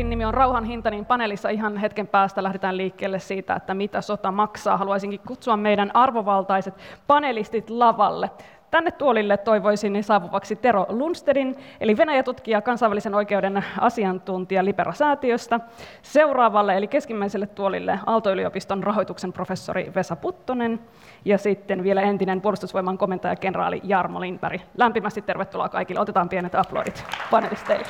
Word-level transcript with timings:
Raportin 0.00 0.10
nimi 0.10 0.24
on 0.24 0.34
Rauhan 0.34 0.64
hinta, 0.64 0.90
niin 0.90 1.06
paneelissa 1.06 1.48
ihan 1.48 1.76
hetken 1.76 2.06
päästä 2.06 2.42
lähdetään 2.42 2.76
liikkeelle 2.76 3.18
siitä, 3.18 3.54
että 3.54 3.74
mitä 3.74 4.00
sota 4.00 4.32
maksaa. 4.32 4.76
Haluaisinkin 4.76 5.20
kutsua 5.26 5.56
meidän 5.56 5.90
arvovaltaiset 5.94 6.74
panelistit 7.06 7.70
lavalle. 7.70 8.30
Tänne 8.70 8.90
tuolille 8.90 9.36
toivoisin 9.36 10.04
saapuvaksi 10.04 10.56
Tero 10.56 10.86
Lundstedin, 10.88 11.56
eli 11.80 11.96
Venäjä-tutkija, 11.96 12.62
kansainvälisen 12.62 13.14
oikeuden 13.14 13.64
asiantuntija 13.80 14.64
Libera-säätiöstä. 14.64 15.60
Seuraavalle, 16.02 16.76
eli 16.76 16.86
keskimmäiselle 16.86 17.46
tuolille 17.46 17.98
Aalto-yliopiston 18.06 18.82
rahoituksen 18.82 19.32
professori 19.32 19.92
Vesa 19.94 20.16
Puttonen. 20.16 20.80
Ja 21.24 21.38
sitten 21.38 21.82
vielä 21.82 22.02
entinen 22.02 22.40
puolustusvoiman 22.40 22.98
komentaja 22.98 23.36
kenraali 23.36 23.80
Jarmo 23.84 24.20
Lindberg. 24.20 24.60
Lämpimästi 24.76 25.22
tervetuloa 25.22 25.68
kaikille. 25.68 26.00
Otetaan 26.00 26.28
pienet 26.28 26.54
aplodit 26.54 27.04
panelisteille. 27.30 27.86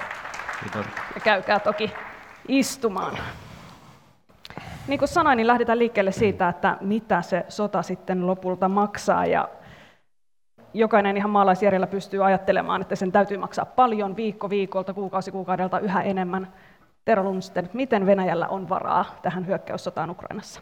Kiitos. 0.61 0.87
Ja 1.15 1.21
käykää 1.21 1.61
toki 1.61 1.93
istumaan. 2.49 3.19
Niin 4.89 4.99
kuin 4.99 5.09
sanoin, 5.09 5.37
niin 5.37 5.47
lähdetään 5.47 5.79
liikkeelle 5.79 6.13
siitä, 6.13 6.49
että 6.49 6.77
mitä 6.81 7.23
se 7.23 7.45
sota 7.49 7.83
sitten 7.83 8.27
lopulta 8.27 8.69
maksaa. 8.69 9.27
Ja 9.27 9.49
jokainen 10.75 11.17
ihan 11.17 11.31
maalaisjärjellä 11.31 11.87
pystyy 11.87 12.25
ajattelemaan, 12.27 12.83
että 12.83 12.97
sen 12.97 13.13
täytyy 13.13 13.39
maksaa 13.39 13.65
paljon 13.65 14.17
viikko 14.17 14.51
viikolta, 14.51 14.95
kuukausi 14.95 15.31
kuukaudelta 15.31 15.79
yhä 15.79 16.03
enemmän. 16.03 16.49
Tero 17.05 17.23
Lundsten, 17.23 17.71
miten 17.73 18.07
Venäjällä 18.07 18.49
on 18.49 18.69
varaa 18.69 19.05
tähän 19.23 19.47
hyökkäyssotaan 19.47 20.11
Ukrainassa? 20.11 20.61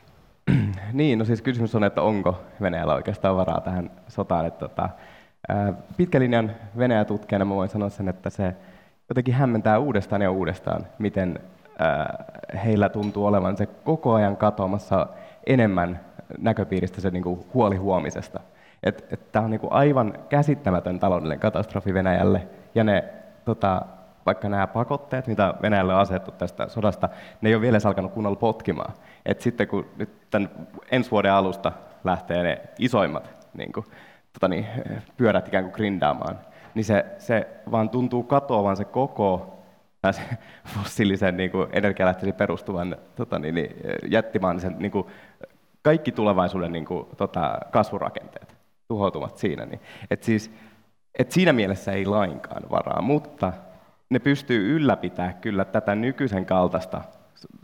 Niin, 0.92 1.19
no 1.19 1.25
siis 1.25 1.42
kysymys 1.42 1.75
on, 1.75 1.84
että 1.84 2.03
onko 2.03 2.41
Venäjällä 2.61 2.94
oikeastaan 2.94 3.37
varaa 3.37 3.61
tähän 3.61 3.91
sotaan. 4.09 4.47
Että, 4.47 4.69
tota, 4.69 4.89
pitkälinjan 5.97 6.53
Venäjä-tutkijana 6.78 7.44
mä 7.44 7.55
voin 7.55 7.69
sanoa 7.69 7.89
sen, 7.89 8.09
että 8.09 8.31
se 8.31 8.55
jotenkin 9.09 9.34
hämmentää 9.34 9.78
uudestaan 9.78 10.23
ja 10.23 10.31
uudestaan, 10.31 10.87
miten 10.98 11.41
heillä 12.64 12.89
tuntuu 12.89 13.27
olevan 13.27 13.56
se 13.56 13.67
koko 13.67 14.15
ajan 14.15 14.37
katoamassa 14.37 15.06
enemmän 15.47 16.00
näköpiiristä 16.39 17.00
se 17.00 17.11
niin 17.11 17.23
kuin 17.23 17.41
huoli 17.55 17.77
huomisesta. 17.77 18.41
Tämä 19.33 19.45
on 19.45 19.50
niinku 19.50 19.69
aivan 19.70 20.15
käsittämätön 20.28 20.98
taloudellinen 20.98 21.41
katastrofi 21.41 21.95
Venäjälle, 21.95 22.48
ja 22.75 22.84
ne, 22.84 23.05
tota, 23.45 23.83
vaikka 24.27 24.48
nämä 24.48 24.67
pakotteet, 24.67 25.27
mitä 25.27 25.55
Venäjälle 25.62 25.95
on 25.95 26.00
asettu 26.00 26.31
tästä 26.31 26.69
sodasta, 26.69 27.09
ne 27.41 27.48
ei 27.48 27.55
ole 27.55 27.62
vielä 27.62 27.78
alkanut 27.84 28.12
kunnolla 28.12 28.37
potkimaan. 28.37 28.93
Et 29.27 29.41
sitten 29.41 29.69
kun 29.69 29.87
nyt 29.97 30.31
tämän 30.31 30.50
ensi 30.91 31.11
vuoden 31.11 31.33
alusta 31.33 31.72
lähtee 32.05 32.43
ne 32.43 32.61
isoimmat 32.78 33.31
niin 33.55 33.72
kuin, 33.72 33.87
tota 34.33 34.48
niin, 34.48 34.67
pyörät 35.17 35.48
ikään 35.48 35.65
kuin 35.65 35.75
grindaamaan, 35.75 36.39
niin 36.74 36.84
se, 36.84 37.05
se 37.19 37.47
vaan 37.70 37.91
tuntuu 37.91 38.22
katoavan 38.22 38.77
se 38.77 38.84
koko 38.84 39.58
fossiilisen 40.75 41.36
niin 41.36 41.50
energialähteisiin 41.72 42.34
perustuvan 42.34 42.97
tota 43.16 43.38
niin, 43.38 43.55
niin, 43.55 43.77
jättimaanisen 44.08 44.77
niin 44.78 44.92
kuin, 44.92 45.06
kaikki 45.83 46.12
tulevaisuuden 46.12 46.72
niin 46.72 46.84
kuin, 46.84 47.06
tota, 47.16 47.58
kasvurakenteet 47.70 48.56
tuhoutuvat 48.88 49.38
siinä. 49.38 49.66
Niin, 49.66 49.80
et 50.10 50.22
siis, 50.22 50.50
et 51.19 51.33
siinä 51.33 51.52
mielessä 51.52 51.92
ei 51.92 52.06
lainkaan 52.06 52.62
varaa, 52.70 53.03
mutta 53.03 53.53
ne 54.10 54.19
pystyy 54.19 54.77
ylläpitämään 54.77 55.34
kyllä 55.34 55.64
tätä 55.64 55.94
nykyisen 55.94 56.47
kaltaista 56.47 57.03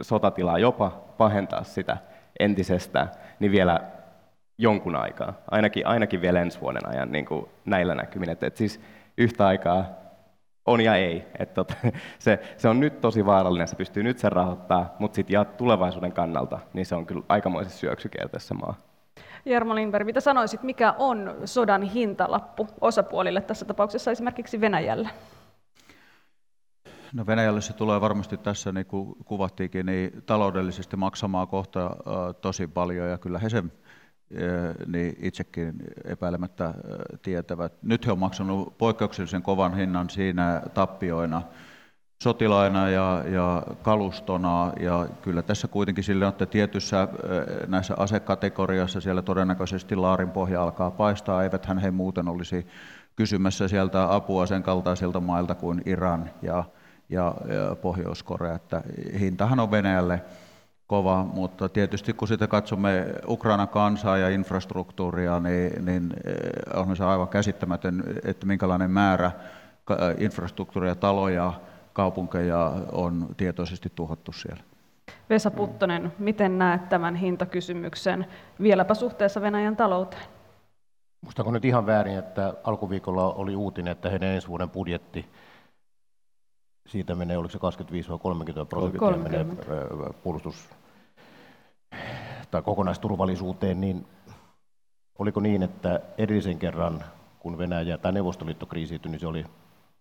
sotatilaa, 0.02 0.58
jopa 0.58 0.90
pahentaa 1.18 1.64
sitä 1.64 1.96
entisestään, 2.38 3.10
niin 3.40 3.52
vielä 3.52 3.80
jonkun 4.58 4.96
aikaa, 4.96 5.34
ainakin, 5.50 5.86
ainakin 5.86 6.20
vielä 6.20 6.42
ensi 6.42 6.60
vuoden 6.60 6.88
ajan 6.88 7.12
niin 7.12 7.26
kuin 7.26 7.46
näillä 7.64 7.94
näkymin. 7.94 8.30
Et, 8.30 8.42
et 8.42 8.56
siis 8.56 8.80
yhtä 9.18 9.46
aikaa 9.46 9.84
on 10.66 10.80
ja 10.80 10.96
ei. 10.96 11.24
Et 11.38 11.54
tot, 11.54 11.72
se, 12.18 12.40
se 12.56 12.68
on 12.68 12.80
nyt 12.80 13.00
tosi 13.00 13.26
vaarallinen, 13.26 13.68
se 13.68 13.76
pystyy 13.76 14.02
nyt 14.02 14.18
sen 14.18 14.32
rahoittaa, 14.32 14.96
mutta 14.98 15.16
sitten 15.16 15.46
tulevaisuuden 15.46 16.12
kannalta, 16.12 16.58
niin 16.72 16.86
se 16.86 16.94
on 16.94 17.06
kyllä 17.06 17.24
aikamoisessa 17.28 17.78
syöksykierteessä 17.78 18.54
maa. 18.54 18.74
Jarmo 19.44 19.74
Lindberg, 19.74 20.06
mitä 20.06 20.20
sanoisit, 20.20 20.62
mikä 20.62 20.94
on 20.98 21.34
sodan 21.44 21.82
hintalappu 21.82 22.68
osapuolille, 22.80 23.40
tässä 23.40 23.64
tapauksessa 23.64 24.10
esimerkiksi 24.10 24.60
Venäjällä? 24.60 25.08
No 27.12 27.26
Venäjälle 27.26 27.60
se 27.60 27.72
tulee 27.72 28.00
varmasti 28.00 28.36
tässä, 28.36 28.72
niin 28.72 28.86
kuin 28.86 29.14
kuvattiinkin, 29.24 29.86
niin 29.86 30.22
taloudellisesti 30.26 30.96
maksamaan 30.96 31.48
kohta 31.48 31.90
tosi 32.40 32.66
paljon, 32.66 33.08
ja 33.08 33.18
kyllä 33.18 33.38
he 33.38 33.48
sen 33.48 33.72
niin 34.86 35.16
itsekin 35.20 35.74
epäilemättä 36.04 36.74
tietävät. 37.22 37.72
Nyt 37.82 38.06
he 38.06 38.12
on 38.12 38.18
maksanut 38.18 38.78
poikkeuksellisen 38.78 39.42
kovan 39.42 39.76
hinnan 39.76 40.10
siinä 40.10 40.62
tappioina, 40.74 41.42
sotilaina 42.22 42.90
ja, 42.90 43.24
ja 43.26 43.62
kalustona. 43.82 44.72
Ja 44.80 45.08
kyllä 45.22 45.42
tässä 45.42 45.68
kuitenkin 45.68 46.04
sille, 46.04 46.26
että 46.26 46.46
tietyssä 46.46 47.08
näissä 47.66 47.94
asekategoriassa 47.96 49.00
siellä 49.00 49.22
todennäköisesti 49.22 49.96
laarin 49.96 50.30
pohja 50.30 50.62
alkaa 50.62 50.90
paistaa. 50.90 51.42
Eiväthän 51.42 51.78
he 51.78 51.90
muuten 51.90 52.28
olisi 52.28 52.66
kysymässä 53.16 53.68
sieltä 53.68 54.14
apua 54.14 54.46
sen 54.46 54.62
kaltaisilta 54.62 55.20
mailta 55.20 55.54
kuin 55.54 55.82
Iran 55.86 56.30
ja, 56.42 56.64
ja, 57.08 57.34
ja 57.48 57.76
Pohjois-Korea. 57.76 58.54
Että 58.54 58.82
hintahan 59.20 59.60
on 59.60 59.70
Venäjälle 59.70 60.22
kova, 60.86 61.24
mutta 61.24 61.68
tietysti 61.68 62.12
kun 62.12 62.28
sitten 62.28 62.48
katsomme 62.48 63.06
Ukrainan 63.28 63.68
kansaa 63.68 64.18
ja 64.18 64.28
infrastruktuuria, 64.28 65.40
niin, 65.40 65.84
niin 65.84 66.14
on 66.74 66.96
se 66.96 67.04
aivan 67.04 67.28
käsittämätön, 67.28 68.04
että 68.24 68.46
minkälainen 68.46 68.90
määrä 68.90 69.30
infrastruktuuria, 70.18 70.94
taloja, 70.94 71.52
kaupunkeja 71.92 72.72
on 72.92 73.26
tietoisesti 73.36 73.92
tuhottu 73.94 74.32
siellä. 74.32 74.62
Vesa 75.30 75.50
Puttonen, 75.50 76.12
miten 76.18 76.58
näet 76.58 76.88
tämän 76.88 77.14
hintakysymyksen 77.14 78.26
vieläpä 78.62 78.94
suhteessa 78.94 79.40
Venäjän 79.40 79.76
talouteen? 79.76 80.22
Muistanko 81.20 81.50
nyt 81.50 81.64
ihan 81.64 81.86
väärin, 81.86 82.18
että 82.18 82.54
alkuviikolla 82.64 83.32
oli 83.32 83.56
uutinen, 83.56 83.92
että 83.92 84.10
heidän 84.10 84.28
ensi 84.28 84.48
vuoden 84.48 84.70
budjetti, 84.70 85.26
siitä 86.86 87.14
menee, 87.14 87.38
oliko 87.38 87.52
se 87.52 87.58
25 87.58 88.10
vai 88.10 88.18
30 88.18 88.64
prosenttia 88.64 88.98
30. 88.98 89.44
menee 89.44 90.12
puolustus- 90.22 90.68
tai 92.50 92.62
kokonaisturvallisuuteen, 92.62 93.80
niin 93.80 94.06
oliko 95.18 95.40
niin, 95.40 95.62
että 95.62 96.00
edellisen 96.18 96.58
kerran, 96.58 97.04
kun 97.38 97.58
Venäjä 97.58 97.98
tai 97.98 98.12
Neuvostoliitto 98.12 98.66
kriisiytyi, 98.66 99.10
niin 99.10 99.20
se 99.20 99.26
oli 99.26 99.44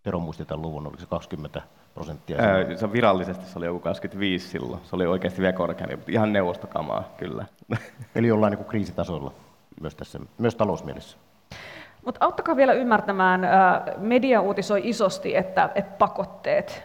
Tero 0.03 0.19
muisti 0.19 0.45
tämän 0.45 0.61
luvun, 0.61 0.87
oliko 0.87 0.99
se 0.99 1.05
20 1.05 1.61
prosenttia? 1.93 2.37
Ää, 2.41 2.77
se 2.77 2.91
virallisesti 2.91 3.45
se 3.45 3.57
oli 3.59 3.65
joku 3.65 3.79
25 3.79 4.47
silloin. 4.47 4.81
Se 4.83 4.95
oli 4.95 5.05
oikeasti 5.05 5.41
vielä 5.41 5.53
korkeampi, 5.53 5.95
mutta 5.95 6.11
ihan 6.11 6.33
neuvostokamaa 6.33 7.03
kyllä. 7.17 7.45
Eli 8.15 8.31
ollaan 8.31 8.51
niin 8.51 8.57
kuin 8.57 8.67
kriisitasoilla 8.67 9.31
myös, 9.81 9.95
tässä, 9.95 10.19
myös 10.37 10.55
talousmielessä. 10.55 11.17
Mutta 12.05 12.25
auttakaa 12.25 12.55
vielä 12.55 12.73
ymmärtämään, 12.73 13.47
media 13.97 14.41
uutisoi 14.41 14.81
isosti, 14.83 15.35
että, 15.35 15.69
että 15.75 15.97
pakotteet 15.97 16.83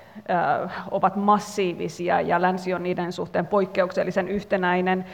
ovat 0.91 1.17
massiivisia 1.17 2.21
ja 2.21 2.43
länsi 2.43 2.75
on 2.75 2.83
niiden 2.83 3.12
suhteen 3.12 3.47
poikkeuksellisen 3.47 4.29
yhtenäinen. 4.29 5.05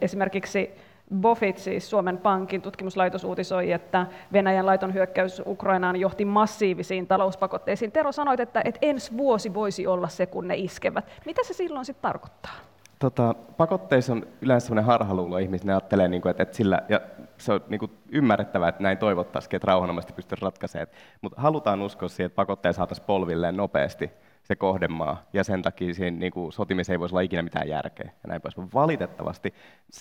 Esimerkiksi 0.00 0.74
Bofit, 1.20 1.58
siis 1.58 1.90
Suomen 1.90 2.18
Pankin 2.18 2.62
tutkimuslaitos, 2.62 3.24
uutisoi, 3.24 3.72
että 3.72 4.06
Venäjän 4.32 4.66
laiton 4.66 4.94
hyökkäys 4.94 5.42
Ukrainaan 5.46 5.96
johti 5.96 6.24
massiivisiin 6.24 7.06
talouspakotteisiin. 7.06 7.92
Tero 7.92 8.12
sanoit, 8.12 8.40
että, 8.40 8.62
että 8.64 8.78
ensi 8.82 9.16
vuosi 9.16 9.54
voisi 9.54 9.86
olla 9.86 10.08
se, 10.08 10.26
kun 10.26 10.48
ne 10.48 10.54
iskevät. 10.56 11.04
Mitä 11.26 11.44
se 11.44 11.54
silloin 11.54 11.84
sitten 11.84 12.02
tarkoittaa? 12.02 12.52
Tota, 12.98 13.34
pakotteissa 13.56 14.12
on 14.12 14.26
yleensä 14.40 14.66
sellainen 14.66 14.84
harhaluulo 14.84 15.38
ihmiset, 15.38 15.66
ne 15.66 15.72
ajattelee, 15.72 16.08
niin 16.08 16.28
että, 16.28 16.42
että 16.42 16.56
sillä, 16.56 16.82
ja 16.88 17.00
se 17.40 17.52
on 17.52 17.60
niin 17.68 17.90
ymmärrettävää, 18.12 18.68
että 18.68 18.82
näin 18.82 18.98
toivottaisiin, 18.98 19.56
että 19.56 19.66
rauhanomaisesti 19.66 20.12
pystyisi 20.12 20.44
ratkaisemaan. 20.44 20.88
Mutta 21.20 21.40
halutaan 21.40 21.82
uskoa 21.82 22.08
siihen, 22.08 22.26
että 22.26 22.36
pakotteja 22.36 22.72
saataisiin 22.72 23.06
polvilleen 23.06 23.56
nopeasti 23.56 24.10
se 24.42 24.56
kohdemaa, 24.56 25.22
ja 25.32 25.44
sen 25.44 25.62
takia 25.62 25.94
siihen 25.94 26.18
niin 26.18 26.32
kuin, 26.32 26.52
sotimiseen 26.52 26.94
ei 26.94 27.00
voisi 27.00 27.14
olla 27.14 27.20
ikinä 27.20 27.42
mitään 27.42 27.68
järkeä. 27.68 28.10
Ja 28.22 28.28
näin 28.28 28.40
pois. 28.40 28.56
Valitettavasti 28.74 29.54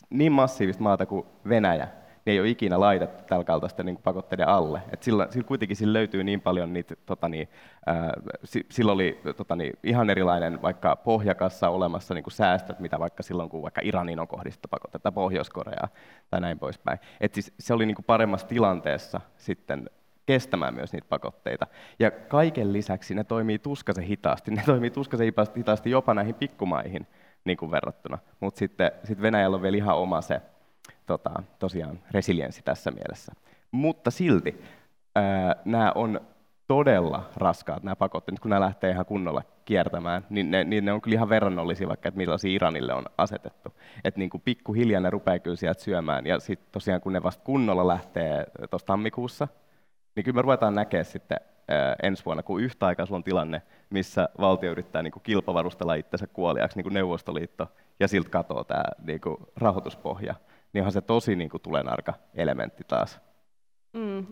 niin 0.10 0.32
massiivista 0.32 0.84
maata 0.84 1.06
kuin 1.06 1.26
Venäjä, 1.50 1.88
niin 2.26 2.34
ei 2.34 2.40
ole 2.40 2.50
ikinä 2.50 2.80
laitettu 2.80 3.24
tällä 3.28 3.44
kaltaista 3.44 3.84
niin 3.84 3.98
pakotteiden 3.98 4.48
alle. 4.48 4.82
Et 4.94 5.04
sillä, 5.04 5.28
sillä 5.30 5.48
kuitenkin 5.48 5.78
sillä 5.78 5.94
löytyy 5.94 6.24
niin 6.24 6.42
paljon 6.42 6.74
niitä, 6.74 6.96
tota 7.06 7.30
niin, 7.30 7.50
ää, 7.86 8.14
sillä 8.70 8.92
oli 8.92 9.22
tota 9.38 9.56
niin, 9.56 9.74
ihan 9.84 10.10
erilainen 10.10 10.62
vaikka 10.62 10.96
pohjakassa 10.96 11.70
olemassa 11.70 12.14
niin 12.14 12.24
kuin 12.24 12.34
säästöt, 12.34 12.80
mitä 12.80 13.00
vaikka 13.00 13.24
silloin, 13.24 13.50
kun 13.50 13.62
vaikka 13.62 13.82
Iranin 13.84 14.20
on 14.20 14.28
kohdistettu 14.28 14.68
pakotteita 14.68 15.12
Pohjois-Koreaa 15.12 15.88
tai 16.30 16.42
näin 16.42 16.60
poispäin. 16.60 17.00
Et 17.22 17.34
siis 17.34 17.54
se 17.60 17.74
oli 17.74 17.86
niin 17.86 17.96
kuin 17.96 18.06
paremmassa 18.06 18.48
tilanteessa 18.48 19.22
sitten 19.38 19.90
kestämään 20.26 20.74
myös 20.74 20.94
niitä 20.94 21.08
pakotteita. 21.10 21.68
Ja 22.00 22.12
kaiken 22.12 22.74
lisäksi 22.74 23.16
ne 23.16 23.24
toimii 23.24 23.60
tuskaisen 23.60 24.04
hitaasti. 24.04 24.52
Ne 24.52 24.64
toimii 24.66 24.90
tuskaisen 24.90 25.34
hitaasti 25.58 25.92
jopa 25.92 26.14
näihin 26.14 26.36
pikkumaihin 26.36 27.08
niin 27.46 27.58
kuin 27.58 27.72
verrattuna. 27.72 28.18
Mutta 28.40 28.60
sitten 28.60 28.92
sit 29.04 29.22
Venäjällä 29.22 29.56
on 29.56 29.62
vielä 29.62 29.78
ihan 29.78 29.98
oma 29.98 30.22
se 30.22 30.42
tota, 31.10 31.44
tosiaan 31.60 32.00
resilienssi 32.12 32.62
tässä 32.64 32.92
mielessä. 32.92 33.32
Mutta 33.72 34.12
silti 34.12 34.62
ää, 35.16 35.56
nämä 35.66 35.92
on 35.96 36.22
todella 36.68 37.30
raskaat 37.36 37.84
nämä 37.84 37.96
pakotteet, 37.96 38.40
kun 38.40 38.50
nämä 38.50 38.66
lähtee 38.66 38.92
ihan 38.92 39.06
kunnolla 39.06 39.44
kiertämään, 39.66 40.26
niin 40.30 40.52
ne, 40.52 40.64
niin 40.64 40.86
ne 40.86 40.94
on 40.94 41.02
kyllä 41.02 41.16
ihan 41.16 41.30
verrannollisia 41.30 41.88
vaikka, 41.88 42.08
että 42.10 42.18
millaisia 42.18 42.52
Iranille 42.52 42.94
on 42.94 43.06
asetettu. 43.18 43.74
Että 44.04 44.20
niin 44.20 44.30
kuin 44.30 44.42
pikkuhiljaa 44.42 45.02
ne 45.02 45.10
rupeaa 45.10 45.40
kyllä 45.40 45.56
sieltä 45.56 45.84
syömään, 45.84 46.28
ja 46.28 46.40
sitten 46.40 46.72
tosiaan 46.72 47.02
kun 47.02 47.14
ne 47.14 47.24
vasta 47.24 47.44
kunnolla 47.44 47.88
lähtee 47.88 48.46
tuossa 48.70 48.86
tammikuussa, 48.86 49.48
niin 50.16 50.24
kyllä 50.24 50.36
me 50.36 50.42
ruvetaan 50.42 50.76
näkemään 50.76 51.06
sitten 51.06 51.38
ää, 51.68 51.96
ensi 52.04 52.26
vuonna, 52.26 52.44
kun 52.44 52.62
yhtä 52.62 52.86
aikaa 52.86 53.06
sulla 53.06 53.18
on 53.18 53.24
tilanne, 53.24 53.62
missä 53.90 54.30
valtio 54.40 54.72
yrittää 54.72 55.04
niin 55.04 55.12
kuin 55.12 55.24
kilpavarustella 55.24 55.96
itsensä 55.96 56.28
kuoliaksi, 56.28 56.78
niin 56.78 56.84
kuin 56.84 56.94
Neuvostoliitto, 56.94 57.68
ja 58.00 58.08
siltä 58.08 58.30
katoaa 58.30 58.64
tämä 58.64 58.84
niin 59.04 59.22
kuin 59.22 59.38
rahoituspohja, 59.56 60.36
niin 60.74 60.82
onhan 60.82 60.92
se 60.92 61.02
tosi 61.02 61.36
niin 61.36 61.50
kuin 61.50 61.62
tulenarka 61.62 62.14
elementti 62.36 62.84
taas. 62.88 63.20
Mm. 63.94 64.26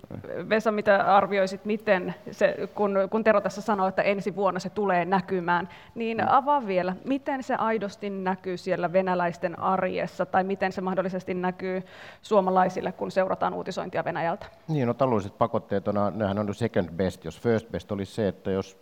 Vesa, 0.49 0.71
mitä 0.71 1.15
arvioisit, 1.15 1.65
miten 1.65 2.15
se, 2.31 2.69
kun, 2.75 2.97
kun 3.11 3.23
Tero 3.23 3.41
tässä 3.41 3.61
sanoi, 3.61 3.89
että 3.89 4.01
ensi 4.01 4.35
vuonna 4.35 4.59
se 4.59 4.69
tulee 4.69 5.05
näkymään, 5.05 5.69
niin 5.95 6.17
mm. 6.17 6.23
avaa 6.27 6.67
vielä, 6.67 6.95
miten 7.05 7.43
se 7.43 7.55
aidosti 7.55 8.09
näkyy 8.09 8.57
siellä 8.57 8.93
venäläisten 8.93 9.59
arjessa, 9.59 10.25
tai 10.25 10.43
miten 10.43 10.71
se 10.71 10.81
mahdollisesti 10.81 11.33
näkyy 11.33 11.83
suomalaisille, 12.21 12.91
kun 12.91 13.11
seurataan 13.11 13.53
uutisointia 13.53 14.05
Venäjältä? 14.05 14.45
Niin, 14.67 14.87
no 14.87 14.93
taloudelliset 14.93 15.37
pakotteet, 15.37 15.87
on, 15.87 15.95
nehän 16.15 16.39
on 16.39 16.55
second 16.55 16.89
best, 16.91 17.25
jos 17.25 17.41
first 17.41 17.71
best 17.71 17.91
olisi 17.91 18.13
se, 18.13 18.27
että 18.27 18.51
jos 18.51 18.77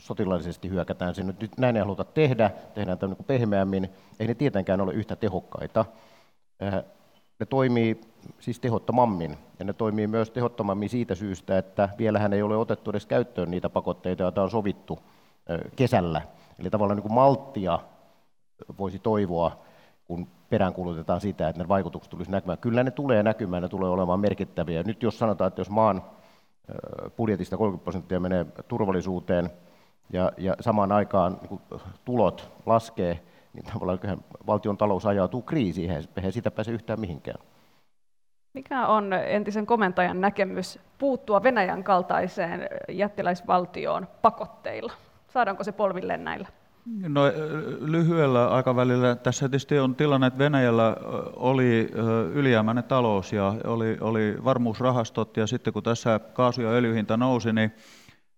sotilaallisesti 0.00 0.70
hyökätään 0.70 1.14
sinne, 1.14 1.34
nyt 1.40 1.58
näin 1.58 1.76
ei 1.76 1.82
haluta 1.82 2.04
tehdä, 2.04 2.50
tehdään 2.74 2.98
tämä 2.98 3.14
niin 3.14 3.24
pehmeämmin, 3.24 3.88
ei 4.20 4.26
ne 4.26 4.34
tietenkään 4.34 4.80
ole 4.80 4.92
yhtä 4.92 5.16
tehokkaita. 5.16 5.84
Äh, 6.62 6.84
ne 7.38 7.46
toimii 7.46 8.00
siis 8.40 8.60
tehottomammin, 8.60 9.38
ja 9.58 9.64
ne 9.64 9.72
toimii 9.72 10.06
myös 10.06 10.30
tehottomammin 10.30 10.88
siitä 10.88 11.14
syystä, 11.14 11.58
että 11.58 11.88
vielähän 11.98 12.32
ei 12.32 12.42
ole 12.42 12.56
otettu 12.56 12.90
edes 12.90 13.06
käyttöön 13.06 13.50
niitä 13.50 13.68
pakotteita, 13.68 14.22
joita 14.22 14.42
on 14.42 14.50
sovittu 14.50 14.98
kesällä. 15.76 16.22
Eli 16.58 16.70
tavallaan 16.70 16.96
niin 16.96 17.02
kuin 17.02 17.14
malttia 17.14 17.78
voisi 18.78 18.98
toivoa, 18.98 19.58
kun 20.04 20.26
peräänkuulutetaan 20.50 21.20
sitä, 21.20 21.48
että 21.48 21.62
ne 21.62 21.68
vaikutukset 21.68 22.10
tulisi 22.10 22.30
näkymään. 22.30 22.58
Kyllä 22.58 22.82
ne 22.82 22.90
tulee 22.90 23.22
näkymään, 23.22 23.62
ne 23.62 23.68
tulee 23.68 23.90
olemaan 23.90 24.20
merkittäviä. 24.20 24.82
Nyt 24.82 25.02
jos 25.02 25.18
sanotaan, 25.18 25.48
että 25.48 25.60
jos 25.60 25.70
maan 25.70 26.02
budjetista 27.16 27.56
30 27.56 27.84
prosenttia 27.84 28.20
menee 28.20 28.46
turvallisuuteen 28.68 29.50
ja, 30.12 30.32
ja 30.38 30.56
samaan 30.60 30.92
aikaan 30.92 31.38
niin 31.50 31.60
tulot 32.04 32.52
laskee, 32.66 33.22
niin 33.52 33.64
tavallaan 33.72 33.98
valtion 34.46 34.78
talous 34.78 35.06
ajautuu 35.06 35.42
kriisiin, 35.42 35.90
eihän 36.16 36.32
sitä 36.32 36.50
pääse 36.50 36.72
yhtään 36.72 37.00
mihinkään. 37.00 37.38
Mikä 38.54 38.86
on 38.86 39.12
entisen 39.12 39.66
komentajan 39.66 40.20
näkemys 40.20 40.78
puuttua 40.98 41.42
Venäjän 41.42 41.84
kaltaiseen 41.84 42.68
jättiläisvaltioon 42.88 44.08
pakotteilla? 44.22 44.92
Saadaanko 45.28 45.64
se 45.64 45.72
polvilleen 45.72 46.24
näillä? 46.24 46.48
No, 47.08 47.20
lyhyellä 47.80 48.48
aikavälillä 48.48 49.16
tässä 49.16 49.48
tietysti 49.48 49.78
on 49.78 49.94
tilanne, 49.96 50.26
että 50.26 50.38
Venäjällä 50.38 50.96
oli 51.36 51.90
ylijäämäinen 52.32 52.84
talous 52.84 53.32
ja 53.32 53.54
oli, 53.64 53.96
oli 54.00 54.36
varmuusrahastot 54.44 55.36
ja 55.36 55.46
sitten 55.46 55.72
kun 55.72 55.82
tässä 55.82 56.20
kaasu- 56.32 56.62
ja 56.62 56.70
öljyhinta 56.70 57.16
nousi, 57.16 57.52
niin 57.52 57.72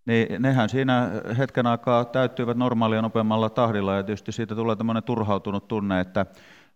niin 0.06 0.42
nehän 0.42 0.68
siinä 0.68 1.10
hetken 1.38 1.66
aikaa 1.66 2.04
täyttyivät 2.04 2.56
normaalia 2.56 3.02
nopeammalla 3.02 3.50
tahdilla 3.50 3.94
ja 3.94 4.02
tietysti 4.02 4.32
siitä 4.32 4.54
tulee 4.54 4.76
tämmöinen 4.76 5.02
turhautunut 5.02 5.68
tunne, 5.68 6.00
että 6.00 6.26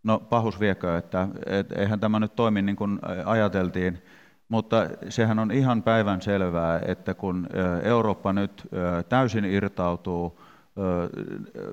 no 0.03 0.19
pahus 0.19 0.61
viekö, 0.61 0.99
että 0.99 1.29
et, 1.47 1.73
eihän 1.73 2.01
tämä 2.01 2.21
nyt 2.21 2.37
toimi 2.37 2.63
niin 2.63 2.77
kuin 2.77 2.99
ajateltiin. 3.25 4.03
Mutta 4.49 4.87
sehän 5.09 5.39
on 5.39 5.51
ihan 5.51 5.83
päivän 5.83 6.23
selvää, 6.23 6.81
että 6.87 7.15
kun 7.15 7.47
Eurooppa 7.83 8.33
nyt 8.33 8.69
täysin 9.09 9.45
irtautuu 9.45 10.41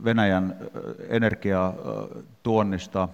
Venäjän 0.03 0.55
energiatuonnista, 1.09 3.09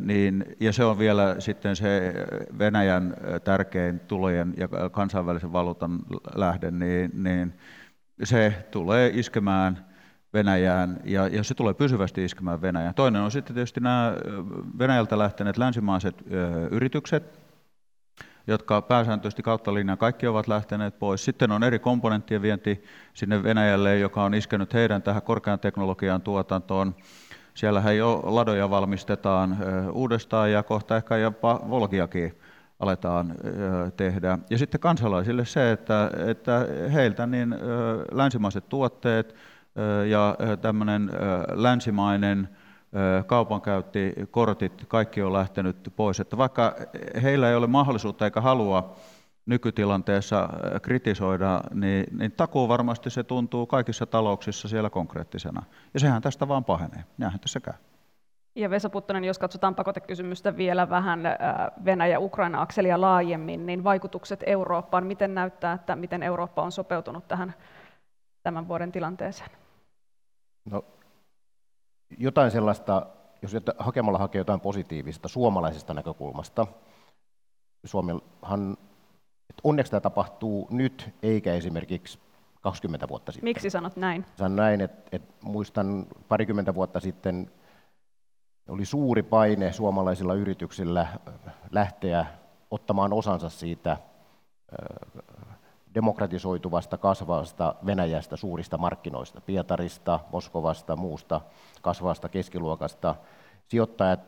niin, 0.00 0.44
ja 0.60 0.72
se 0.72 0.84
on 0.84 0.98
vielä 0.98 1.36
sitten 1.38 1.76
se 1.76 2.14
Venäjän 2.58 3.14
tärkein 3.44 4.00
tulojen 4.00 4.54
ja 4.56 4.68
kansainvälisen 4.90 5.52
valuutan 5.52 5.98
lähde, 6.34 6.70
niin, 6.70 7.10
niin 7.22 7.54
se 8.24 8.66
tulee 8.70 9.10
iskemään 9.14 9.86
Venäjään 10.34 11.00
ja, 11.04 11.28
ja 11.28 11.44
se 11.44 11.54
tulee 11.54 11.74
pysyvästi 11.74 12.24
iskemään 12.24 12.62
Venäjään. 12.62 12.94
Toinen 12.94 13.22
on 13.22 13.30
sitten 13.30 13.54
tietysti 13.54 13.80
nämä 13.80 14.14
Venäjältä 14.78 15.18
lähteneet 15.18 15.58
länsimaiset 15.58 16.24
yritykset, 16.70 17.40
jotka 18.46 18.82
pääsääntöisesti 18.82 19.42
kautta 19.42 19.74
linjan 19.74 19.98
kaikki 19.98 20.26
ovat 20.26 20.48
lähteneet 20.48 20.98
pois. 20.98 21.24
Sitten 21.24 21.52
on 21.52 21.62
eri 21.64 21.78
komponenttien 21.78 22.42
vienti 22.42 22.84
sinne 23.14 23.42
Venäjälle, 23.42 23.98
joka 23.98 24.24
on 24.24 24.34
iskenyt 24.34 24.74
heidän 24.74 25.02
tähän 25.02 25.22
korkean 25.22 25.58
teknologian 25.58 26.22
tuotantoon. 26.22 26.94
Siellähän 27.54 27.96
jo 27.96 28.20
ladoja 28.24 28.70
valmistetaan 28.70 29.56
uudestaan 29.92 30.52
ja 30.52 30.62
kohta 30.62 30.96
ehkä 30.96 31.16
jopa 31.16 31.60
Volgiakin 31.70 32.38
aletaan 32.80 33.34
tehdä. 33.96 34.38
Ja 34.50 34.58
sitten 34.58 34.80
kansalaisille 34.80 35.44
se, 35.44 35.72
että, 35.72 36.10
että 36.26 36.66
heiltä 36.92 37.26
niin 37.26 37.54
länsimaiset 38.12 38.68
tuotteet 38.68 39.34
ja 40.08 40.36
tämmöinen 40.60 41.10
länsimainen 41.52 42.48
kaupankäyntikortit, 43.26 44.84
kaikki 44.88 45.22
on 45.22 45.32
lähtenyt 45.32 45.92
pois. 45.96 46.20
Että 46.20 46.36
vaikka 46.36 46.76
heillä 47.22 47.50
ei 47.50 47.56
ole 47.56 47.66
mahdollisuutta 47.66 48.24
eikä 48.24 48.40
halua 48.40 48.96
nykytilanteessa 49.46 50.42
äh, 50.42 50.80
kritisoida, 50.82 51.60
niin, 51.74 52.06
niin 52.18 52.32
takuu 52.32 52.68
varmasti 52.68 53.10
se 53.10 53.22
tuntuu 53.22 53.66
kaikissa 53.66 54.06
talouksissa 54.06 54.68
siellä 54.68 54.90
konkreettisena. 54.90 55.62
Ja 55.94 56.00
sehän 56.00 56.22
tästä 56.22 56.48
vaan 56.48 56.64
pahenee. 56.64 57.04
Näinhän 57.18 57.40
tässä 57.40 57.60
käy. 57.60 57.74
Ja 58.54 58.70
Vesa 58.70 58.90
Puttonen, 58.90 59.24
jos 59.24 59.38
katsotaan 59.38 59.74
pakotekysymystä 59.74 60.56
vielä 60.56 60.90
vähän 60.90 61.26
äh, 61.26 61.34
Venäjä-Ukraina-akselia 61.84 63.00
laajemmin, 63.00 63.66
niin 63.66 63.84
vaikutukset 63.84 64.42
Eurooppaan, 64.46 65.06
miten 65.06 65.34
näyttää, 65.34 65.72
että 65.72 65.96
miten 65.96 66.22
Eurooppa 66.22 66.62
on 66.62 66.72
sopeutunut 66.72 67.28
tähän 67.28 67.54
tämän 68.42 68.68
vuoden 68.68 68.92
tilanteeseen? 68.92 69.50
No, 70.64 70.84
jotain 72.18 72.50
sellaista, 72.50 73.06
jos 73.42 73.56
hakemalla 73.78 74.18
hakee 74.18 74.38
jotain 74.38 74.60
positiivista 74.60 75.28
suomalaisesta 75.28 75.94
näkökulmasta, 75.94 76.66
Suomihan 77.84 78.76
onneksi 79.64 79.90
tämä 79.90 80.00
tapahtuu 80.00 80.68
nyt, 80.70 81.14
eikä 81.22 81.54
esimerkiksi 81.54 82.18
20 82.60 83.08
vuotta 83.08 83.32
sitten. 83.32 83.48
Miksi 83.48 83.70
sanot 83.70 83.96
näin? 83.96 84.24
Sanon 84.36 84.56
näin, 84.56 84.80
että, 84.80 85.02
että 85.12 85.34
muistan 85.44 86.06
parikymmentä 86.28 86.74
vuotta 86.74 87.00
sitten 87.00 87.50
oli 88.68 88.84
suuri 88.84 89.22
paine 89.22 89.72
suomalaisilla 89.72 90.34
yrityksillä 90.34 91.06
lähteä 91.70 92.26
ottamaan 92.70 93.12
osansa 93.12 93.48
siitä 93.48 93.96
demokratisoituvasta, 95.94 96.98
kasvavasta 96.98 97.74
Venäjästä 97.86 98.36
suurista 98.36 98.78
markkinoista, 98.78 99.40
Pietarista, 99.40 100.20
Moskovasta, 100.32 100.96
muusta 100.96 101.40
kasvavasta 101.82 102.28
keskiluokasta. 102.28 103.14
Sijoittajat 103.68 104.20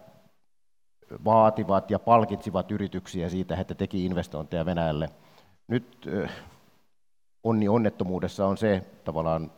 vaativat 1.25 1.91
ja 1.91 1.99
palkitsivat 1.99 2.71
yrityksiä 2.73 3.29
siitä, 3.29 3.57
että 3.57 3.75
teki 3.75 4.05
investointeja 4.05 4.65
Venäjälle. 4.65 5.11
Nyt 5.69 6.09
onni 7.45 7.69
onnettomuudessa 7.69 8.47
on 8.47 8.57
se, 8.57 8.83
tavallaan 9.05 9.51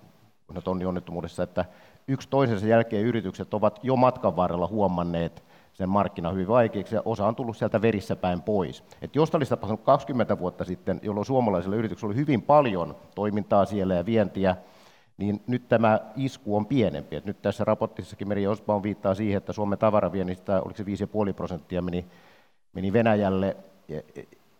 onni 0.66 0.84
onnettomuudessa, 0.84 1.42
että 1.42 1.64
yksi 2.08 2.28
toisensa 2.28 2.66
jälkeen 2.66 3.04
yritykset 3.04 3.54
ovat 3.54 3.80
jo 3.82 3.96
matkan 3.96 4.36
varrella 4.36 4.66
huomanneet 4.66 5.42
sen 5.72 5.88
markkina 5.88 6.30
hyvin 6.30 6.48
vaikeaksi 6.48 6.94
ja 6.94 7.02
osa 7.04 7.26
on 7.26 7.36
tullut 7.36 7.56
sieltä 7.56 7.82
verissä 7.82 8.16
päin 8.16 8.42
pois. 8.42 8.84
Et 9.02 9.16
jos 9.16 9.34
olisi 9.34 9.50
tapahtunut 9.50 9.84
20 9.84 10.38
vuotta 10.38 10.64
sitten, 10.64 11.00
jolloin 11.02 11.26
suomalaisilla 11.26 11.76
yrityksillä 11.76 12.10
oli 12.10 12.16
hyvin 12.16 12.42
paljon 12.42 12.96
toimintaa 13.14 13.64
siellä 13.64 13.94
ja 13.94 14.06
vientiä, 14.06 14.56
niin 15.18 15.42
nyt 15.46 15.68
tämä 15.68 16.00
isku 16.16 16.56
on 16.56 16.66
pienempi. 16.66 17.16
Et 17.16 17.24
nyt 17.24 17.42
tässä 17.42 17.64
raportissakin 17.64 18.28
Meri 18.28 18.46
Osbaum 18.46 18.82
viittaa 18.82 19.14
siihen, 19.14 19.36
että 19.36 19.52
Suomen 19.52 19.78
tavaraviennistä, 19.78 20.62
oliko 20.62 20.76
se 20.76 20.84
5,5 21.28 21.34
prosenttia, 21.34 21.82
meni, 21.82 22.06
meni 22.72 22.92
Venäjälle. 22.92 23.56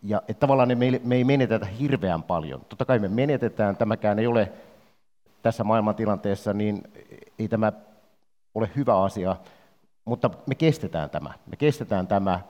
Ja, 0.02 0.23
että 0.28 0.40
tavallaan 0.40 0.78
me, 1.05 1.17
ei 1.17 1.25
menetetä 1.25 1.67
hirveän 1.67 2.23
paljon. 2.23 2.61
Totta 2.69 2.85
kai 2.85 2.99
me 2.99 3.09
menetetään, 3.09 3.76
tämäkään 3.76 4.19
ei 4.19 4.26
ole 4.26 4.52
tässä 5.43 5.64
maailmantilanteessa, 5.64 6.52
niin 6.52 6.83
ei 7.38 7.49
tämä 7.49 7.73
ole 8.55 8.71
hyvä 8.76 9.02
asia, 9.02 9.37
mutta 10.05 10.31
me 10.47 10.55
kestetään 10.55 11.11
tämä. 11.11 11.35
Me 11.47 11.57
kestetään 11.57 12.07
tämä 12.07 12.40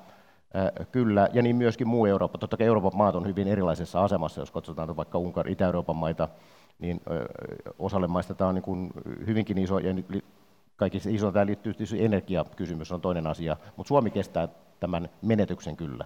kyllä, 0.93 1.29
ja 1.33 1.43
niin 1.43 1.57
myöskin 1.57 1.89
muu 1.89 2.07
Eurooppa. 2.07 2.39
Totta 2.39 2.57
kai 2.57 2.67
Euroopan 2.67 2.97
maat 2.97 3.15
on 3.15 3.27
hyvin 3.27 3.49
erilaisessa 3.49 4.05
asemassa, 4.05 4.41
jos 4.41 4.51
katsotaan 4.51 4.97
vaikka 4.97 5.19
Unkari, 5.19 5.53
Itä-Euroopan 5.53 5.97
maita, 5.97 6.29
niin 6.79 7.01
osalle 7.79 8.07
maista 8.07 8.35
tämä 8.35 8.49
on 8.49 8.55
niin 8.55 8.63
kuin 8.63 8.91
hyvinkin 9.27 9.59
iso, 9.59 9.79
ja 9.79 9.95
kaikissa 10.77 11.11
iso 11.11 11.33
tämä 11.33 11.47
liittyy 11.47 11.75
energiakysymys 11.99 12.93
on 12.93 13.01
toinen 13.01 13.27
asia, 13.27 13.57
mutta 13.77 13.89
Suomi 13.89 14.11
kestää 14.11 14.49
tämän 14.81 15.09
menetyksen 15.23 15.77
kyllä. 15.77 16.05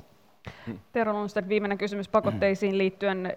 Tero 0.93 1.13
Lundstedt, 1.13 1.49
viimeinen 1.49 1.79
kysymys 1.79 2.09
pakotteisiin 2.09 2.79
liittyen. 2.79 3.37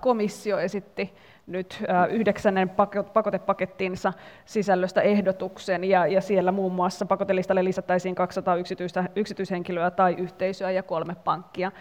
komissio 0.00 0.58
esitti 0.58 1.14
nyt 1.46 1.82
yhdeksännen 2.10 2.70
pakotepakettinsa 3.12 4.12
sisällöstä 4.44 5.00
ehdotuksen, 5.00 5.84
ja, 5.84 6.06
ja 6.06 6.20
siellä 6.20 6.52
muun 6.52 6.72
muassa 6.72 7.06
pakotelistalle 7.06 7.64
lisättäisiin 7.64 8.14
200 8.14 8.56
yksityistä, 8.56 9.04
yksityishenkilöä 9.16 9.90
tai 9.90 10.14
yhteisöä 10.18 10.70
ja 10.70 10.82
kolme 10.82 11.14
pankkia. 11.14 11.72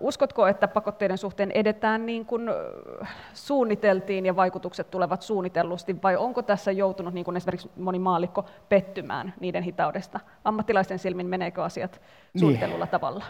Uskotko, 0.00 0.46
että 0.46 0.68
pakotteiden 0.68 1.18
suhteen 1.18 1.50
edetään 1.50 2.06
niin 2.06 2.26
kuin 2.26 2.50
suunniteltiin 3.34 4.26
ja 4.26 4.36
vaikutukset 4.36 4.90
tulevat 4.90 5.22
suunnitellusti, 5.22 5.96
vai 6.02 6.16
onko 6.16 6.42
tässä 6.42 6.72
joutunut, 6.72 7.14
niin 7.14 7.24
kuin 7.24 7.36
esimerkiksi 7.36 7.70
moni 7.76 7.98
maallikko, 7.98 8.44
pettymään 8.68 9.34
niiden 9.40 9.62
hitaudesta? 9.62 10.20
Ammattilaisten 10.44 10.98
silmin 10.98 11.26
meneekö 11.26 11.64
asiat 11.64 12.00
niin. 12.34 12.40
suunnitellulla 12.40 12.84
niin. 12.84 12.90
tavalla? 12.90 13.24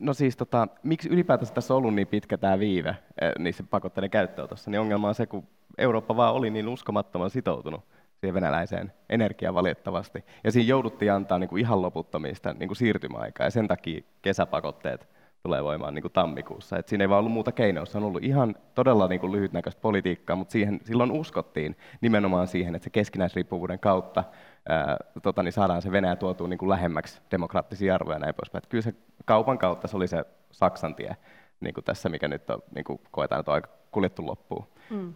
No 0.00 0.14
siis, 0.14 0.36
tota, 0.36 0.68
miksi 0.82 1.08
ylipäätänsä 1.08 1.54
tässä 1.54 1.74
on 1.74 1.78
ollut 1.78 1.94
niin 1.94 2.08
pitkä 2.08 2.38
tämä 2.38 2.58
viive 2.58 2.96
niissä 3.38 3.64
pakotteiden 3.70 4.10
käyttöönotossa, 4.10 4.70
niin 4.70 4.80
ongelma 4.80 5.08
on 5.08 5.14
se, 5.14 5.26
kun 5.26 5.44
Eurooppa 5.78 6.16
vaan 6.16 6.34
oli 6.34 6.50
niin 6.50 6.68
uskomattoman 6.68 7.30
sitoutunut 7.30 7.84
siihen 8.20 8.34
venäläiseen 8.34 8.92
energiaan 9.10 9.54
valitettavasti. 9.54 10.24
Ja 10.44 10.52
siinä 10.52 10.68
jouduttiin 10.68 11.12
antaa 11.12 11.38
niin 11.38 11.48
kuin 11.48 11.60
ihan 11.60 11.82
loputtomista 11.82 12.52
niin 12.52 12.68
kuin 12.68 12.76
siirtymäaikaa, 12.76 13.46
ja 13.46 13.50
sen 13.50 13.68
takia 13.68 14.02
kesäpakotteet 14.22 15.15
tulee 15.46 15.64
voimaan 15.64 15.94
niin 15.94 16.02
kuin 16.02 16.12
tammikuussa. 16.12 16.78
Et 16.78 16.88
siinä 16.88 17.04
ei 17.04 17.08
vaan 17.08 17.18
ollut 17.18 17.32
muuta 17.32 17.52
keinoa, 17.52 17.86
se 17.86 17.98
on 17.98 18.04
ollut 18.04 18.24
ihan 18.24 18.54
todella 18.74 19.08
niin 19.08 19.20
kuin 19.20 19.32
lyhytnäköistä 19.32 19.80
politiikkaa, 19.80 20.36
mutta 20.36 20.52
siihen, 20.52 20.80
silloin 20.84 21.10
uskottiin 21.10 21.76
nimenomaan 22.00 22.46
siihen, 22.46 22.74
että 22.74 22.84
se 22.84 22.90
keskinäisriippuvuuden 22.90 23.78
kautta 23.78 24.24
ää, 24.68 24.96
tota, 25.22 25.42
niin 25.42 25.52
saadaan 25.52 25.82
se 25.82 25.92
Venäjä 25.92 26.16
tuotua 26.16 26.48
niin 26.48 26.58
kuin 26.58 26.68
lähemmäksi 26.68 27.20
demokraattisia 27.30 27.94
arvoja 27.94 28.14
ja 28.14 28.18
näin 28.18 28.34
poispäin. 28.34 28.64
Et 28.64 28.68
kyllä 28.68 28.82
se 28.82 28.94
kaupan 29.24 29.58
kautta 29.58 29.88
se 29.88 29.96
oli 29.96 30.08
se 30.08 30.24
Saksan 30.50 30.94
tie 30.94 31.16
niin 31.60 31.74
kuin 31.74 31.84
tässä, 31.84 32.08
mikä 32.08 32.28
nyt 32.28 32.50
on, 32.50 32.62
niin 32.74 32.84
kuin 32.84 33.00
koetaan, 33.10 33.40
että 33.40 33.50
on 33.50 33.54
aika 33.54 33.68
kuljettu 33.90 34.26
loppuun. 34.26 34.66
Mm. 34.90 35.14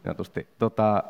Tota, 0.58 1.04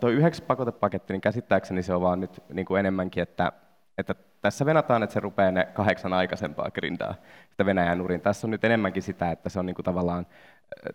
tuo 0.00 0.10
yhdeksän 0.10 0.46
pakotepaketti, 0.46 1.12
niin 1.12 1.20
käsittääkseni 1.20 1.82
se 1.82 1.94
on 1.94 2.00
vaan 2.00 2.20
nyt 2.20 2.42
niin 2.52 2.66
kuin 2.66 2.80
enemmänkin, 2.80 3.22
että 3.22 3.52
että 3.98 4.14
tässä 4.42 4.66
venataan, 4.66 5.02
että 5.02 5.14
se 5.14 5.20
rupeaa 5.20 5.50
ne 5.50 5.68
kahdeksan 5.74 6.12
aikaisempaa 6.12 6.70
grindaa 6.70 7.14
sitä 7.50 7.66
Venäjän 7.66 7.98
nurin. 7.98 8.20
Tässä 8.20 8.46
on 8.46 8.50
nyt 8.50 8.64
enemmänkin 8.64 9.02
sitä, 9.02 9.30
että 9.30 9.48
se 9.48 9.58
on 9.58 9.66
niin 9.66 9.74
kuin 9.74 9.84
tavallaan 9.84 10.26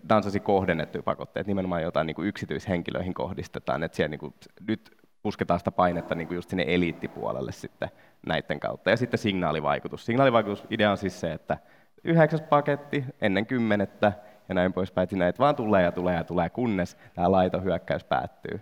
tämä 0.08 0.18
on 0.18 1.04
pakotteita, 1.04 1.48
nimenomaan 1.48 1.82
jotain 1.82 2.08
niin 2.08 2.16
kuin 2.16 2.28
yksityishenkilöihin 2.28 3.14
kohdistetaan, 3.14 3.84
että 3.84 3.96
siellä 3.96 4.10
niin 4.10 4.20
kuin, 4.20 4.34
nyt 4.68 4.98
pusketaan 5.24 5.60
sitä 5.60 5.72
painetta 5.72 6.16
niin 6.16 6.28
kuin 6.28 6.36
just 6.36 6.50
sinne 6.50 6.66
eliittipuolelle 6.68 7.52
sitten 7.52 7.90
näiden 8.28 8.60
kautta. 8.60 8.90
Ja 8.90 8.98
sitten 8.98 9.18
signaalivaikutus. 9.18 10.06
Signaalivaikutus 10.06 10.64
idea 10.70 10.92
on 10.92 10.98
siis 10.98 11.20
se, 11.20 11.34
että 11.34 11.58
yhdeksäs 12.04 12.42
paketti 12.42 13.06
ennen 13.22 13.46
kymmenettä 13.46 14.14
ja 14.50 14.56
näin 14.56 14.74
poispäin, 14.74 15.04
että 15.04 15.16
näitä 15.16 15.40
vaan 15.40 15.56
tulee 15.56 15.84
ja 15.84 15.92
tulee 15.92 16.16
ja 16.16 16.24
tulee, 16.24 16.50
kunnes 16.50 16.98
tämä 17.14 17.32
laitohyökkäys 17.32 18.04
päättyy 18.04 18.62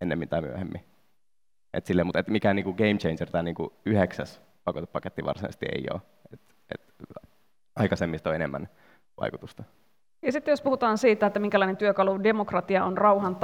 ennemmin 0.00 0.28
tai 0.28 0.40
myöhemmin. 0.40 0.91
Et 1.74 1.86
sille, 1.86 2.04
mutta 2.04 2.18
et 2.18 2.28
mikään 2.28 2.56
niinku 2.56 2.72
game 2.72 2.94
changer 2.94 3.30
tai 3.30 3.42
niinku 3.42 3.72
yhdeksäs 3.86 4.42
pakotepaketti 4.64 5.24
varsinaisesti 5.24 5.66
ei 5.74 5.86
ole. 5.92 6.00
Et, 6.32 6.40
et 6.74 6.80
aikaisemmista 7.76 8.30
on 8.30 8.36
enemmän 8.36 8.68
vaikutusta. 9.20 9.64
Ja 10.24 10.32
sitten 10.32 10.52
jos 10.52 10.62
puhutaan 10.62 10.98
siitä, 10.98 11.26
että 11.26 11.40
minkälainen 11.40 11.76
työkalu 11.76 12.22
demokratia 12.22 12.84
on 12.84 12.98
rauhan 12.98 13.36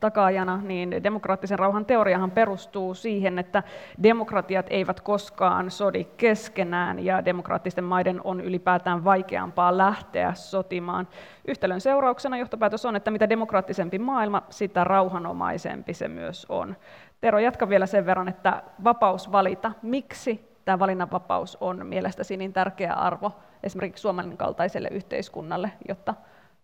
takaajana, 0.00 0.56
niin 0.56 1.02
demokraattisen 1.02 1.58
rauhan 1.58 1.84
teoriahan 1.84 2.30
perustuu 2.30 2.94
siihen, 2.94 3.38
että 3.38 3.62
demokratiat 4.02 4.66
eivät 4.70 5.00
koskaan 5.00 5.70
sodi 5.70 6.04
keskenään 6.04 7.04
ja 7.04 7.24
demokraattisten 7.24 7.84
maiden 7.84 8.20
on 8.24 8.40
ylipäätään 8.40 9.04
vaikeampaa 9.04 9.78
lähteä 9.78 10.34
sotimaan. 10.34 11.08
Yhtälön 11.48 11.80
seurauksena 11.80 12.38
johtopäätös 12.38 12.86
on, 12.86 12.96
että 12.96 13.10
mitä 13.10 13.28
demokraattisempi 13.28 13.98
maailma, 13.98 14.42
sitä 14.50 14.84
rauhanomaisempi 14.84 15.94
se 15.94 16.08
myös 16.08 16.46
on. 16.48 16.76
Tero, 17.20 17.38
jatka 17.38 17.68
vielä 17.68 17.86
sen 17.86 18.06
verran, 18.06 18.28
että 18.28 18.62
vapaus 18.84 19.32
valita. 19.32 19.72
Miksi 19.82 20.56
tämä 20.64 20.78
valinnanvapaus 20.78 21.56
on 21.60 21.86
mielestäsi 21.86 22.36
niin 22.36 22.52
tärkeä 22.52 22.92
arvo 22.92 23.32
esimerkiksi 23.62 24.02
Suomen 24.02 24.36
kaltaiselle 24.36 24.88
yhteiskunnalle, 24.88 25.72
jotta 25.88 26.14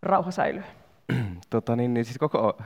rauha 0.03 0.31
säilyy? 0.31 0.65
Tota, 1.51 1.77
niin, 1.77 1.95
niin 1.95 2.05
siis 2.05 2.19
koko 2.19 2.59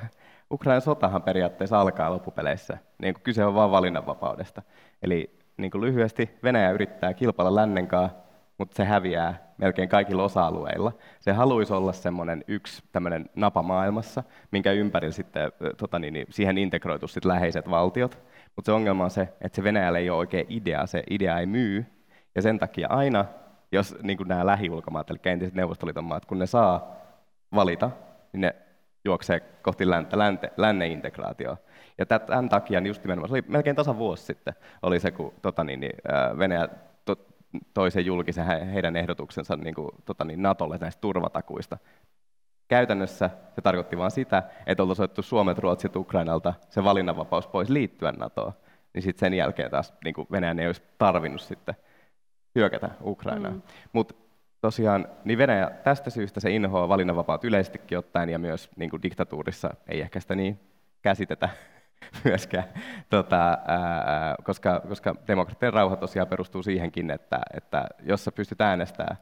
Ukrainan 0.51 0.81
sotahan 0.81 1.23
periaatteessa 1.23 1.81
alkaa 1.81 2.11
loppupeleissä. 2.11 2.79
Niin 3.03 3.15
kyse 3.23 3.45
on 3.45 3.55
vain 3.55 3.71
valinnanvapaudesta. 3.71 4.63
Eli 5.03 5.39
niin 5.57 5.81
lyhyesti 5.81 6.39
Venäjä 6.43 6.71
yrittää 6.71 7.15
kilpailla 7.15 7.55
lännen 7.55 7.87
kanssa, 7.87 8.19
mutta 8.59 8.77
se 8.77 8.85
häviää 8.85 9.53
melkein 9.59 9.89
kaikilla 9.89 10.23
osa-alueilla. 10.23 10.93
Se 11.21 11.33
haluaisi 11.33 11.73
olla 11.73 11.93
semmoinen 11.93 12.45
yksi 12.49 12.83
tämmöinen 12.93 13.31
napa 13.35 13.63
maailmassa, 13.63 14.23
minkä 14.51 14.73
ympärillä 14.73 15.13
sitten 15.13 15.53
tota 15.77 15.99
niin, 15.99 16.15
niin, 16.15 16.27
siihen 16.31 16.59
integroitu 16.59 17.09
sit 17.09 17.25
läheiset 17.25 17.71
valtiot. 17.71 18.19
Mutta 18.57 18.69
se 18.69 18.73
ongelma 18.73 19.05
on 19.05 19.11
se, 19.11 19.29
että 19.41 19.57
se 19.57 19.63
Venäjällä 19.63 19.99
ei 19.99 20.11
ole 20.11 20.19
oikein 20.19 20.47
idea, 20.49 20.87
se 20.87 21.03
idea 21.11 21.39
ei 21.39 21.47
myy, 21.47 21.87
ja 22.35 22.43
sen 22.43 22.59
takia 22.59 22.89
aina, 22.89 23.25
jos 23.73 23.97
niin 24.03 24.19
nämä 24.27 24.47
lähiulkomaat, 24.47 25.11
eli 25.11 25.19
entiset 25.25 25.55
Neuvostoliiton 25.55 26.05
maat, 26.05 26.25
kun 26.27 26.39
ne 26.39 26.47
saa 26.47 26.97
valita, 27.55 27.91
niin 28.33 28.41
ne 28.41 28.55
juoksee 29.05 29.41
kohti 29.41 29.91
länttä, 29.91 30.19
länte, 30.19 30.53
lännen 30.57 30.91
integraatioa. 30.91 31.57
Ja 31.99 32.07
tämän 32.07 32.49
takia 32.49 32.81
niin 32.81 32.91
just 32.91 33.05
nimenomaan, 33.05 33.29
se 33.29 33.35
oli 33.35 33.45
melkein 33.49 33.77
tasan 33.77 33.99
vuosi 33.99 34.25
sitten, 34.25 34.55
oli 34.83 35.01
se, 35.01 35.11
kun 35.11 35.33
tota 35.43 35.65
niin, 35.65 35.81
niin, 35.81 35.97
Venäjä 36.39 36.69
toisen 37.75 38.07
julkisen 38.07 38.47
heidän 38.47 38.97
ehdotuksensa 38.97 39.57
niin 39.57 39.75
kuin, 39.75 39.89
tota 40.05 40.25
niin, 40.25 40.43
Natolle 40.43 40.79
näistä 40.81 41.01
turvatakuista. 41.01 41.79
Käytännössä 42.69 43.31
se 43.55 43.61
tarkoitti 43.61 43.99
vain 43.99 44.11
sitä, 44.11 44.43
että 44.67 44.83
oltaisiin 44.83 45.05
otettu 45.05 45.23
Suomet, 45.23 45.59
Ruotsit, 45.59 45.97
Ukrainalta 45.97 46.55
se 46.69 46.85
valinnanvapaus 46.85 47.47
pois 47.47 47.71
liittyä 47.71 48.13
NATOon, 48.13 48.53
niin 48.95 49.03
sitten 49.03 49.21
sen 49.21 49.35
jälkeen 49.35 49.71
taas 49.71 49.95
niin 50.05 50.15
kuin 50.15 50.27
Venäjän 50.31 50.59
ei 50.59 50.67
olisi 50.67 50.83
tarvinnut 50.99 51.41
sitten 51.41 51.75
hyökätä 52.55 52.91
Ukrainaan. 53.05 53.55
Mm. 53.55 53.63
Mutta 53.93 54.15
tosiaan 54.61 55.09
niin 55.25 55.39
Venäjä 55.39 55.71
tästä 55.85 56.11
syystä 56.11 56.41
se 56.41 56.51
inhoaa 56.51 56.89
valinnanvapaut 56.89 57.45
yleisestikin 57.45 57.99
ottaen 57.99 58.29
ja 58.29 58.39
myös 58.39 58.71
niin 58.77 58.91
kuin 58.91 59.03
diktatuurissa 59.03 59.75
ei 59.89 60.01
ehkä 60.01 60.21
sitä 60.21 60.35
niin 60.35 60.61
käsitetä 61.03 61.49
myöskään, 62.25 62.65
tota, 63.11 63.59
ää, 63.67 64.35
koska, 64.45 64.81
koska 64.89 65.15
demokratian 65.29 65.73
rauha 65.73 65.97
tosiaan 65.97 66.29
perustuu 66.29 66.63
siihenkin, 66.63 67.11
että, 67.11 67.41
että 67.55 67.87
jos 68.03 68.25
sä 68.25 68.33
pystyt 68.33 68.61
äänestämään 68.61 69.17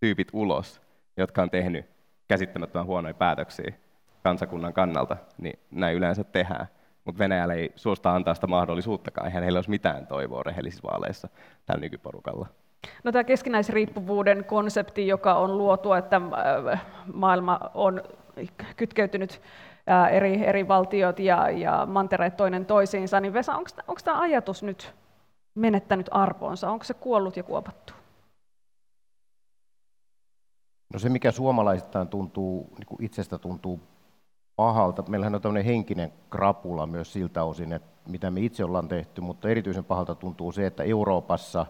tyypit 0.00 0.28
ulos, 0.32 0.82
jotka 1.16 1.42
on 1.42 1.50
tehnyt 1.50 1.86
käsittämättömän 2.28 2.86
huonoja 2.86 3.14
päätöksiä 3.14 3.72
kansakunnan 4.22 4.72
kannalta, 4.72 5.16
niin 5.38 5.58
näin 5.70 5.96
yleensä 5.96 6.24
tehdään. 6.24 6.66
Mutta 7.04 7.18
Venäjällä 7.18 7.54
ei 7.54 7.72
suosta 7.76 8.14
antaa 8.14 8.34
sitä 8.34 8.46
mahdollisuuttakaan, 8.46 9.26
eihän 9.26 9.42
heillä 9.42 9.58
olisi 9.58 9.70
mitään 9.70 10.06
toivoa 10.06 10.42
rehellisissä 10.42 10.88
vaaleissa 10.90 11.28
tällä 11.66 11.80
nykyporukalla. 11.80 12.46
No, 13.04 13.12
tämä 13.12 13.24
keskinäisriippuvuuden 13.24 14.44
konsepti, 14.44 15.06
joka 15.06 15.34
on 15.34 15.58
luotu, 15.58 15.92
että 15.92 16.20
maailma 17.12 17.60
on 17.74 18.02
kytkeytynyt 18.76 19.40
eri, 20.12 20.46
eri 20.46 20.68
valtiot 20.68 21.18
ja, 21.18 21.50
ja 21.50 21.86
mantereet 21.86 22.36
toinen 22.36 22.66
toisiinsa, 22.66 23.20
niin 23.20 23.32
Vesa, 23.32 23.54
onko 23.56 24.00
tämä 24.04 24.20
ajatus 24.20 24.62
nyt 24.62 24.94
menettänyt 25.54 26.08
arvoonsa? 26.10 26.70
Onko 26.70 26.84
se 26.84 26.94
kuollut 26.94 27.36
ja 27.36 27.42
kuopattu? 27.42 27.92
No 30.92 30.98
se, 30.98 31.08
mikä 31.08 31.30
suomalaisittain 31.30 32.08
tuntuu, 32.08 32.68
niin 32.78 32.86
kuin 32.86 33.04
itsestä 33.04 33.38
tuntuu 33.38 33.80
pahalta, 34.56 35.04
meillähän 35.08 35.34
on 35.34 35.40
tämmöinen 35.40 35.64
henkinen 35.64 36.12
krapula 36.30 36.86
myös 36.86 37.12
siltä 37.12 37.44
osin, 37.44 37.72
että 37.72 38.10
mitä 38.10 38.30
me 38.30 38.40
itse 38.40 38.64
ollaan 38.64 38.88
tehty, 38.88 39.20
mutta 39.20 39.48
erityisen 39.48 39.84
pahalta 39.84 40.14
tuntuu 40.14 40.52
se, 40.52 40.66
että 40.66 40.82
Euroopassa, 40.82 41.66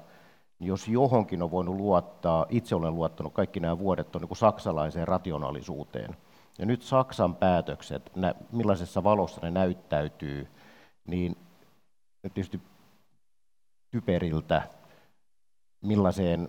jos 0.61 0.89
johonkin 0.89 1.43
on 1.43 1.51
voinut 1.51 1.77
luottaa, 1.77 2.47
itse 2.49 2.75
olen 2.75 2.95
luottanut 2.95 3.33
kaikki 3.33 3.61
nämä 3.61 3.79
vuodet 3.79 4.17
on 4.17 4.23
niin 4.23 4.29
kuin 4.29 4.39
saksalaiseen 4.39 5.09
rationaalisuuteen. 5.09 6.17
Ja 6.59 6.67
nyt 6.67 6.83
Saksan 6.83 7.37
päätökset, 7.37 8.13
millaisessa 8.53 9.05
valossa 9.05 9.41
ne 9.43 9.51
näyttäytyy, 9.51 10.49
niin 11.07 11.37
tietysti 12.23 12.61
typeriltä, 13.91 14.63
millaiseen 15.81 16.49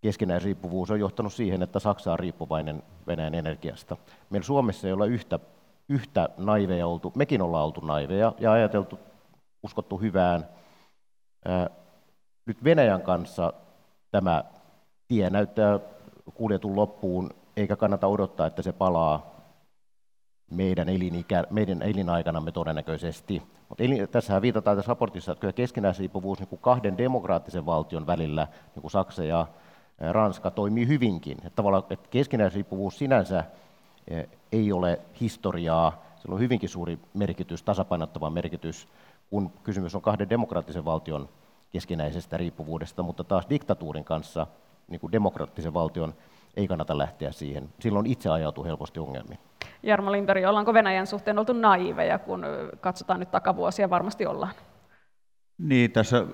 keskinäisriippuvuus 0.00 0.90
on 0.90 1.00
johtanut 1.00 1.32
siihen, 1.32 1.62
että 1.62 1.78
Saksa 1.78 2.12
on 2.12 2.18
riippuvainen 2.18 2.82
Venäjän 3.06 3.34
energiasta. 3.34 3.96
Meillä 4.30 4.46
Suomessa 4.46 4.86
ei 4.86 4.92
ole 4.92 5.06
yhtä, 5.08 5.38
yhtä 5.88 6.28
naiveja 6.36 6.86
oltu, 6.86 7.12
mekin 7.16 7.42
ollaan 7.42 7.64
oltu 7.64 7.80
naiveja 7.80 8.32
ja 8.38 8.52
ajateltu, 8.52 8.98
uskottu 9.62 9.98
hyvään. 9.98 10.48
Nyt 12.46 12.64
Venäjän 12.64 13.02
kanssa 13.02 13.52
tämä 14.10 14.44
tie 15.08 15.30
näyttää 15.30 15.80
kuljetun 16.34 16.76
loppuun 16.76 17.30
eikä 17.56 17.76
kannata 17.76 18.06
odottaa, 18.06 18.46
että 18.46 18.62
se 18.62 18.72
palaa 18.72 19.34
meidän, 20.50 20.88
elinikä, 20.88 21.44
meidän 21.50 21.82
elinaikanamme 21.82 22.52
todennäköisesti. 22.52 23.42
Mutta 23.68 23.84
eli, 23.84 24.06
tässähän 24.06 24.42
viitataan 24.42 24.76
tässä 24.76 24.88
raportissa, 24.88 25.32
että 25.32 25.52
keskinäisriippuvuus 25.52 26.38
niin 26.38 26.58
kahden 26.60 26.98
demokraattisen 26.98 27.66
valtion 27.66 28.06
välillä, 28.06 28.46
niin 28.74 28.80
kuin 28.80 28.90
Saksa 28.90 29.24
ja 29.24 29.46
Ranska 30.10 30.50
toimii 30.50 30.88
hyvinkin. 30.88 31.36
Että 31.38 31.56
tavallaan 31.56 31.84
että 31.90 32.08
keskinäisriippuvuus 32.10 32.98
sinänsä 32.98 33.44
ei 34.52 34.72
ole 34.72 35.00
historiaa, 35.20 36.02
sillä 36.16 36.34
on 36.34 36.40
hyvinkin 36.40 36.68
suuri 36.68 36.98
merkitys, 37.14 37.62
tasapainottava 37.62 38.30
merkitys, 38.30 38.88
kun 39.30 39.50
kysymys 39.62 39.94
on 39.94 40.02
kahden 40.02 40.30
demokraattisen 40.30 40.84
valtion 40.84 41.28
keskinäisestä 41.72 42.36
riippuvuudesta, 42.36 43.02
mutta 43.02 43.24
taas 43.24 43.46
diktatuurin 43.50 44.04
kanssa 44.04 44.46
niin 44.88 45.00
kuin 45.00 45.12
demokraattisen 45.12 45.74
valtion 45.74 46.14
ei 46.56 46.68
kannata 46.68 46.98
lähteä 46.98 47.32
siihen. 47.32 47.68
Silloin 47.80 48.06
itse 48.06 48.28
ajautuu 48.28 48.64
helposti 48.64 49.00
ongelmiin. 49.00 49.38
Jarmo 49.82 50.12
Lindberg, 50.12 50.44
ollaanko 50.44 50.74
Venäjän 50.74 51.06
suhteen 51.06 51.38
oltu 51.38 51.52
naiveja, 51.52 52.18
kun 52.18 52.46
katsotaan 52.80 53.20
nyt 53.20 53.30
takavuosia? 53.30 53.90
Varmasti 53.90 54.26
ollaan. 54.26 54.52
Niin, 55.58 55.92
tässä 55.92 56.24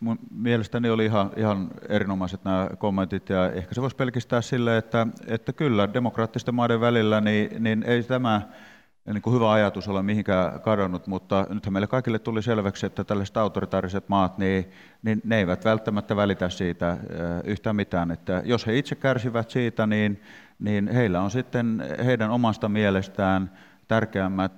mun 0.00 0.18
mielestäni 0.30 0.90
oli 0.90 1.04
ihan, 1.04 1.30
ihan 1.36 1.70
erinomaiset 1.88 2.44
nämä 2.44 2.68
kommentit, 2.78 3.28
ja 3.28 3.52
ehkä 3.52 3.74
se 3.74 3.82
voisi 3.82 3.96
pelkistää 3.96 4.40
sille, 4.40 4.76
että, 4.76 5.06
että 5.26 5.52
kyllä 5.52 5.92
demokraattisten 5.94 6.54
maiden 6.54 6.80
välillä 6.80 7.20
niin, 7.20 7.62
niin 7.62 7.82
ei 7.82 8.02
tämä 8.02 8.40
niin 9.06 9.22
kuin 9.22 9.34
hyvä 9.34 9.52
ajatus 9.52 9.88
ole 9.88 10.02
mihinkään 10.02 10.60
kadonnut, 10.60 11.06
mutta 11.06 11.46
nythän 11.48 11.72
meille 11.72 11.86
kaikille 11.86 12.18
tuli 12.18 12.42
selväksi, 12.42 12.86
että 12.86 13.04
tällaiset 13.04 13.36
autoritaariset 13.36 14.08
maat, 14.08 14.38
niin, 14.38 14.70
niin 15.02 15.20
ne 15.24 15.38
eivät 15.38 15.64
välttämättä 15.64 16.16
välitä 16.16 16.48
siitä 16.48 16.96
yhtään 17.44 17.76
mitään. 17.76 18.10
Että 18.10 18.42
jos 18.44 18.66
he 18.66 18.78
itse 18.78 18.94
kärsivät 18.94 19.50
siitä, 19.50 19.86
niin, 19.86 20.22
niin 20.58 20.88
heillä 20.88 21.20
on 21.20 21.30
sitten 21.30 21.82
heidän 22.04 22.30
omasta 22.30 22.68
mielestään 22.68 23.50
tärkeämmät 23.88 24.52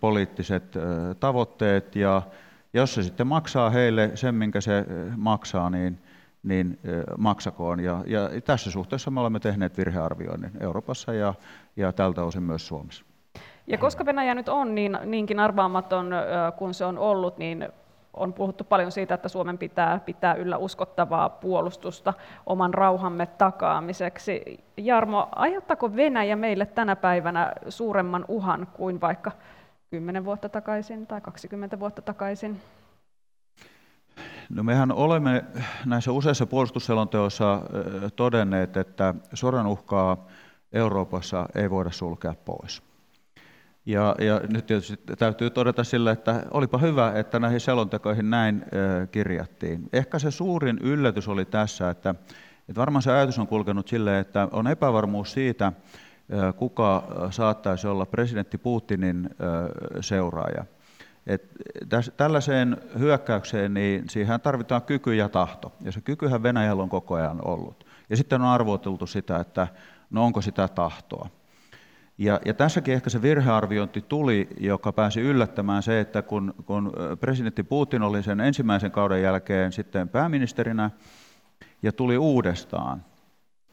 poliittiset 0.00 0.78
tavoitteet, 1.20 1.96
ja 1.96 2.22
jos 2.72 2.94
se 2.94 3.02
sitten 3.02 3.26
maksaa 3.26 3.70
heille 3.70 4.10
sen, 4.14 4.34
minkä 4.34 4.60
se 4.60 4.86
maksaa, 5.16 5.70
niin, 5.70 5.98
niin 6.42 6.78
maksakoon. 7.18 7.80
Ja, 7.80 8.04
ja 8.06 8.30
tässä 8.44 8.70
suhteessa 8.70 9.10
me 9.10 9.20
olemme 9.20 9.40
tehneet 9.40 9.78
virhearvioinnin 9.78 10.52
Euroopassa 10.60 11.14
ja, 11.14 11.34
ja 11.76 11.92
tältä 11.92 12.24
osin 12.24 12.42
myös 12.42 12.66
Suomessa. 12.66 13.09
Ja 13.70 13.78
koska 13.78 14.04
Venäjä 14.04 14.34
nyt 14.34 14.48
on 14.48 14.74
niin, 14.74 14.98
niinkin 15.04 15.40
arvaamaton 15.40 16.10
kuin 16.56 16.74
se 16.74 16.84
on 16.84 16.98
ollut, 16.98 17.38
niin 17.38 17.68
on 18.14 18.32
puhuttu 18.32 18.64
paljon 18.64 18.92
siitä, 18.92 19.14
että 19.14 19.28
Suomen 19.28 19.58
pitää 19.58 19.98
pitää 19.98 20.34
yllä 20.34 20.56
uskottavaa 20.56 21.28
puolustusta 21.28 22.14
oman 22.46 22.74
rauhamme 22.74 23.26
takaamiseksi. 23.26 24.64
Jarmo, 24.76 25.28
ajattako 25.36 25.96
Venäjä 25.96 26.36
meille 26.36 26.66
tänä 26.66 26.96
päivänä 26.96 27.52
suuremman 27.68 28.24
uhan 28.28 28.66
kuin 28.72 29.00
vaikka 29.00 29.32
10 29.90 30.24
vuotta 30.24 30.48
takaisin 30.48 31.06
tai 31.06 31.20
20 31.20 31.80
vuotta 31.80 32.02
takaisin? 32.02 32.60
No 34.50 34.62
mehän 34.62 34.92
olemme 34.92 35.44
näissä 35.86 36.12
useissa 36.12 36.46
puolustusselonteoissa 36.46 37.60
todenneet, 38.16 38.76
että 38.76 39.14
sodan 39.34 39.66
uhkaa 39.66 40.26
Euroopassa 40.72 41.46
ei 41.54 41.70
voida 41.70 41.90
sulkea 41.90 42.34
pois. 42.44 42.89
Ja, 43.86 44.14
ja 44.18 44.40
nyt 44.48 44.66
tietysti 44.66 44.96
täytyy 45.18 45.50
todeta 45.50 45.84
sille, 45.84 46.10
että 46.10 46.42
olipa 46.50 46.78
hyvä, 46.78 47.12
että 47.14 47.38
näihin 47.38 47.60
selontekoihin 47.60 48.30
näin 48.30 48.64
kirjattiin. 49.10 49.88
Ehkä 49.92 50.18
se 50.18 50.30
suurin 50.30 50.78
yllätys 50.78 51.28
oli 51.28 51.44
tässä, 51.44 51.90
että, 51.90 52.14
että 52.68 52.80
varmaan 52.80 53.02
se 53.02 53.12
ajatus 53.12 53.38
on 53.38 53.46
kulkenut 53.46 53.88
silleen, 53.88 54.20
että 54.20 54.48
on 54.52 54.66
epävarmuus 54.66 55.32
siitä, 55.32 55.72
kuka 56.56 57.04
saattaisi 57.30 57.86
olla 57.86 58.06
presidentti 58.06 58.58
Putinin 58.58 59.30
seuraaja. 60.00 60.64
Et 61.26 61.44
tällaiseen 62.16 62.76
hyökkäykseen 62.98 63.74
niin 63.74 64.04
siihen 64.10 64.40
tarvitaan 64.40 64.82
kyky 64.82 65.14
ja 65.14 65.28
tahto, 65.28 65.72
ja 65.80 65.92
se 65.92 66.00
kykyhän 66.00 66.42
Venäjällä 66.42 66.82
on 66.82 66.88
koko 66.88 67.14
ajan 67.14 67.38
ollut. 67.44 67.86
Ja 68.10 68.16
sitten 68.16 68.42
on 68.42 68.48
arvoteltu 68.48 69.06
sitä, 69.06 69.36
että 69.36 69.68
no 70.10 70.24
onko 70.24 70.40
sitä 70.40 70.68
tahtoa. 70.68 71.28
Ja, 72.20 72.40
ja 72.44 72.54
tässäkin 72.54 72.94
ehkä 72.94 73.10
se 73.10 73.22
virhearviointi 73.22 74.04
tuli, 74.08 74.48
joka 74.58 74.92
pääsi 74.92 75.20
yllättämään 75.20 75.82
se, 75.82 76.00
että 76.00 76.22
kun, 76.22 76.54
kun 76.66 76.92
presidentti 77.20 77.62
Putin 77.62 78.02
oli 78.02 78.22
sen 78.22 78.40
ensimmäisen 78.40 78.90
kauden 78.90 79.22
jälkeen 79.22 79.72
sitten 79.72 80.08
pääministerinä 80.08 80.90
ja 81.82 81.92
tuli 81.92 82.18
uudestaan, 82.18 83.04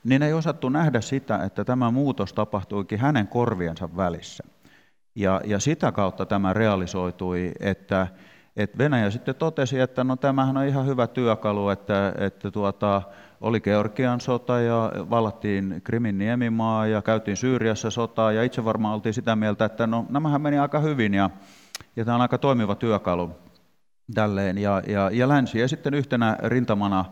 niin 0.03 0.23
ei 0.23 0.33
osattu 0.33 0.69
nähdä 0.69 1.01
sitä, 1.01 1.43
että 1.43 1.65
tämä 1.65 1.91
muutos 1.91 2.33
tapahtuikin 2.33 2.99
hänen 2.99 3.27
korviensa 3.27 3.89
välissä. 3.97 4.43
Ja, 5.15 5.41
ja 5.45 5.59
sitä 5.59 5.91
kautta 5.91 6.25
tämä 6.25 6.53
realisoitui, 6.53 7.51
että, 7.59 8.07
että 8.57 8.77
Venäjä 8.77 9.09
sitten 9.09 9.35
totesi, 9.35 9.79
että 9.79 10.03
no 10.03 10.15
tämähän 10.15 10.57
on 10.57 10.65
ihan 10.65 10.85
hyvä 10.85 11.07
työkalu, 11.07 11.69
että, 11.69 12.13
että 12.17 12.51
tuota, 12.51 13.01
oli 13.41 13.59
Georgian 13.59 14.21
sota 14.21 14.59
ja 14.59 14.91
vallattiin 15.09 15.81
Krimin 15.83 16.17
niemimaa 16.17 16.87
ja 16.87 17.01
käytiin 17.01 17.37
Syyriassa 17.37 17.89
sotaa 17.89 18.31
ja 18.31 18.43
itse 18.43 18.65
varmaan 18.65 18.93
oltiin 18.93 19.13
sitä 19.13 19.35
mieltä, 19.35 19.65
että 19.65 19.87
no 19.87 20.05
nämähän 20.09 20.41
meni 20.41 20.59
aika 20.59 20.79
hyvin 20.79 21.13
ja, 21.13 21.29
ja 21.95 22.05
tämä 22.05 22.15
on 22.15 22.21
aika 22.21 22.37
toimiva 22.37 22.75
työkalu 22.75 23.31
tälleen. 24.13 24.57
Ja, 24.57 24.81
ja, 24.87 25.09
ja 25.13 25.27
länsi 25.27 25.59
ja 25.59 25.67
sitten 25.67 25.93
yhtenä 25.93 26.37
rintamana 26.43 27.05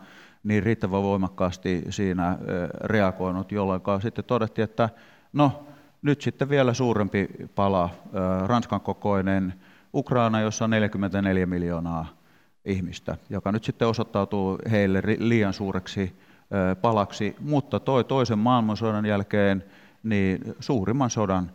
niin 0.44 0.64
riittävän 0.64 1.04
voimakkaasti 1.04 1.84
siinä 1.90 2.38
reagoinut, 2.84 3.52
jolloin 3.52 3.82
sitten 4.02 4.26
todettiin, 4.26 4.64
että 4.64 4.90
no 5.34 5.66
nyt 6.02 6.22
sitten 6.22 6.50
vielä 6.50 6.74
suurempi 6.74 7.28
pala, 7.56 7.90
Ranskan 8.46 8.82
kokoinen 8.82 9.54
Ukraina, 9.96 10.42
jossa 10.42 10.66
on 10.66 10.70
44 10.70 11.46
miljoonaa 11.46 12.08
ihmistä, 12.66 13.18
joka 13.30 13.52
nyt 13.52 13.64
sitten 13.64 13.88
osoittautuu 13.88 14.58
heille 14.72 15.02
liian 15.18 15.54
suureksi 15.54 16.16
palaksi, 16.82 17.36
mutta 17.40 17.80
toi 17.80 18.04
toisen 18.04 18.40
maailmansodan 18.40 19.06
jälkeen 19.06 19.64
niin 20.04 20.56
suurimman 20.60 21.10
sodan 21.10 21.52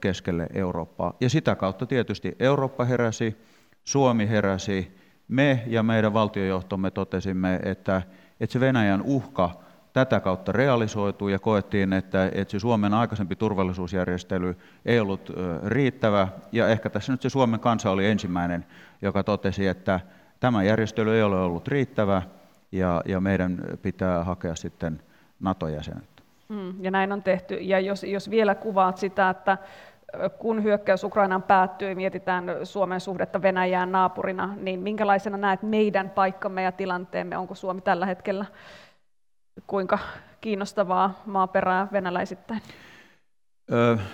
keskelle 0.00 0.46
Eurooppaa. 0.52 1.16
Ja 1.20 1.30
sitä 1.30 1.54
kautta 1.54 1.86
tietysti 1.86 2.36
Eurooppa 2.38 2.84
heräsi, 2.84 3.36
Suomi 3.84 4.28
heräsi, 4.28 4.96
me 5.28 5.62
ja 5.66 5.82
meidän 5.82 6.14
valtiojohtomme 6.14 6.90
totesimme, 6.90 7.60
että, 7.62 8.02
että 8.40 8.52
se 8.52 8.60
Venäjän 8.60 9.02
uhka 9.02 9.63
tätä 9.94 10.20
kautta 10.20 10.52
realisoituu 10.52 11.28
ja 11.28 11.38
koettiin, 11.38 11.92
että, 11.92 12.30
että 12.32 12.52
se 12.52 12.58
Suomen 12.58 12.94
aikaisempi 12.94 13.36
turvallisuusjärjestely 13.36 14.56
ei 14.86 15.00
ollut 15.00 15.32
riittävä. 15.66 16.28
Ja 16.52 16.68
ehkä 16.68 16.90
tässä 16.90 17.12
nyt 17.12 17.22
se 17.22 17.28
Suomen 17.28 17.60
kansa 17.60 17.90
oli 17.90 18.06
ensimmäinen, 18.06 18.66
joka 19.02 19.24
totesi, 19.24 19.66
että 19.66 20.00
tämä 20.40 20.62
järjestely 20.62 21.16
ei 21.16 21.22
ole 21.22 21.40
ollut 21.40 21.68
riittävä 21.68 22.22
ja, 22.72 23.02
ja 23.04 23.20
meidän 23.20 23.58
pitää 23.82 24.24
hakea 24.24 24.54
sitten 24.54 25.00
NATO-jäsenyyttä. 25.40 26.22
Mm, 26.48 26.84
ja 26.84 26.90
näin 26.90 27.12
on 27.12 27.22
tehty. 27.22 27.54
Ja 27.54 27.80
jos, 27.80 28.04
jos 28.04 28.30
vielä 28.30 28.54
kuvaat 28.54 28.98
sitä, 28.98 29.30
että 29.30 29.58
kun 30.38 30.62
hyökkäys 30.62 31.04
Ukrainaan 31.04 31.42
päättyy, 31.42 31.94
mietitään 31.94 32.44
Suomen 32.62 33.00
suhdetta 33.00 33.42
Venäjään 33.42 33.92
naapurina, 33.92 34.54
niin 34.60 34.80
minkälaisena 34.80 35.36
näet 35.36 35.62
meidän 35.62 36.10
paikkamme 36.10 36.62
ja 36.62 36.72
tilanteemme? 36.72 37.36
Onko 37.36 37.54
Suomi 37.54 37.80
tällä 37.80 38.06
hetkellä 38.06 38.44
kuinka 39.66 39.98
kiinnostavaa 40.40 41.22
maaperää 41.26 41.88
venäläisittäin? 41.92 42.62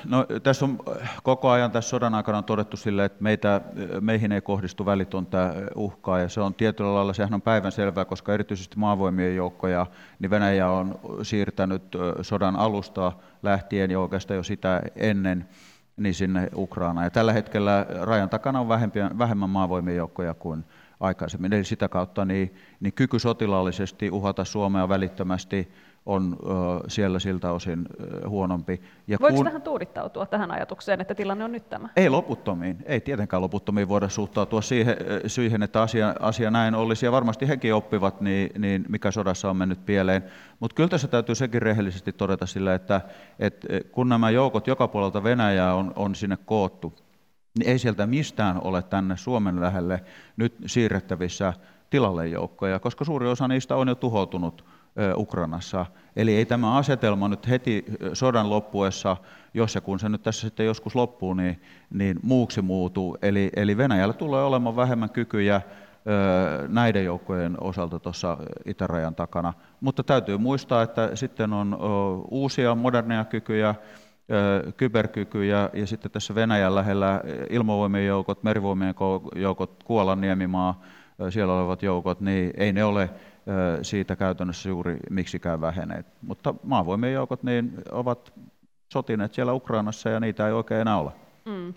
No, 0.05 0.27
tässä 0.43 0.65
on 0.65 0.79
koko 1.23 1.51
ajan 1.51 1.71
tässä 1.71 1.91
sodan 1.91 2.15
aikana 2.15 2.39
on 2.39 2.45
todettu 2.45 2.77
sille, 2.77 3.05
että 3.05 3.23
meitä, 3.23 3.61
meihin 4.01 4.33
ei 4.33 4.41
kohdistu 4.41 4.87
välitöntä 4.87 5.55
uhkaa, 5.75 6.19
ja 6.19 6.29
se 6.29 6.41
on 6.41 6.55
tietyllä 6.55 6.95
lailla, 6.95 7.13
sehän 7.13 7.35
on 7.35 7.43
päivän 7.43 7.73
selvää, 7.73 8.05
koska 8.05 8.35
erityisesti 8.35 8.79
maavoimien 8.79 9.37
joukkoja, 9.37 9.87
niin 10.19 10.31
Venäjä 10.31 10.71
on 10.71 10.99
siirtänyt 11.23 11.83
sodan 12.23 12.57
alusta 12.57 13.13
lähtien 13.43 13.91
ja 13.91 14.01
oikeastaan 14.01 14.37
jo 14.37 14.43
sitä 14.43 14.83
ennen 14.97 15.49
niin 15.97 16.15
sinne 16.15 16.49
Ukrainaan. 16.55 17.07
Ja 17.07 17.11
tällä 17.11 17.33
hetkellä 17.33 17.87
rajan 18.03 18.29
takana 18.29 18.61
on 18.61 18.69
vähemmän, 18.69 19.19
vähemmän 19.19 19.51
maavoimien 19.51 19.97
joukkoja 19.97 20.35
kuin 20.35 20.65
aikaisemmin. 21.01 21.53
Eli 21.53 21.65
sitä 21.65 21.89
kautta 21.89 22.25
niin, 22.25 22.55
niin 22.81 22.93
kyky 22.93 23.19
sotilaallisesti 23.19 24.11
uhata 24.11 24.45
Suomea 24.45 24.89
välittömästi 24.89 25.69
on 26.07 26.37
siellä 26.89 27.19
siltä 27.19 27.53
osin 27.53 27.87
huonompi. 28.29 28.83
Ja 29.07 29.19
Voiko 29.21 29.37
kun... 29.37 29.45
tähän 29.45 29.63
tuudittautua 29.63 30.27
tähän 30.27 30.51
ajatukseen, 30.51 31.01
että 31.01 31.15
tilanne 31.15 31.45
on 31.45 31.53
nyt 31.53 31.69
tämä? 31.69 31.89
Ei 31.97 32.09
loputtomiin, 32.09 32.79
ei 32.85 33.01
tietenkään 33.01 33.43
loputtomiin 33.43 33.89
voida 33.89 34.09
suhtautua 34.09 34.63
siihen, 34.63 34.97
siihen 35.27 35.63
että 35.63 35.83
asia, 35.83 36.15
asia 36.21 36.51
näin 36.51 36.75
olisi, 36.75 37.07
ja 37.07 37.13
varmasti 37.13 37.49
hekin 37.49 37.75
oppivat, 37.75 38.21
niin, 38.21 38.51
niin 38.59 38.85
mikä 38.89 39.11
sodassa 39.11 39.51
on 39.51 39.57
mennyt 39.57 39.87
pieleen. 39.87 40.25
Mutta 40.61 40.75
kyllä 40.75 40.89
tässä 40.89 41.09
täytyy 41.09 41.35
sekin 41.35 41.63
rehellisesti 41.63 42.13
todeta 42.13 42.47
sillä, 42.47 42.75
että, 42.75 43.01
että 43.39 43.69
kun 43.93 44.09
nämä 44.09 44.31
joukot 44.31 44.67
joka 44.67 44.89
puolelta 44.89 45.23
Venäjää 45.23 45.75
on, 45.75 45.93
on 45.97 46.15
sinne 46.15 46.39
koottu, 46.45 46.95
niin 47.59 47.69
ei 47.69 47.79
sieltä 47.79 48.07
mistään 48.07 48.61
ole 48.65 48.83
tänne 48.83 49.17
Suomen 49.17 49.61
lähelle 49.61 50.05
nyt 50.37 50.55
siirrettävissä 50.67 51.53
tilalle 51.91 52.29
joukkoja, 52.29 52.79
koska 52.79 53.05
suuri 53.05 53.29
osa 53.29 53.49
niistä 53.49 53.77
on 53.77 53.89
jo 53.89 53.95
tuhoutunut 53.95 54.65
Ukrainassa. 55.17 55.87
Eli 56.17 56.37
ei 56.37 56.47
tämä 56.47 56.77
asetelma 56.77 57.29
nyt 57.29 57.49
heti 57.49 57.85
sodan 58.13 58.51
loppuessa, 58.51 59.17
jos 59.55 59.75
ja 59.75 59.81
kun 59.81 59.99
se 59.99 60.09
nyt 60.09 60.23
tässä 60.23 60.41
sitten 60.41 60.67
joskus 60.67 60.95
loppuu, 60.95 61.35
niin, 61.35 61.63
niin 61.91 62.21
muuksi 62.23 62.63
muutu. 62.63 63.17
Eli, 63.23 63.51
eli 63.57 63.77
Venäjällä 63.77 64.15
tulee 64.15 64.45
olemaan 64.45 64.77
vähemmän 64.77 65.11
kykyjä 65.11 65.61
näiden 66.69 67.05
joukkojen 67.05 67.57
osalta 67.61 67.99
tuossa 67.99 68.37
itärajan 68.65 69.15
takana. 69.15 69.53
Mutta 69.81 70.03
täytyy 70.03 70.39
muistaa, 70.39 70.83
että 70.83 71.17
sitten 71.17 71.53
on 71.53 71.77
uusia 72.31 72.75
moderneja 72.75 73.25
kykyjä, 73.25 73.75
kyberkykyjä 74.77 75.71
ja 75.73 75.87
sitten 75.87 76.11
tässä 76.11 76.35
Venäjän 76.35 76.75
lähellä 76.75 77.21
ilmavoimien 77.51 78.07
joukot, 78.07 78.43
merivoimien 78.43 78.95
joukot, 79.35 79.85
Kuolan 79.85 80.21
niemimaa, 80.21 80.83
siellä 81.31 81.55
olevat 81.55 81.83
joukot, 81.83 82.21
niin 82.21 82.51
ei 82.57 82.73
ne 82.73 82.85
ole 82.85 83.11
siitä 83.83 84.17
käytännössä 84.17 84.69
juuri 84.69 84.97
miksikään 85.11 85.61
väheneet. 85.61 86.07
Mutta 86.23 86.55
maavoimien 86.63 87.13
joukot 87.13 87.43
niin 87.43 87.73
ovat 87.93 88.33
sotineet 88.93 89.35
siellä 89.35 89.53
Ukrainassa 89.53 90.11
ja 90.11 90.21
niitä 90.21 90.47
ei 90.47 90.53
oikein 90.53 90.81
enää 90.81 90.97
ole. 90.99 91.11
Mm. 91.45 91.75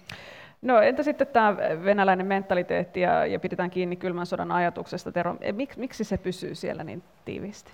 No 0.61 0.81
entä 0.81 1.03
sitten 1.03 1.27
tämä 1.27 1.57
venäläinen 1.83 2.25
mentaliteetti 2.25 3.01
ja, 3.01 3.25
ja 3.25 3.39
pidetään 3.39 3.69
kiinni 3.69 3.95
kylmän 3.95 4.25
sodan 4.25 4.51
ajatuksesta, 4.51 5.11
Tero. 5.11 5.37
E, 5.41 5.51
mik, 5.51 5.77
miksi 5.77 6.03
se 6.03 6.17
pysyy 6.17 6.55
siellä 6.55 6.83
niin 6.83 7.03
tiiviisti? 7.25 7.71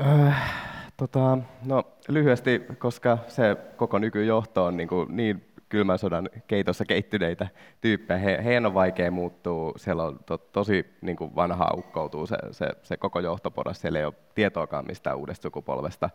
Äh, 0.00 0.62
tota, 0.96 1.38
no, 1.64 1.84
lyhyesti, 2.08 2.66
koska 2.78 3.18
se 3.28 3.56
koko 3.76 3.98
nykyjohto 3.98 4.64
on 4.64 4.76
niin, 4.76 4.88
kuin 4.88 5.16
niin 5.16 5.48
kylmän 5.68 5.98
sodan 5.98 6.30
keitossa 6.46 6.84
keittyneitä 6.84 7.48
tyyppejä. 7.80 8.18
He, 8.18 8.40
heidän 8.44 8.66
on 8.66 8.74
vaikea 8.74 9.10
muuttua, 9.10 9.72
siellä 9.76 10.04
on 10.04 10.18
to, 10.26 10.38
tosi 10.38 10.86
niin 11.00 11.16
kuin 11.16 11.36
vanhaa 11.36 11.74
ukkoutuu 11.76 12.26
se, 12.26 12.36
se, 12.50 12.68
se 12.82 12.96
koko 12.96 13.20
johtoporas, 13.20 13.80
siellä 13.80 13.98
ei 13.98 14.04
ole 14.04 14.14
tietoakaan 14.34 14.86
mistään 14.86 15.16
uudesta 15.16 15.42
sukupolvesta. 15.42 16.10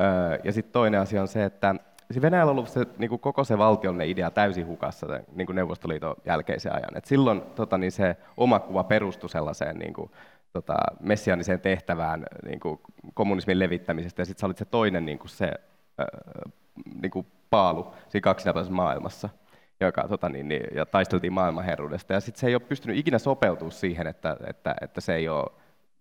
Öö, 0.00 0.38
ja 0.44 0.52
sitten 0.52 0.72
toinen 0.72 1.00
asia 1.00 1.20
on 1.22 1.28
se, 1.28 1.44
että 1.44 1.74
se 2.10 2.22
Venäjällä 2.22 2.50
on 2.50 2.56
ollut 2.56 2.68
se, 2.68 2.86
niin 2.98 3.08
kuin 3.08 3.20
koko 3.20 3.44
se 3.44 3.58
valtiollinen 3.58 4.08
idea 4.08 4.30
täysin 4.30 4.66
hukassa 4.66 5.06
niin 5.34 5.46
kuin 5.46 5.56
Neuvostoliiton 5.56 6.16
jälkeisen 6.24 6.72
ajan. 6.72 6.96
Et 6.96 7.04
silloin 7.04 7.42
tota, 7.54 7.78
niin 7.78 7.92
se 7.92 8.16
oma 8.36 8.58
kuva 8.58 8.84
perustui 8.84 9.30
sellaiseen 9.30 9.78
niin 9.78 9.92
kuin, 9.92 10.10
tota, 10.54 10.74
messianiseen 11.00 11.60
tehtävään 11.60 12.26
niin 12.44 12.60
kuin 12.60 12.80
kommunismin 13.14 13.58
levittämisestä, 13.58 14.22
ja 14.22 14.26
sitten 14.26 14.40
sä 14.40 14.46
olit 14.46 14.58
se 14.58 14.64
toinen 14.64 15.06
niin 15.06 15.18
kuin 15.18 15.28
se, 15.28 15.44
äh, 16.00 16.52
niin 17.02 17.10
kuin 17.10 17.26
paalu 17.50 17.94
siinä 18.08 18.22
kaksinapaisessa 18.22 18.74
maailmassa, 18.74 19.28
joka, 19.80 20.08
tota, 20.08 20.28
niin, 20.28 20.48
niin, 20.48 20.62
ja 20.74 20.86
taisteltiin 20.86 21.32
maailmanherruudesta. 21.32 22.12
Ja 22.12 22.20
sitten 22.20 22.40
se 22.40 22.46
ei 22.46 22.54
ole 22.54 22.62
pystynyt 22.62 22.98
ikinä 22.98 23.18
sopeutumaan 23.18 23.72
siihen, 23.72 24.06
että, 24.06 24.36
että, 24.46 24.74
että 24.80 25.00
se 25.00 25.14
ei 25.14 25.28
ole 25.28 25.52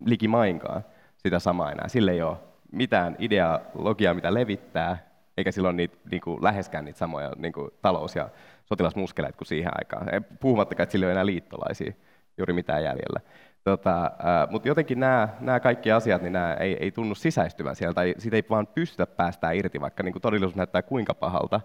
likimainkaan 0.06 0.86
sitä 1.18 1.40
samaa 1.40 1.72
enää. 1.72 1.88
Sille 1.88 2.12
ei 2.12 2.22
ole 2.22 2.38
mitään 2.72 3.16
ideologiaa, 3.20 4.14
mitä 4.14 4.34
levittää, 4.34 4.98
eikä 5.38 5.52
silloin 5.52 5.78
niitä, 5.78 5.98
niin 6.12 6.22
kuin, 6.22 6.44
läheskään 6.44 6.86
niitä 6.86 7.00
samoja 7.00 7.32
niin 7.38 7.54
kuin, 7.54 7.72
talous- 7.82 8.16
ja 8.16 8.30
sotilasmuskeleita 8.66 9.38
kuin 9.38 9.48
siihen 9.48 9.72
aikaan. 9.76 10.08
Puhumattakaan, 10.40 10.84
että 10.84 10.92
sillä 10.92 11.04
ei 11.04 11.08
ole 11.08 11.12
enää 11.12 11.26
liittolaisia 11.26 11.94
juuri 12.38 12.54
mitään 12.54 12.84
jäljellä. 12.84 13.20
Tota, 13.64 14.04
äh, 14.06 14.50
mutta 14.50 14.68
jotenkin 14.68 15.00
nämä, 15.00 15.30
nämä 15.40 15.60
kaikki 15.60 15.92
asiat, 15.92 16.22
niin 16.22 16.34
nämä 16.34 16.54
ei, 16.54 16.78
ei 16.80 16.92
tunnu 16.92 17.16
sisäistyvän 17.16 17.76
siellä, 17.76 17.94
tai 17.94 18.16
siitä 18.18 18.38
ei 18.38 18.46
vaan 18.50 18.68
pystytä 18.68 19.06
päästään 19.06 19.56
irti, 19.56 19.82
vaikka 19.82 20.04
niin 20.04 20.14
kuin 20.14 20.22
todellisuus 20.22 20.56
näyttää 20.56 20.82
kuinka 20.82 21.14
pahalta 21.14 21.62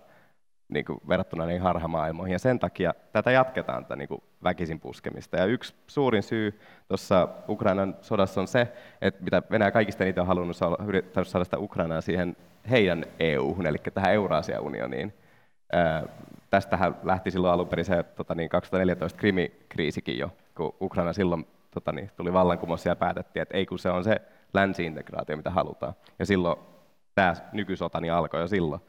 niin 0.69 0.85
kuin 0.85 1.01
verrattuna 1.09 1.47
niihin 1.47 1.63
harhamaailmoihin. 1.63 2.33
Ja 2.33 2.39
sen 2.39 2.59
takia 2.59 2.95
tätä 3.13 3.31
jatketaan, 3.31 3.85
tätä 3.85 3.97
niin 3.97 4.09
kuin 4.09 4.23
väkisin 4.45 4.81
puskemista. 4.81 5.37
Ja 5.37 5.45
yksi 5.45 5.75
suurin 5.87 6.23
syy 6.23 6.61
tuossa 6.89 7.29
Ukrainan 7.49 7.97
sodassa 8.01 8.41
on 8.41 8.49
se, 8.49 8.73
että 9.01 9.25
mitä 9.25 9.43
Venäjä 9.51 9.71
kaikista 9.71 10.05
eniten 10.05 10.21
on 10.21 10.27
halunnut 10.27 10.57
saada, 10.57 10.77
saada 11.23 11.45
sitä 11.45 11.59
Ukrainaa 11.59 12.01
siihen 12.01 12.37
heidän 12.71 13.05
EU-hun, 13.21 13.67
eli 13.67 13.79
tähän 13.95 14.13
Eurasia-unioniin. 14.13 15.15
Ää, 15.73 16.05
tästähän 16.51 16.97
lähti 17.03 17.31
silloin 17.31 17.55
alun 17.55 17.69
perin 17.69 17.85
se 17.85 18.03
tota 18.03 18.35
niin, 18.35 18.49
2014 18.49 19.19
Krimi-kriisikin 19.19 20.19
jo, 20.19 20.33
kun 20.55 20.75
Ukraina 20.81 21.13
silloin 21.13 21.47
tota 21.81 21.93
niin, 21.93 22.11
tuli 22.17 22.33
vallankumous 22.33 22.87
ja 22.87 22.97
päätettiin, 22.97 23.43
että 23.43 23.57
ei 23.57 23.67
kun 23.67 23.79
se 23.79 23.91
on 23.91 24.05
se 24.05 24.21
länsi-integraatio, 24.55 25.37
mitä 25.37 25.51
halutaan. 25.51 25.95
Ja 26.19 26.27
silloin 26.27 26.59
tämä 27.15 27.35
nykysota 27.53 28.01
niin 28.01 28.13
alkoi 28.13 28.41
jo 28.41 28.49
silloin 28.49 28.81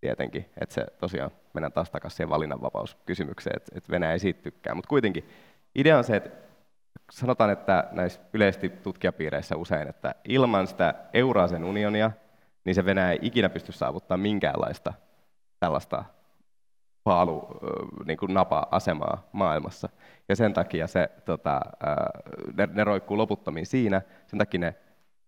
tietenkin, 0.00 0.50
että 0.60 0.74
se 0.74 0.86
tosiaan 0.98 1.30
mennään 1.54 1.72
taas 1.72 1.90
takaisin 1.90 2.16
siihen 2.16 2.30
valinnanvapauskysymykseen, 2.30 3.56
että, 3.56 3.72
että 3.74 3.90
Venäjä 3.92 4.12
ei 4.12 4.18
siitä 4.18 4.42
tykkää. 4.42 4.74
Mutta 4.74 4.88
kuitenkin 4.88 5.28
idea 5.74 5.98
on 5.98 6.04
se, 6.04 6.16
että 6.16 6.30
sanotaan, 7.12 7.50
että 7.50 7.88
näissä 7.92 8.20
yleisesti 8.32 8.68
tutkijapiireissä 8.68 9.56
usein, 9.56 9.88
että 9.88 10.14
ilman 10.24 10.66
sitä 10.66 10.94
Euraasen 11.14 11.64
unionia, 11.64 12.10
niin 12.64 12.74
se 12.74 12.84
Venäjä 12.84 13.10
ei 13.10 13.18
ikinä 13.22 13.48
pysty 13.48 13.72
saavuttamaan 13.72 14.20
minkäänlaista 14.20 14.92
tällaista 15.60 16.04
paalu, 17.06 17.48
niin 18.06 18.18
kuin 18.18 18.34
napa-asemaa 18.34 19.28
maailmassa. 19.32 19.88
Ja 20.28 20.36
sen 20.36 20.52
takia 20.54 20.86
se, 20.86 21.10
tota, 21.24 21.60
ne, 22.56 22.68
ne 22.72 22.84
roikkuu 22.84 23.16
loputtomiin 23.16 23.66
siinä, 23.66 24.02
sen 24.26 24.38
takia 24.38 24.60
ne 24.60 24.74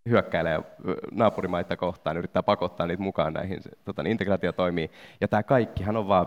hyökkäilee 0.08 0.62
naapurimaita 1.10 1.76
kohtaan, 1.76 2.16
yrittää 2.16 2.42
pakottaa 2.42 2.86
niitä 2.86 3.02
mukaan 3.02 3.32
näihin 3.32 3.60
tota, 3.84 4.02
niin 4.02 4.10
integraatiotoimiin. 4.10 4.90
Ja 5.20 5.28
tämä 5.28 5.42
kaikkihan 5.42 5.96
on 5.96 6.08
vaan 6.08 6.26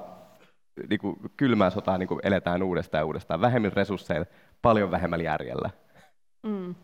niin 0.90 1.00
kuin, 1.00 1.16
kylmää 1.38 1.70
sotaa 1.70 1.98
niin 1.98 2.08
kuin 2.08 2.20
eletään 2.24 2.64
uudestaan 2.64 3.02
ja 3.02 3.06
uudestaan. 3.06 3.42
Vähemmän 3.42 3.74
resursseilla, 3.74 4.26
paljon 4.62 4.92
vähemmällä 4.92 5.24
järjellä. 5.24 5.70
Mm. 6.44 6.76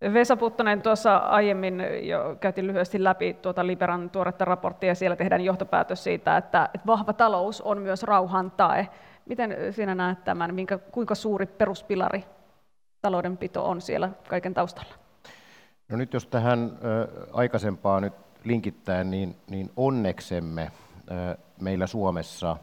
Vesa 0.00 0.36
Puttonen, 0.36 0.82
tuossa 0.82 1.16
aiemmin 1.16 1.82
jo 2.02 2.36
käytiin 2.40 2.66
lyhyesti 2.66 3.04
läpi 3.04 3.34
tuota 3.34 3.66
Liberan 3.66 4.10
tuoretta 4.10 4.44
raporttia, 4.44 4.88
ja 4.88 4.94
siellä 4.94 5.16
tehdään 5.16 5.40
johtopäätös 5.40 6.04
siitä, 6.04 6.36
että, 6.36 6.68
että 6.74 6.86
vahva 6.86 7.12
talous 7.12 7.60
on 7.60 7.82
myös 7.82 8.02
rauhan 8.02 8.50
tae. 8.50 8.88
Miten 9.26 9.56
sinä 9.70 9.94
näet 9.94 10.24
tämän, 10.24 10.54
minkä, 10.54 10.78
kuinka 10.78 11.14
suuri 11.14 11.46
peruspilari 11.46 12.24
taloudenpito 13.02 13.68
on 13.68 13.80
siellä 13.80 14.10
kaiken 14.28 14.54
taustalla? 14.54 14.94
No 15.88 15.96
nyt 15.96 16.12
jos 16.12 16.26
tähän 16.26 16.78
ö, 16.84 17.08
aikaisempaan 17.32 18.02
nyt 18.02 18.14
linkittää, 18.44 19.04
niin, 19.04 19.36
niin 19.50 19.70
onneksemme 19.76 20.70
meillä 21.60 21.86
Suomessa, 21.86 22.56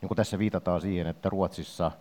niin 0.00 0.08
kuin 0.08 0.16
tässä 0.16 0.38
viitataan 0.38 0.80
siihen, 0.80 1.06
että 1.06 1.28
Ruotsissa– 1.28 1.90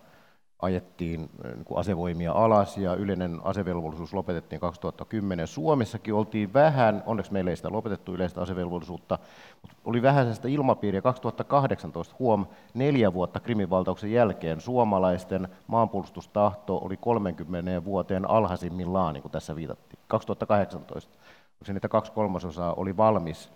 ajettiin 0.61 1.29
niin 1.43 1.65
kuin 1.65 1.79
asevoimia 1.79 2.31
alas 2.31 2.77
ja 2.77 2.93
yleinen 2.93 3.39
asevelvollisuus 3.43 4.13
lopetettiin 4.13 4.61
2010. 4.61 5.47
Suomessakin 5.47 6.13
oltiin 6.13 6.53
vähän, 6.53 7.03
onneksi 7.05 7.33
meillä 7.33 7.49
ei 7.49 7.57
sitä 7.57 7.71
lopetettu 7.71 8.13
yleistä 8.13 8.41
asevelvollisuutta, 8.41 9.19
mutta 9.61 9.77
oli 9.85 10.01
vähän 10.01 10.23
sellaista 10.23 10.47
ilmapiiriä 10.47 11.01
2018, 11.01 12.15
huom, 12.19 12.45
neljä 12.73 13.13
vuotta 13.13 13.39
Krimin 13.39 13.69
valtauksen 13.69 14.11
jälkeen 14.11 14.61
suomalaisten 14.61 15.47
maanpuolustustahto 15.67 16.77
oli 16.77 16.97
30 16.97 17.85
vuoteen 17.85 18.29
alhaisimmillaan, 18.29 19.13
niin 19.13 19.21
kuin 19.21 19.31
tässä 19.31 19.55
viitattiin. 19.55 19.99
2018, 20.07 21.17
se 21.63 21.73
niitä 21.73 21.89
kaksi 21.89 22.11
kolmasosaa 22.11 22.73
oli 22.73 22.97
valmis 22.97 23.51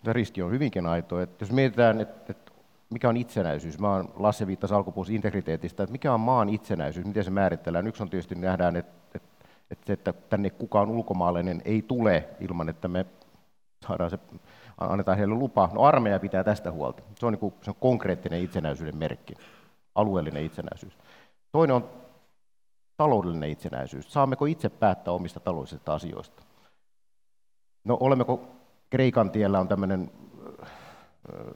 Tämä 0.03 0.13
riski 0.13 0.41
on 0.41 0.51
hyvinkin 0.51 0.85
aito. 0.85 1.21
Että 1.21 1.43
jos 1.43 1.51
mietitään, 1.51 2.01
että, 2.01 2.31
että 2.31 2.51
mikä 2.89 3.09
on 3.09 3.17
itsenäisyys, 3.17 3.79
mä 3.79 3.93
oon 3.93 4.13
Lasse 4.15 4.47
viittasi 4.47 4.73
alkupuolessa 4.73 5.13
integriteetistä, 5.13 5.83
että 5.83 5.91
mikä 5.91 6.13
on 6.13 6.19
maan 6.19 6.49
itsenäisyys, 6.49 7.05
miten 7.05 7.23
se 7.23 7.29
määritellään. 7.29 7.87
Yksi 7.87 8.03
on 8.03 8.09
tietysti 8.09 8.35
nähdään, 8.35 8.75
että, 8.75 8.91
että, 9.15 9.29
että, 9.71 9.93
että 9.93 10.13
tänne 10.13 10.49
kukaan 10.49 10.89
ulkomaalainen 10.89 11.61
ei 11.65 11.81
tule 11.81 12.29
ilman, 12.39 12.69
että 12.69 12.87
me 12.87 13.05
saadaan 13.87 14.09
se, 14.09 14.19
annetaan 14.77 15.17
heille 15.17 15.35
lupa. 15.35 15.69
No 15.73 15.83
armeija 15.83 16.19
pitää 16.19 16.43
tästä 16.43 16.71
huolta. 16.71 17.03
Se 17.19 17.25
on, 17.25 17.33
niin 17.33 17.39
kuin, 17.39 17.53
se 17.61 17.69
on 17.69 17.77
konkreettinen 17.79 18.41
itsenäisyyden 18.41 18.97
merkki, 18.97 19.33
alueellinen 19.95 20.45
itsenäisyys. 20.45 20.97
Toinen 21.51 21.75
on 21.75 22.08
taloudellinen 22.99 23.49
itsenäisyys. 23.49 24.13
Saammeko 24.13 24.45
itse 24.45 24.69
päättää 24.69 25.13
omista 25.13 25.39
taloudellisista 25.39 25.93
asioista? 25.93 26.43
No 27.83 27.97
olemmeko 27.99 28.41
Kreikan 28.89 29.31
tiellä 29.31 29.59
on 29.59 29.67
tämmöinen 29.67 30.11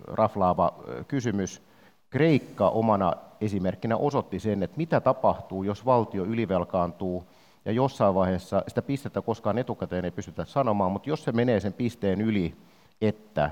raflaava 0.08 0.74
kysymys. 1.08 1.62
Kreikka 2.10 2.70
omana 2.70 3.14
esimerkkinä 3.42 3.98
osoitti 3.98 4.40
sen, 4.40 4.64
että 4.64 4.78
mitä 4.78 5.00
tapahtuu, 5.02 5.64
jos 5.64 5.86
valtio 5.86 6.24
ylivelkaantuu 6.24 7.24
ja 7.66 7.72
jossain 7.72 8.16
vaiheessa 8.16 8.64
sitä 8.68 8.82
pistettä 8.82 9.22
koskaan 9.22 9.58
etukäteen 9.58 10.06
ei 10.06 10.12
pystytä 10.12 10.46
sanomaan, 10.46 10.92
mutta 10.92 11.10
jos 11.10 11.24
se 11.24 11.32
menee 11.32 11.60
sen 11.60 11.74
pisteen 11.74 12.22
yli, 12.22 12.56
että 13.02 13.52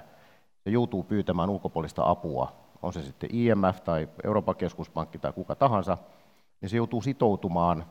se 0.64 0.70
joutuu 0.70 1.04
pyytämään 1.04 1.50
ulkopuolista 1.50 2.10
apua, 2.10 2.54
on 2.82 2.94
se 2.94 3.02
sitten 3.02 3.36
IMF 3.36 3.80
tai 3.84 4.10
Euroopan 4.24 4.56
keskuspankki 4.56 5.18
tai 5.18 5.34
kuka 5.34 5.56
tahansa, 5.56 5.98
niin 6.62 6.70
se 6.70 6.78
joutuu 6.78 7.02
sitoutumaan 7.02 7.86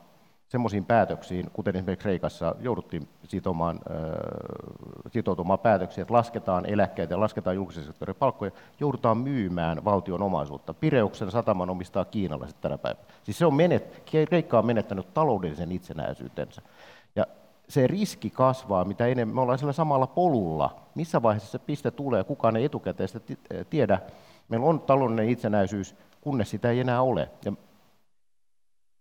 semmoisiin 0.51 0.85
päätöksiin, 0.85 1.51
kuten 1.53 1.75
esimerkiksi 1.75 2.03
Kreikassa 2.03 2.55
jouduttiin 2.59 3.07
sitomaan, 3.23 3.79
äh, 3.91 5.11
sitoutumaan 5.11 5.59
päätöksiin, 5.59 6.01
että 6.01 6.13
lasketaan 6.13 6.65
eläkkeitä, 6.65 7.19
lasketaan 7.19 7.55
julkisen 7.55 7.83
sektorin 7.83 8.15
palkkoja, 8.15 8.51
joudutaan 8.79 9.17
myymään 9.17 9.85
valtion 9.85 10.21
omaisuutta. 10.21 10.73
Pireuksen 10.73 11.31
sataman 11.31 11.69
omistaa 11.69 12.05
kiinalaiset 12.05 12.61
tänä 12.61 12.77
päivänä. 12.77 13.05
Siis 13.23 13.37
se 13.37 13.45
on 13.45 13.53
menet, 13.53 14.03
Kreikka 14.29 14.59
on 14.59 14.65
menettänyt 14.65 15.13
taloudellisen 15.13 15.71
itsenäisyytensä. 15.71 16.61
Ja 17.15 17.25
se 17.67 17.87
riski 17.87 18.29
kasvaa, 18.29 18.85
mitä 18.85 19.07
enemmän 19.07 19.35
me 19.35 19.41
ollaan 19.41 19.59
sillä 19.59 19.73
samalla 19.73 20.07
polulla. 20.07 20.75
Missä 20.95 21.21
vaiheessa 21.21 21.51
se 21.51 21.59
piste 21.59 21.91
tulee, 21.91 22.23
kukaan 22.23 22.55
ei 22.55 22.65
etukäteen 22.65 23.09
sitä 23.09 23.35
tiedä. 23.69 23.99
Meillä 24.49 24.65
on 24.65 24.79
taloudellinen 24.79 25.29
itsenäisyys, 25.29 25.95
kunnes 26.21 26.49
sitä 26.49 26.69
ei 26.69 26.79
enää 26.79 27.01
ole. 27.01 27.29
Ja 27.45 27.53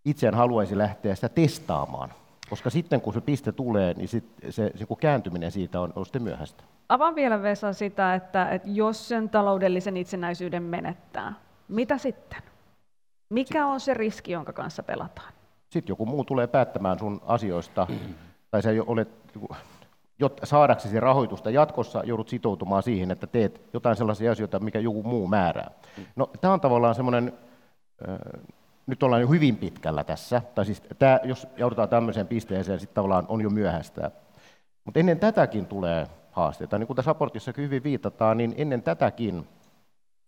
itse 0.05 0.29
en 0.29 0.35
haluaisi 0.35 0.79
lähteä 0.79 1.15
sitä 1.15 1.29
testaamaan, 1.29 2.13
koska 2.51 2.71
sitten 2.71 3.01
kun 3.01 3.15
se 3.15 3.21
piste 3.21 3.53
tulee, 3.53 3.95
niin 3.95 4.09
sit 4.09 4.25
se, 4.51 4.71
se 4.75 4.87
kun 4.87 4.97
kääntyminen 4.97 5.51
siitä 5.51 5.81
on, 5.81 5.93
on 5.97 6.07
sitten 6.07 6.23
myöhäistä. 6.23 6.65
Avaan 6.89 7.15
vielä 7.15 7.43
Vesa 7.43 7.73
sitä, 7.73 8.15
että, 8.15 8.49
että 8.49 8.69
jos 8.71 9.09
sen 9.09 9.29
taloudellisen 9.29 9.97
itsenäisyyden 9.97 10.63
menettää, 10.63 11.33
mitä 11.69 11.99
sitten? 11.99 12.43
Mikä 13.29 13.67
on 13.67 13.81
se 13.81 13.95
riski, 13.95 14.33
jonka 14.33 14.53
kanssa 14.53 14.83
pelataan? 14.83 15.33
Sitten 15.71 15.93
joku 15.93 16.07
muu 16.07 16.25
tulee 16.25 16.47
päättämään 16.47 16.99
sun 16.99 17.21
asioista, 17.27 17.87
tai 18.51 18.63
sä 18.63 18.71
olet, 18.87 19.09
jotta 20.19 20.47
saadaksesi 20.47 21.01
rahoitusta 21.01 21.51
jatkossa, 21.51 22.03
joudut 22.05 22.29
sitoutumaan 22.29 22.83
siihen, 22.83 23.11
että 23.11 23.27
teet 23.27 23.61
jotain 23.73 23.97
sellaisia 23.97 24.33
asioita, 24.33 24.61
mikä 24.61 24.79
joku 24.79 25.03
muu 25.03 25.27
määrää. 25.27 25.71
No, 26.17 26.31
tämä 26.41 26.53
on 26.55 26.61
tavallaan 26.61 26.95
semmoinen 26.95 27.33
nyt 28.91 29.03
ollaan 29.03 29.23
jo 29.23 29.29
hyvin 29.29 29.57
pitkällä 29.57 30.05
tässä, 30.05 30.43
tai 30.55 30.67
siis 30.67 30.83
tämä, 30.99 31.21
jos 31.25 31.47
joudutaan 31.57 31.89
tämmöiseen 31.89 32.27
pisteeseen, 32.27 32.81
sitten 32.81 32.95
tavallaan 32.95 33.27
on 33.29 33.41
jo 33.41 33.51
myöhäistä. 33.51 34.11
Mutta 34.85 35.01
ennen 35.01 35.21
tätäkin 35.21 35.67
tulee 35.67 36.07
haasteita. 36.31 36.79
Niin 36.79 36.87
kuin 36.87 36.97
tässä 36.97 37.09
raportissa 37.09 37.53
hyvin 37.57 37.83
viitataan, 37.83 38.37
niin 38.37 38.55
ennen 38.57 38.83
tätäkin, 38.83 39.47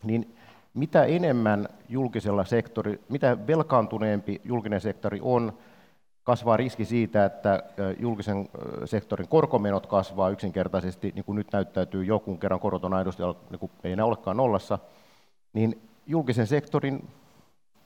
niin 0.05 0.37
mitä 0.75 1.05
enemmän 1.05 1.69
julkisella 1.89 2.45
sektori, 2.45 3.01
mitä 3.09 3.47
velkaantuneempi 3.47 4.41
julkinen 4.45 4.81
sektori 4.81 5.19
on, 5.23 5.53
kasvaa 6.25 6.57
riski 6.57 6.85
siitä, 6.85 7.25
että 7.25 7.63
julkisen 7.99 8.49
sektorin 8.85 9.29
korkomenot 9.29 9.87
kasvaa 9.87 10.31
yksinkertaisesti, 10.31 11.13
niin 11.15 11.25
kuin 11.25 11.37
nyt 11.37 11.53
näyttäytyy 11.53 12.05
jo, 12.05 12.19
kun 12.19 12.39
kerran 12.39 12.61
korot 12.61 12.85
on 12.85 12.95
aidosti, 12.95 13.23
niin 13.51 13.59
kuin 13.59 13.73
ei 13.85 13.93
enää 13.93 14.05
olekaan 14.05 14.37
nollassa, 14.37 14.79
niin 15.53 15.83
julkisen 16.07 16.47
sektorin 16.47 17.09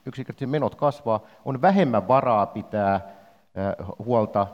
yksinkertaisesti 0.06 0.46
menot 0.46 0.74
kasvaa, 0.74 1.20
on 1.44 1.62
vähemmän 1.62 2.08
varaa 2.08 2.46
pitää 2.46 3.08
huolta 4.04 4.46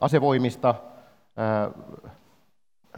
asevoimista, 0.00 0.74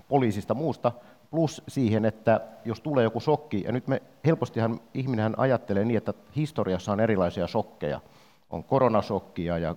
poliisista, 0.09 0.55
muusta, 0.55 0.93
plus 1.31 1.63
siihen, 1.69 2.05
että 2.05 2.41
jos 2.65 2.81
tulee 2.81 3.05
joku 3.05 3.21
shokki, 3.21 3.63
ja 3.67 3.73
nyt 3.73 3.89
me 3.89 4.03
helpostihan 4.27 4.81
ihminenhän 4.95 5.35
ajattelee 5.37 5.85
niin, 5.85 5.97
että 5.97 6.15
historiassa 6.37 6.93
on 6.93 7.01
erilaisia 7.01 7.47
shokkeja, 7.47 8.01
on 8.51 8.65
koronashokkia 8.65 9.59
ja 9.59 9.77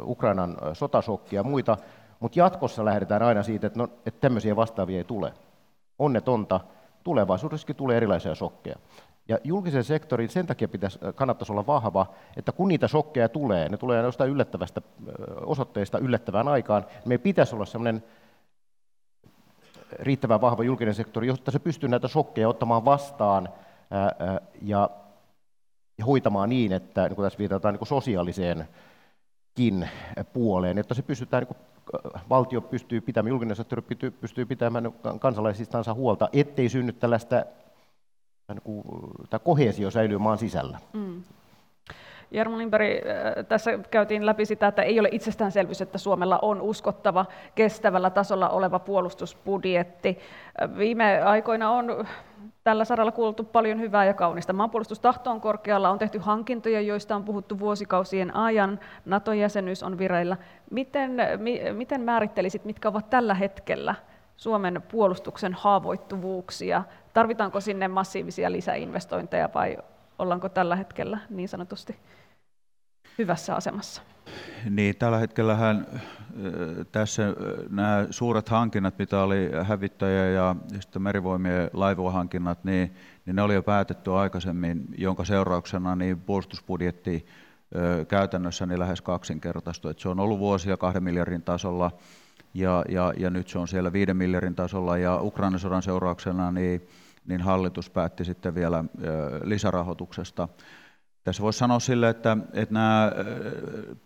Ukrainan 0.00 0.56
sotasokkia 0.72 1.40
ja 1.40 1.44
muita, 1.44 1.76
mutta 2.20 2.38
jatkossa 2.38 2.84
lähdetään 2.84 3.22
aina 3.22 3.42
siitä, 3.42 3.66
että, 3.66 3.78
no, 3.78 3.84
että 3.84 4.20
tämmöisiä 4.20 4.56
vastaavia 4.56 4.98
ei 4.98 5.04
tule. 5.04 5.32
Onnetonta, 5.98 6.60
tulevaisuudessakin 7.04 7.76
tulee 7.76 7.96
erilaisia 7.96 8.34
shokkeja. 8.34 8.76
Ja 9.28 9.38
julkisen 9.44 9.84
sektorin 9.84 10.28
sen 10.28 10.46
takia 10.46 10.68
pitäisi, 10.68 10.98
kannattaisi 11.14 11.52
olla 11.52 11.66
vahva, 11.66 12.06
että 12.36 12.52
kun 12.52 12.68
niitä 12.68 12.88
shokkeja 12.88 13.28
tulee, 13.28 13.68
ne 13.68 13.76
tulee 13.76 14.02
jostain 14.02 14.30
yllättävästä 14.30 14.82
osoitteesta 15.46 15.98
yllättävään 15.98 16.48
aikaan, 16.48 16.82
niin 16.82 17.02
meidän 17.04 17.22
pitäisi 17.22 17.54
olla 17.54 17.66
sellainen 17.66 18.04
riittävän 19.92 20.40
vahva 20.40 20.64
julkinen 20.64 20.94
sektori, 20.94 21.26
jotta 21.26 21.50
se 21.50 21.58
pystyy 21.58 21.88
näitä 21.88 22.08
shokkeja 22.08 22.48
ottamaan 22.48 22.84
vastaan 22.84 23.48
ja 24.62 24.90
hoitamaan 26.06 26.48
niin, 26.48 26.72
että 26.72 27.08
niin 27.08 27.16
kuin 27.16 27.26
tässä 27.26 27.38
viitataan 27.38 27.74
niin 27.74 27.86
sosiaaliseenkin 27.86 29.88
puoleen, 30.32 30.78
että 30.78 30.94
se 30.94 31.02
pystytään 31.02 31.42
niin 31.42 31.56
valtio 32.30 32.60
pystyy 32.60 33.00
pitämään, 33.00 33.30
julkinen 33.30 33.56
sektori 33.56 33.82
pystyy 34.20 34.46
pitämään 34.46 34.92
kansalaisistansa 35.20 35.94
huolta, 35.94 36.28
ettei 36.32 36.68
synny 36.68 36.92
tällaista 36.92 37.44
niin 38.48 38.82
tämä 39.30 39.38
kohesio 39.38 39.90
säilyy 39.90 40.18
maan 40.18 40.38
sisällä. 40.38 40.78
Mm. 40.92 41.22
Jarmo 42.30 42.58
Lindberg, 42.58 42.86
äh, 42.86 43.46
tässä 43.46 43.78
käytiin 43.90 44.26
läpi 44.26 44.46
sitä, 44.46 44.66
että 44.66 44.82
ei 44.82 45.00
ole 45.00 45.08
itsestäänselvyys, 45.12 45.80
että 45.80 45.98
Suomella 45.98 46.38
on 46.42 46.60
uskottava, 46.60 47.26
kestävällä 47.54 48.10
tasolla 48.10 48.48
oleva 48.48 48.78
puolustusbudjetti. 48.78 50.18
Äh, 50.62 50.78
viime 50.78 51.22
aikoina 51.22 51.70
on 51.70 52.06
tällä 52.64 52.84
saralla 52.84 53.12
kuultu 53.12 53.44
paljon 53.44 53.80
hyvää 53.80 54.04
ja 54.04 54.14
kaunista. 54.14 54.52
Maanpuolustustahto 54.52 55.30
on 55.30 55.40
korkealla, 55.40 55.90
on 55.90 55.98
tehty 55.98 56.18
hankintoja, 56.18 56.80
joista 56.80 57.16
on 57.16 57.24
puhuttu 57.24 57.58
vuosikausien 57.58 58.36
ajan. 58.36 58.80
NATO-jäsenyys 59.04 59.82
on 59.82 59.98
vireillä. 59.98 60.36
Miten, 60.70 61.16
mi, 61.36 61.60
miten 61.72 62.00
määrittelisit, 62.00 62.64
mitkä 62.64 62.88
ovat 62.88 63.10
tällä 63.10 63.34
hetkellä 63.34 63.94
Suomen 64.36 64.82
puolustuksen 64.90 65.54
haavoittuvuuksia? 65.54 66.82
Tarvitaanko 67.12 67.60
sinne 67.60 67.88
massiivisia 67.88 68.52
lisäinvestointeja 68.52 69.48
vai 69.54 69.78
ollaanko 70.18 70.48
tällä 70.48 70.76
hetkellä 70.76 71.18
niin 71.30 71.48
sanotusti 71.48 71.96
hyvässä 73.18 73.54
asemassa? 73.54 74.02
Niin, 74.70 74.96
tällä 74.96 75.18
hetkellähän 75.18 75.86
tässä 76.92 77.22
nämä 77.70 78.06
suuret 78.10 78.48
hankinnat, 78.48 78.98
mitä 78.98 79.22
oli 79.22 79.50
hävittäjä 79.62 80.30
ja 80.30 80.56
sitten 80.80 81.02
merivoimien 81.02 81.70
laivuohankinnat, 81.72 82.64
niin, 82.64 82.94
niin 83.26 83.36
ne 83.36 83.42
oli 83.42 83.54
jo 83.54 83.62
päätetty 83.62 84.12
aikaisemmin, 84.12 84.84
jonka 84.98 85.24
seurauksena 85.24 85.96
niin 85.96 86.20
puolustusbudjetti 86.20 87.26
käytännössä 88.08 88.66
niin 88.66 88.78
lähes 88.78 89.00
kaksinkertaistui. 89.00 89.94
Se 89.96 90.08
on 90.08 90.20
ollut 90.20 90.38
vuosia 90.38 90.76
kahden 90.76 91.02
miljardin 91.02 91.42
tasolla 91.42 91.90
ja, 92.54 92.84
ja, 92.88 93.12
ja 93.16 93.30
nyt 93.30 93.48
se 93.48 93.58
on 93.58 93.68
siellä 93.68 93.92
viiden 93.92 94.16
miljardin 94.16 94.54
tasolla 94.54 94.98
ja 94.98 95.20
Ukrainan 95.20 95.60
sodan 95.60 95.82
seurauksena 95.82 96.52
niin, 96.52 96.88
niin 97.26 97.40
hallitus 97.40 97.90
päätti 97.90 98.24
sitten 98.24 98.54
vielä 98.54 98.84
lisärahoituksesta. 99.44 100.48
Tässä 101.24 101.42
voisi 101.42 101.58
sanoa 101.58 101.80
sille, 101.80 102.08
että, 102.08 102.36
että 102.52 102.74
nämä 102.74 103.12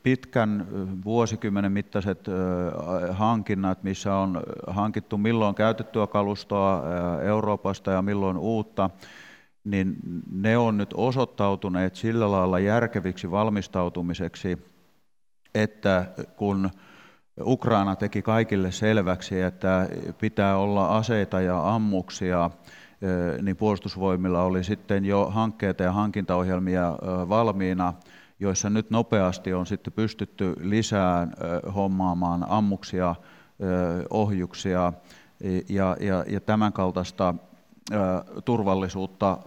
pitkän 0.03 0.67
vuosikymmenen 1.05 1.73
mittaiset 1.73 2.27
hankinnat, 3.11 3.83
missä 3.83 4.15
on 4.15 4.43
hankittu 4.67 5.19
milloin 5.19 5.55
käytettyä 5.55 6.07
kalustoa 6.07 6.83
Euroopasta 7.23 7.91
ja 7.91 8.03
milloin 8.03 8.37
uutta, 8.37 8.91
niin 9.65 9.97
ne 10.31 10.59
on 10.59 10.77
nyt 10.77 10.95
osoittautuneet 10.95 11.97
sillä 11.97 12.31
lailla 12.31 12.59
järkeviksi 12.59 13.31
valmistautumiseksi, 13.31 14.59
että 15.55 16.07
kun 16.37 16.71
Ukraina 17.41 17.97
teki 17.97 18.23
kaikille 18.23 18.73
selväksi, 18.73 19.41
että 19.41 19.89
pitää 20.21 20.57
olla 20.57 20.97
aseita 20.97 21.41
ja 21.41 21.75
ammuksia, 21.75 22.51
niin 23.43 23.57
puolustusvoimilla 23.57 24.43
oli 24.43 24.65
sitten 24.65 25.05
jo 25.05 25.31
hankkeita 25.31 25.83
ja 25.83 25.93
hankintaohjelmia 25.93 26.93
valmiina, 27.29 27.95
joissa 28.41 28.71
nyt 28.71 28.91
nopeasti 28.91 29.55
on 29.55 29.67
sitten 29.67 29.93
pystytty 29.93 30.55
lisää 30.61 31.29
hommaamaan 31.75 32.47
ammuksia, 32.49 33.15
ohjuksia 34.11 34.93
ja, 35.69 35.97
ja, 36.01 36.25
ja 36.29 36.41
tämän 36.41 36.73
kaltaista 36.73 37.35
turvallisuutta 38.45 39.39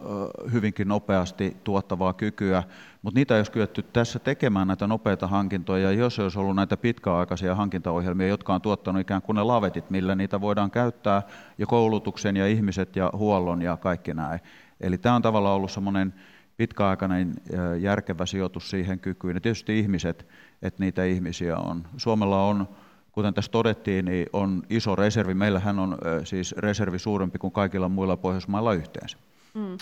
hyvinkin 0.51 0.87
nopeasti 0.87 1.57
tuottavaa 1.63 2.13
kykyä, 2.13 2.63
mutta 3.01 3.19
niitä 3.19 3.33
ei 3.35 3.39
olisi 3.39 3.51
kyetty 3.51 3.83
tässä 3.83 4.19
tekemään 4.19 4.67
näitä 4.67 4.87
nopeita 4.87 5.27
hankintoja, 5.27 5.91
jos 5.91 6.19
olisi 6.19 6.39
ollut 6.39 6.55
näitä 6.55 6.77
pitkäaikaisia 6.77 7.55
hankintaohjelmia, 7.55 8.27
jotka 8.27 8.53
on 8.53 8.61
tuottanut 8.61 9.01
ikään 9.01 9.21
kuin 9.21 9.35
ne 9.35 9.43
lavetit, 9.43 9.89
millä 9.89 10.15
niitä 10.15 10.41
voidaan 10.41 10.71
käyttää 10.71 11.23
ja 11.57 11.65
koulutuksen 11.65 12.37
ja 12.37 12.47
ihmiset 12.47 12.95
ja 12.95 13.09
huollon 13.13 13.61
ja 13.61 13.77
kaikki 13.77 14.13
näin. 14.13 14.39
Eli 14.81 14.97
tämä 14.97 15.15
on 15.15 15.21
tavallaan 15.21 15.55
ollut 15.55 15.71
semmoinen 15.71 16.13
pitkäaikainen 16.57 17.33
järkevä 17.79 18.25
sijoitus 18.25 18.69
siihen 18.69 18.99
kykyyn. 18.99 19.35
Ja 19.35 19.41
tietysti 19.41 19.79
ihmiset, 19.79 20.27
että 20.61 20.83
niitä 20.83 21.03
ihmisiä 21.03 21.57
on. 21.57 21.83
Suomella 21.97 22.45
on 22.45 22.67
kuten 23.11 23.33
tässä 23.33 23.51
todettiin, 23.51 24.05
niin 24.05 24.27
on 24.33 24.63
iso 24.69 24.95
reservi. 24.95 25.33
Meillähän 25.33 25.79
on 25.79 25.97
siis 26.23 26.55
reservi 26.57 26.99
suurempi 26.99 27.39
kuin 27.39 27.53
kaikilla 27.53 27.89
muilla 27.89 28.17
Pohjoismailla 28.17 28.73
yhteensä. 28.73 29.17
Mm. 29.53 29.77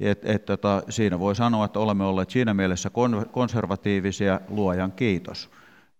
Et, 0.00 0.24
et, 0.24 0.44
tota, 0.44 0.82
siinä 0.88 1.18
voi 1.18 1.34
sanoa, 1.34 1.64
että 1.64 1.78
olemme 1.78 2.04
olleet 2.04 2.30
siinä 2.30 2.54
mielessä 2.54 2.90
konservatiivisia, 3.32 4.40
luojan 4.48 4.92
kiitos. 4.92 5.50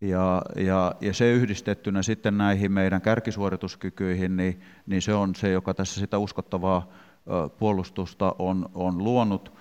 Ja, 0.01 0.43
ja, 0.57 0.95
ja 1.01 1.15
se 1.15 1.33
yhdistettynä 1.33 2.03
sitten 2.03 2.39
näihin 2.39 2.73
meidän 2.73 3.01
kärkisuorituskykyihin, 3.01 4.37
niin, 4.37 4.61
niin 4.87 5.03
se 5.03 5.15
on 5.15 5.35
se, 5.35 5.51
joka 5.51 5.75
tässä 5.75 6.01
sitä 6.01 6.19
uskottavaa 6.19 6.89
puolustusta 7.59 8.35
on, 8.39 8.69
on 8.75 9.05
luonut 9.05 9.53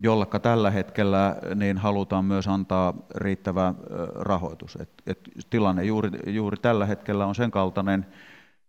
jollekka 0.00 0.40
tällä 0.40 0.70
hetkellä 0.70 1.36
niin 1.54 1.78
halutaan 1.78 2.24
myös 2.24 2.48
antaa 2.48 2.94
riittävä 3.14 3.74
rahoitus. 4.14 4.78
Et, 4.80 4.90
et 5.06 5.18
tilanne 5.50 5.84
juuri, 5.84 6.10
juuri 6.26 6.56
tällä 6.56 6.86
hetkellä 6.86 7.26
on 7.26 7.34
sen 7.34 7.50
kaltainen, 7.50 8.06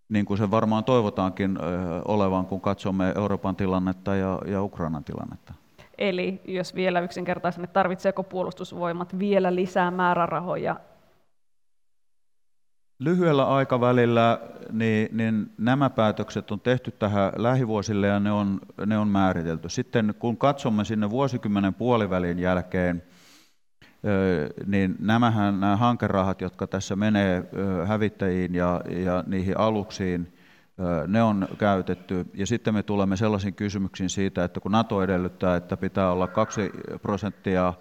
niin 0.09 0.25
kuin 0.25 0.37
se 0.37 0.51
varmaan 0.51 0.83
toivotaankin 0.83 1.57
olevan, 2.05 2.45
kun 2.45 2.61
katsomme 2.61 3.13
Euroopan 3.15 3.55
tilannetta 3.55 4.15
ja, 4.15 4.39
ja 4.45 4.63
Ukrainan 4.63 5.03
tilannetta. 5.03 5.53
Eli 5.97 6.41
jos 6.45 6.75
vielä 6.75 6.99
yksinkertaisemmin, 6.99 7.69
tarvitseeko 7.69 8.23
puolustusvoimat 8.23 9.19
vielä 9.19 9.55
lisää 9.55 9.91
määrärahoja 9.91 10.75
Lyhyellä 12.99 13.47
aikavälillä 13.47 14.39
niin, 14.71 15.09
niin 15.11 15.51
nämä 15.57 15.89
päätökset 15.89 16.51
on 16.51 16.59
tehty 16.59 16.91
tähän 16.91 17.31
lähivuosille 17.35 18.07
ja 18.07 18.19
ne 18.19 18.31
on, 18.31 18.59
ne 18.85 18.97
on 18.97 19.07
määritelty. 19.07 19.69
Sitten 19.69 20.15
kun 20.19 20.37
katsomme 20.37 20.85
sinne 20.85 21.09
vuosikymmenen 21.09 21.73
puolivälin 21.73 22.39
jälkeen, 22.39 23.03
niin 24.65 24.95
nämähän, 24.99 25.59
nämä 25.59 25.75
hankerahat, 25.75 26.41
jotka 26.41 26.67
tässä 26.67 26.95
menee 26.95 27.43
hävittäjiin 27.85 28.55
ja, 28.55 28.81
ja 28.89 29.23
niihin 29.27 29.57
aluksiin, 29.57 30.33
ne 31.07 31.23
on 31.23 31.47
käytetty. 31.57 32.25
Ja 32.33 32.47
sitten 32.47 32.73
me 32.73 32.83
tulemme 32.83 33.15
sellaisiin 33.17 33.53
kysymyksiin 33.53 34.09
siitä, 34.09 34.43
että 34.43 34.59
kun 34.59 34.71
NATO 34.71 35.03
edellyttää, 35.03 35.55
että 35.55 35.77
pitää 35.77 36.11
olla 36.11 36.27
2 36.27 36.71
prosenttia 37.01 37.73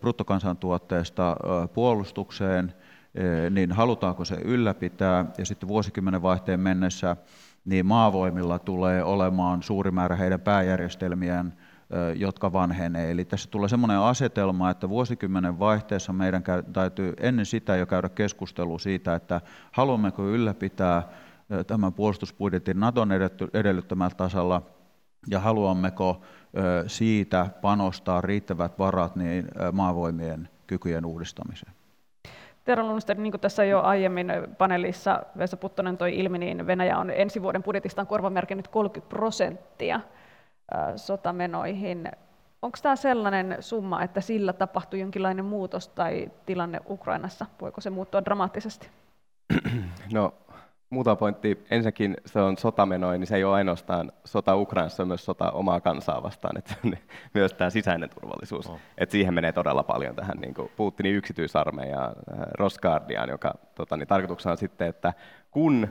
bruttokansantuotteesta 0.00 1.36
puolustukseen, 1.74 2.74
niin 3.50 3.72
halutaanko 3.72 4.24
se 4.24 4.36
ylläpitää, 4.44 5.24
ja 5.38 5.46
sitten 5.46 5.68
vuosikymmenen 5.68 6.22
vaihteen 6.22 6.60
mennessä 6.60 7.16
niin 7.64 7.86
maavoimilla 7.86 8.58
tulee 8.58 9.04
olemaan 9.04 9.62
suuri 9.62 9.90
määrä 9.90 10.16
heidän 10.16 10.40
pääjärjestelmiään, 10.40 11.52
jotka 12.14 12.52
vanhenee. 12.52 13.10
Eli 13.10 13.24
tässä 13.24 13.50
tulee 13.50 13.68
sellainen 13.68 13.98
asetelma, 13.98 14.70
että 14.70 14.88
vuosikymmenen 14.88 15.58
vaihteessa 15.58 16.12
meidän 16.12 16.42
täytyy 16.72 17.14
ennen 17.20 17.46
sitä 17.46 17.76
jo 17.76 17.86
käydä 17.86 18.08
keskustelu 18.08 18.78
siitä, 18.78 19.14
että 19.14 19.40
haluammeko 19.72 20.28
ylläpitää 20.28 21.08
tämän 21.66 21.92
puolustusbudjetin 21.92 22.80
Naton 22.80 23.08
edellyttämällä 23.54 24.14
tasalla, 24.14 24.62
ja 25.30 25.40
haluammeko 25.40 26.22
siitä 26.86 27.46
panostaa 27.62 28.20
riittävät 28.20 28.78
varat 28.78 29.16
niin 29.16 29.48
maavoimien 29.72 30.48
kykyjen 30.66 31.06
uudistamiseen. 31.06 31.77
Tero 32.68 32.86
Lundström, 32.86 33.22
niin 33.22 33.30
kuin 33.32 33.40
tässä 33.40 33.64
jo 33.64 33.80
aiemmin 33.80 34.32
paneelissa 34.58 35.22
Vesa 35.38 35.56
Puttonen 35.56 35.98
toi 35.98 36.18
ilmi, 36.18 36.38
niin 36.38 36.66
Venäjä 36.66 36.98
on 36.98 37.10
ensi 37.10 37.42
vuoden 37.42 37.62
budjetistaan 37.62 38.06
korvamerkinnyt 38.06 38.68
30 38.68 39.08
prosenttia 39.08 40.00
sotamenoihin. 40.96 42.10
Onko 42.62 42.78
tämä 42.82 42.96
sellainen 42.96 43.56
summa, 43.60 44.02
että 44.02 44.20
sillä 44.20 44.52
tapahtuu 44.52 44.98
jonkinlainen 44.98 45.44
muutos 45.44 45.88
tai 45.88 46.30
tilanne 46.46 46.80
Ukrainassa? 46.88 47.46
Voiko 47.60 47.80
se 47.80 47.90
muuttua 47.90 48.24
dramaattisesti? 48.24 48.88
No 50.12 50.34
muutama 50.90 51.16
pointti. 51.16 51.64
Ensinnäkin 51.70 52.16
se 52.26 52.40
on 52.40 52.58
sotamenoin, 52.58 53.20
niin 53.20 53.26
se 53.26 53.36
ei 53.36 53.44
ole 53.44 53.54
ainoastaan 53.54 54.12
sota 54.24 54.56
Ukrainassa, 54.56 54.96
se 54.96 55.02
on 55.02 55.08
myös 55.08 55.24
sota 55.24 55.50
omaa 55.50 55.80
kansaa 55.80 56.22
vastaan, 56.22 56.58
että 56.58 56.74
myös 57.34 57.52
tämä 57.52 57.70
sisäinen 57.70 58.10
turvallisuus. 58.10 58.66
Oh. 58.66 58.78
Että 58.98 59.12
siihen 59.12 59.34
menee 59.34 59.52
todella 59.52 59.82
paljon 59.82 60.14
tähän 60.14 60.38
niin 60.40 60.54
kuin 60.54 60.70
Putinin 60.76 61.14
yksityisarmeijaan, 61.14 62.14
äh, 62.32 62.38
Rosguardiaan, 62.58 63.28
joka 63.28 63.54
tota, 63.74 63.96
niin 63.96 64.08
tarkoituksena 64.08 64.50
on 64.50 64.58
sitten, 64.58 64.88
että 64.88 65.12
kun, 65.50 65.88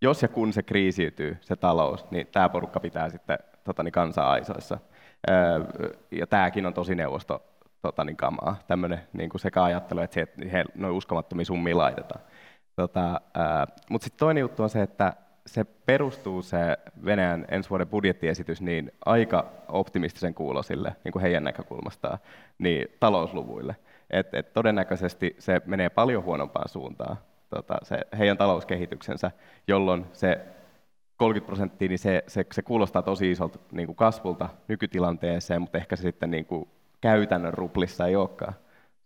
jos 0.00 0.22
ja 0.22 0.28
kun 0.28 0.52
se 0.52 0.62
kriisiytyy, 0.62 1.38
se 1.40 1.56
talous, 1.56 2.10
niin 2.10 2.26
tämä 2.26 2.48
porukka 2.48 2.80
pitää 2.80 3.08
sitten 3.08 3.38
tota, 3.64 3.82
niin 3.82 3.92
kansaa 3.92 4.30
aisoissa. 4.30 4.78
Äh, 5.30 5.62
ja 6.10 6.26
tämäkin 6.26 6.66
on 6.66 6.74
tosi 6.74 6.94
neuvosto 6.94 7.42
tota, 7.82 8.04
niin 8.04 8.16
kamaa, 8.16 8.56
tämmöinen 8.66 9.00
niin 9.12 9.30
sekä 9.36 9.62
ajattelu, 9.62 10.00
että, 10.00 10.14
se, 10.14 10.20
että 10.20 10.48
he 10.52 10.64
noin 10.74 10.94
uskomattomia 10.94 11.44
summia 11.44 11.76
laitetaan. 11.76 12.20
Tota, 12.76 13.20
Mutta 13.90 14.04
sitten 14.04 14.18
toinen 14.18 14.40
juttu 14.40 14.62
on 14.62 14.70
se, 14.70 14.82
että 14.82 15.12
se 15.46 15.64
perustuu 15.64 16.42
se 16.42 16.58
Venäjän 17.04 17.44
ensi 17.48 17.70
vuoden 17.70 17.88
budjettiesitys 17.88 18.60
niin 18.60 18.92
aika 19.04 19.46
optimistisen 19.68 20.34
kuulosille 20.34 20.96
niin 21.04 21.12
kuin 21.12 21.22
heidän 21.22 21.44
näkökulmastaan 21.44 22.18
niin 22.58 22.88
talousluvuille. 23.00 23.76
Et, 24.10 24.34
et 24.34 24.52
todennäköisesti 24.52 25.36
se 25.38 25.60
menee 25.66 25.88
paljon 25.88 26.24
huonompaan 26.24 26.68
suuntaan, 26.68 27.16
tota, 27.50 27.78
se 27.82 28.00
heidän 28.18 28.36
talouskehityksensä, 28.36 29.30
jolloin 29.68 30.06
se 30.12 30.40
30 31.16 31.46
prosenttia, 31.46 31.88
niin 31.88 31.98
se, 31.98 32.24
se, 32.26 32.46
se 32.52 32.62
kuulostaa 32.62 33.02
tosi 33.02 33.30
isolta 33.30 33.58
niin 33.72 33.86
kuin 33.86 33.96
kasvulta 33.96 34.48
nykytilanteeseen, 34.68 35.62
mutta 35.62 35.78
ehkä 35.78 35.96
se 35.96 36.02
sitten 36.02 36.30
niin 36.30 36.44
kuin 36.44 36.68
käytännön 37.00 37.54
ruplissa 37.54 38.06
ei 38.06 38.16
olekaan 38.16 38.54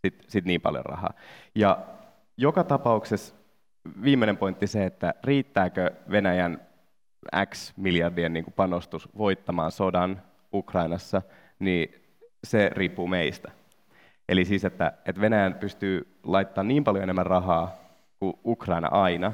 sit, 0.04 0.24
sit 0.28 0.44
niin 0.44 0.60
paljon 0.60 0.84
rahaa. 0.84 1.12
Ja 1.54 1.78
joka 2.36 2.64
tapauksessa 2.64 3.34
viimeinen 4.02 4.36
pointti 4.36 4.66
se, 4.66 4.86
että 4.86 5.14
riittääkö 5.24 5.90
Venäjän 6.10 6.60
X 7.54 7.72
miljardien 7.76 8.32
niin 8.32 8.44
kuin 8.44 8.54
panostus 8.54 9.08
voittamaan 9.18 9.72
sodan 9.72 10.22
Ukrainassa, 10.52 11.22
niin 11.58 11.94
se 12.44 12.70
riippuu 12.74 13.06
meistä. 13.06 13.50
Eli 14.28 14.44
siis, 14.44 14.64
että, 14.64 14.92
että 15.06 15.20
Venäjän 15.20 15.54
pystyy 15.54 16.18
laittamaan 16.22 16.68
niin 16.68 16.84
paljon 16.84 17.02
enemmän 17.02 17.26
rahaa 17.26 17.76
kuin 18.18 18.34
Ukraina 18.44 18.88
aina, 18.88 19.32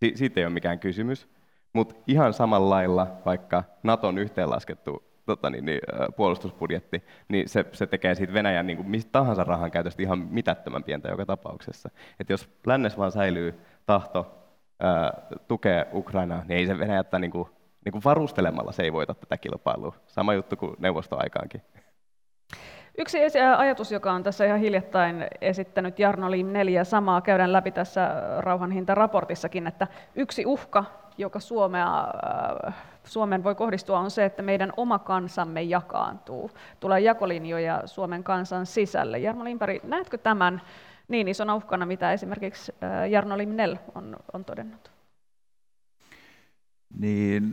si- 0.00 0.12
siitä 0.14 0.40
ei 0.40 0.46
ole 0.46 0.52
mikään 0.52 0.78
kysymys, 0.78 1.28
mutta 1.72 1.94
ihan 2.06 2.32
samalla 2.32 2.70
lailla 2.70 3.06
vaikka 3.26 3.64
Naton 3.82 4.18
yhteenlaskettu 4.18 5.08
tota 5.26 5.50
niin, 5.50 5.64
niin, 5.64 5.80
puolustusbudjetti, 6.16 7.02
niin 7.28 7.48
se, 7.48 7.64
se 7.72 7.86
tekee 7.86 8.14
siitä 8.14 8.32
Venäjän 8.32 8.66
niin 8.66 8.76
kuin 8.76 8.90
mistä 8.90 9.12
tahansa 9.12 9.44
rahan 9.44 9.70
käytöstä 9.70 10.02
ihan 10.02 10.18
mitättömän 10.18 10.84
pientä 10.84 11.08
joka 11.08 11.26
tapauksessa. 11.26 11.90
Et 12.20 12.30
jos 12.30 12.48
lännes 12.66 12.98
vaan 12.98 13.12
säilyy 13.12 13.54
tahto 13.88 14.34
ää, 14.80 15.12
tukea 15.48 15.84
Ukrainaa, 15.92 16.42
niin 16.48 16.58
ei 16.58 16.66
se 16.66 16.78
Venäjättä 16.78 17.18
niin 17.18 17.30
kuin, 17.30 17.48
niin 17.84 17.92
kuin 17.92 18.04
varustelemalla 18.04 18.72
se 18.72 18.82
ei 18.82 18.92
voita 18.92 19.14
tätä 19.14 19.36
kilpailua. 19.36 19.94
Sama 20.06 20.34
juttu 20.34 20.56
kuin 20.56 20.76
neuvostoaikaankin. 20.78 21.62
Yksi 22.98 23.18
ajatus, 23.56 23.92
joka 23.92 24.12
on 24.12 24.22
tässä 24.22 24.44
ihan 24.44 24.58
hiljattain 24.58 25.26
esittänyt 25.40 25.98
Jarno 25.98 26.30
Lim 26.30 26.46
4, 26.46 26.84
samaa 26.84 27.20
käydään 27.20 27.52
läpi 27.52 27.70
tässä 27.70 28.10
rauhanhintaraportissakin, 28.38 29.66
että 29.66 29.86
yksi 30.14 30.46
uhka, 30.46 30.84
joka 31.18 31.40
Suomea, 31.40 32.08
Suomen 33.04 33.44
voi 33.44 33.54
kohdistua, 33.54 33.98
on 33.98 34.10
se, 34.10 34.24
että 34.24 34.42
meidän 34.42 34.72
oma 34.76 34.98
kansamme 34.98 35.62
jakaantuu. 35.62 36.50
Tulee 36.80 37.00
jakolinjoja 37.00 37.82
Suomen 37.84 38.24
kansan 38.24 38.66
sisälle. 38.66 39.18
Jarno 39.18 39.44
Limpäri, 39.44 39.80
näetkö 39.84 40.18
tämän 40.18 40.60
niin 41.08 41.28
isona 41.28 41.54
uhkana, 41.54 41.86
mitä 41.86 42.12
esimerkiksi 42.12 42.72
Jarno 43.10 43.38
Limnell 43.38 43.76
on, 43.94 44.16
on 44.32 44.44
todennut? 44.44 44.90
Niin, 46.98 47.52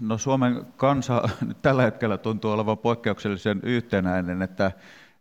no 0.00 0.18
Suomen 0.18 0.66
kansa 0.76 1.22
nyt 1.46 1.62
tällä 1.62 1.82
hetkellä 1.82 2.18
tuntuu 2.18 2.50
olevan 2.50 2.78
poikkeuksellisen 2.78 3.60
yhtenäinen, 3.62 4.42
että 4.42 4.72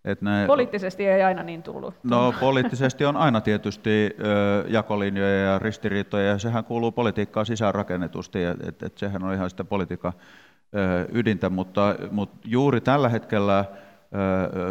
että 0.06 0.26
näin, 0.26 0.48
poliittisesti 0.48 1.08
ei 1.08 1.24
aina 1.24 1.44
niin 1.44 1.64
tullut. 1.64 1.96
No 2.04 2.34
poliittisesti 2.40 3.06
on 3.06 3.18
aina 3.18 3.42
tietysti 3.42 4.16
jakolinjoja 4.68 5.42
ja 5.44 5.60
ristiriitoja, 5.60 6.28
ja 6.28 6.38
sehän 6.38 6.66
kuuluu 6.66 6.92
politiikkaan 6.92 7.46
sisäänrakennetusti, 7.46 8.44
että 8.44 8.70
et, 8.70 8.84
et 8.84 8.98
sehän 8.98 9.24
on 9.24 9.34
ihan 9.34 9.50
sitä 9.50 9.64
politiikan 9.64 10.14
ydintä, 11.14 11.50
mutta, 11.50 11.96
mutta 12.12 12.38
juuri 12.46 12.82
tällä 12.82 13.10
hetkellä 13.10 13.66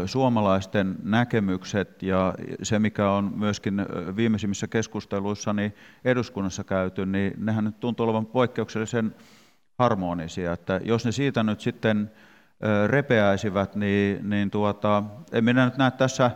suomalaisten 0.07 0.95
näkemykset 1.03 2.03
ja 2.03 2.34
se, 2.62 2.78
mikä 2.78 3.11
on 3.11 3.32
myöskin 3.36 3.86
viimeisimmissä 4.16 4.66
keskusteluissa 4.66 5.53
niin 5.53 5.74
eduskunnassa 6.05 6.64
käyty, 6.64 7.07
niin 7.07 7.32
nehän 7.36 7.64
nyt 7.64 7.80
tuntuu 7.80 8.05
olevan 8.05 8.26
poikkeuksellisen 8.26 9.14
harmonisia. 9.78 10.53
Että 10.53 10.80
jos 10.84 11.05
ne 11.05 11.12
siitä 11.12 11.43
nyt 11.43 11.61
sitten 11.61 12.11
repeäisivät, 12.86 13.76
niin, 13.76 14.30
niin 14.30 14.51
tuota, 14.51 15.03
en 15.32 15.45
minä 15.45 15.64
nyt 15.64 15.76
näe 15.76 15.90
tässä 15.90 16.30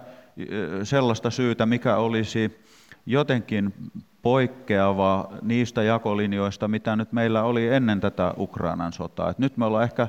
sellaista 0.82 1.30
syytä, 1.30 1.66
mikä 1.66 1.96
olisi 1.96 2.60
jotenkin 3.06 3.74
poikkeava 4.22 5.32
niistä 5.42 5.82
jakolinjoista, 5.82 6.68
mitä 6.68 6.96
nyt 6.96 7.12
meillä 7.12 7.42
oli 7.42 7.68
ennen 7.68 8.00
tätä 8.00 8.34
Ukrainan 8.38 8.92
sotaa. 8.92 9.30
Et 9.30 9.38
nyt 9.38 9.56
me 9.56 9.64
ollaan 9.64 9.84
ehkä 9.84 10.08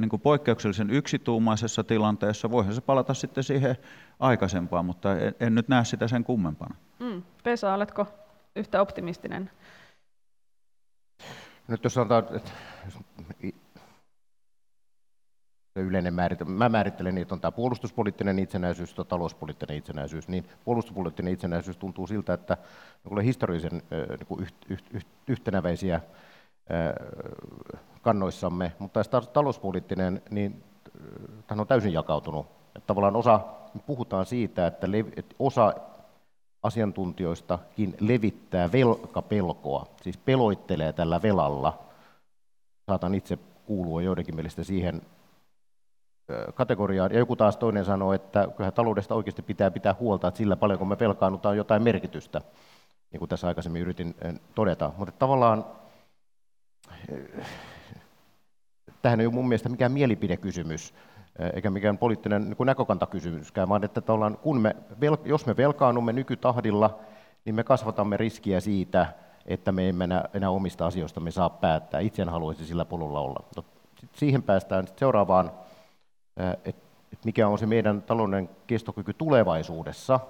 niin 0.00 0.08
kuin 0.08 0.20
poikkeuksellisen 0.20 0.90
yksituumaisessa 0.90 1.84
tilanteessa. 1.84 2.50
Voihan 2.50 2.74
se 2.74 2.80
palata 2.80 3.14
sitten 3.14 3.44
siihen 3.44 3.76
aikaisempaan, 4.20 4.84
mutta 4.84 5.18
en, 5.18 5.34
en 5.40 5.54
nyt 5.54 5.68
näe 5.68 5.84
sitä 5.84 6.08
sen 6.08 6.24
kummempana. 6.24 6.74
Mm. 6.98 7.22
Vesa, 7.44 7.74
oletko 7.74 8.06
yhtä 8.56 8.80
optimistinen? 8.80 9.50
Nyt 11.68 11.84
jos 11.84 11.94
sanotaan, 11.94 12.24
että 12.36 12.50
yleinen 15.76 16.14
määritelmä. 16.14 16.52
Mä 16.52 16.68
määrittelen 16.68 17.14
niin, 17.14 17.22
että 17.22 17.34
on 17.34 17.40
tämä 17.40 17.52
puolustuspoliittinen 17.52 18.38
itsenäisyys 18.38 18.98
ja 18.98 19.04
talouspoliittinen 19.04 19.76
itsenäisyys. 19.76 20.28
Niin 20.28 20.44
puolustuspoliittinen 20.64 21.32
itsenäisyys 21.32 21.76
tuntuu 21.76 22.06
siltä, 22.06 22.32
että 22.32 22.56
on 23.10 23.22
historiallisen 23.22 23.82
niin 23.90 24.42
yht, 24.42 24.54
yht, 24.68 24.84
yht, 24.94 25.08
yhtenäväisiä 25.28 26.00
kannoissamme, 28.02 28.72
mutta 28.78 29.04
tämä 29.04 29.20
talouspoliittinen, 29.20 30.22
niin 30.30 30.64
tämä 31.46 31.60
on 31.60 31.66
täysin 31.66 31.92
jakautunut. 31.92 32.46
Että 32.76 32.86
tavallaan 32.86 33.16
osa, 33.16 33.40
puhutaan 33.86 34.26
siitä, 34.26 34.66
että, 34.66 34.86
että 35.16 35.34
osa 35.38 35.74
asiantuntijoistakin 36.62 37.96
levittää 38.00 38.72
velkapelkoa, 38.72 39.86
siis 40.02 40.16
peloittelee 40.16 40.92
tällä 40.92 41.22
velalla. 41.22 41.78
Saatan 42.86 43.14
itse 43.14 43.38
kuulua 43.66 44.02
joidenkin 44.02 44.34
mielestä 44.34 44.64
siihen 44.64 45.02
kategoriaan, 46.54 47.12
ja 47.12 47.18
joku 47.18 47.36
taas 47.36 47.56
toinen 47.56 47.84
sanoo, 47.84 48.12
että 48.12 48.48
kyllähän 48.56 48.72
taloudesta 48.72 49.14
oikeasti 49.14 49.42
pitää 49.42 49.70
pitää 49.70 49.94
huolta, 50.00 50.28
että 50.28 50.38
sillä 50.38 50.56
paljonko 50.56 50.84
me 50.84 50.98
velkaannutaan 50.98 51.56
jotain 51.56 51.82
merkitystä, 51.82 52.40
niin 53.12 53.18
kuin 53.18 53.28
tässä 53.28 53.48
aikaisemmin 53.48 53.82
yritin 53.82 54.14
todeta. 54.54 54.92
Mutta 54.96 55.14
tavallaan 55.18 55.64
tähän 59.02 59.20
ei 59.20 59.26
ole 59.26 59.34
mun 59.34 59.48
mielestä 59.48 59.68
mikään 59.68 59.92
mielipidekysymys, 59.92 60.94
eikä 61.54 61.70
mikään 61.70 61.98
poliittinen 61.98 62.44
niin 62.44 62.66
näkökantakysymyskään, 62.66 63.68
vaan 63.68 63.84
että 63.84 64.02
kun 64.42 64.60
me, 64.60 64.76
jos 65.24 65.46
me 65.46 65.56
velkaannumme 65.56 66.12
nykytahdilla, 66.12 66.98
niin 67.44 67.54
me 67.54 67.64
kasvatamme 67.64 68.16
riskiä 68.16 68.60
siitä, 68.60 69.14
että 69.46 69.72
me 69.72 69.88
emme 69.88 70.04
enää, 70.04 70.28
enää 70.34 70.50
omista 70.50 70.86
asioista 70.86 71.20
me 71.20 71.30
saa 71.30 71.50
päättää. 71.50 72.00
Itse 72.00 72.22
en 72.22 72.28
haluaisi 72.28 72.66
sillä 72.66 72.84
polulla 72.84 73.20
olla. 73.20 73.44
No, 73.56 73.64
siihen 74.12 74.42
päästään 74.42 74.86
seuraavaan 74.96 75.50
että 76.64 77.24
mikä 77.24 77.48
on 77.48 77.58
se 77.58 77.66
meidän 77.66 78.02
talouden 78.02 78.50
kestokyky 78.66 79.14
tulevaisuudessa, 79.14 80.20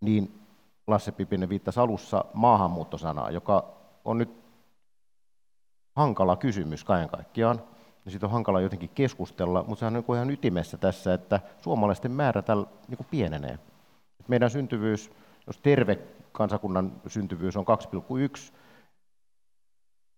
niin 0.00 0.40
Lasse 0.86 1.12
Pipinen 1.12 1.48
viittasi 1.48 1.80
alussa 1.80 2.24
maahanmuuttosanaa, 2.34 3.30
joka 3.30 3.64
on 4.04 4.18
nyt 4.18 4.39
hankala 6.00 6.36
kysymys 6.36 6.84
kaiken 6.84 7.08
kaikkiaan. 7.08 7.62
Ja 8.04 8.10
siitä 8.10 8.26
on 8.26 8.32
hankala 8.32 8.60
jotenkin 8.60 8.90
keskustella, 8.94 9.64
mutta 9.66 9.80
sehän 9.80 10.04
on 10.08 10.16
ihan 10.16 10.30
ytimessä 10.30 10.76
tässä, 10.76 11.14
että 11.14 11.40
suomalaisten 11.60 12.10
määrä 12.12 12.42
tällä 12.42 12.66
niin 12.88 13.06
pienenee. 13.10 13.58
Meidän 14.28 14.50
syntyvyys, 14.50 15.10
jos 15.46 15.58
terve 15.58 15.98
kansakunnan 16.32 16.92
syntyvyys 17.06 17.56
on 17.56 17.64
2,1, 17.64 18.52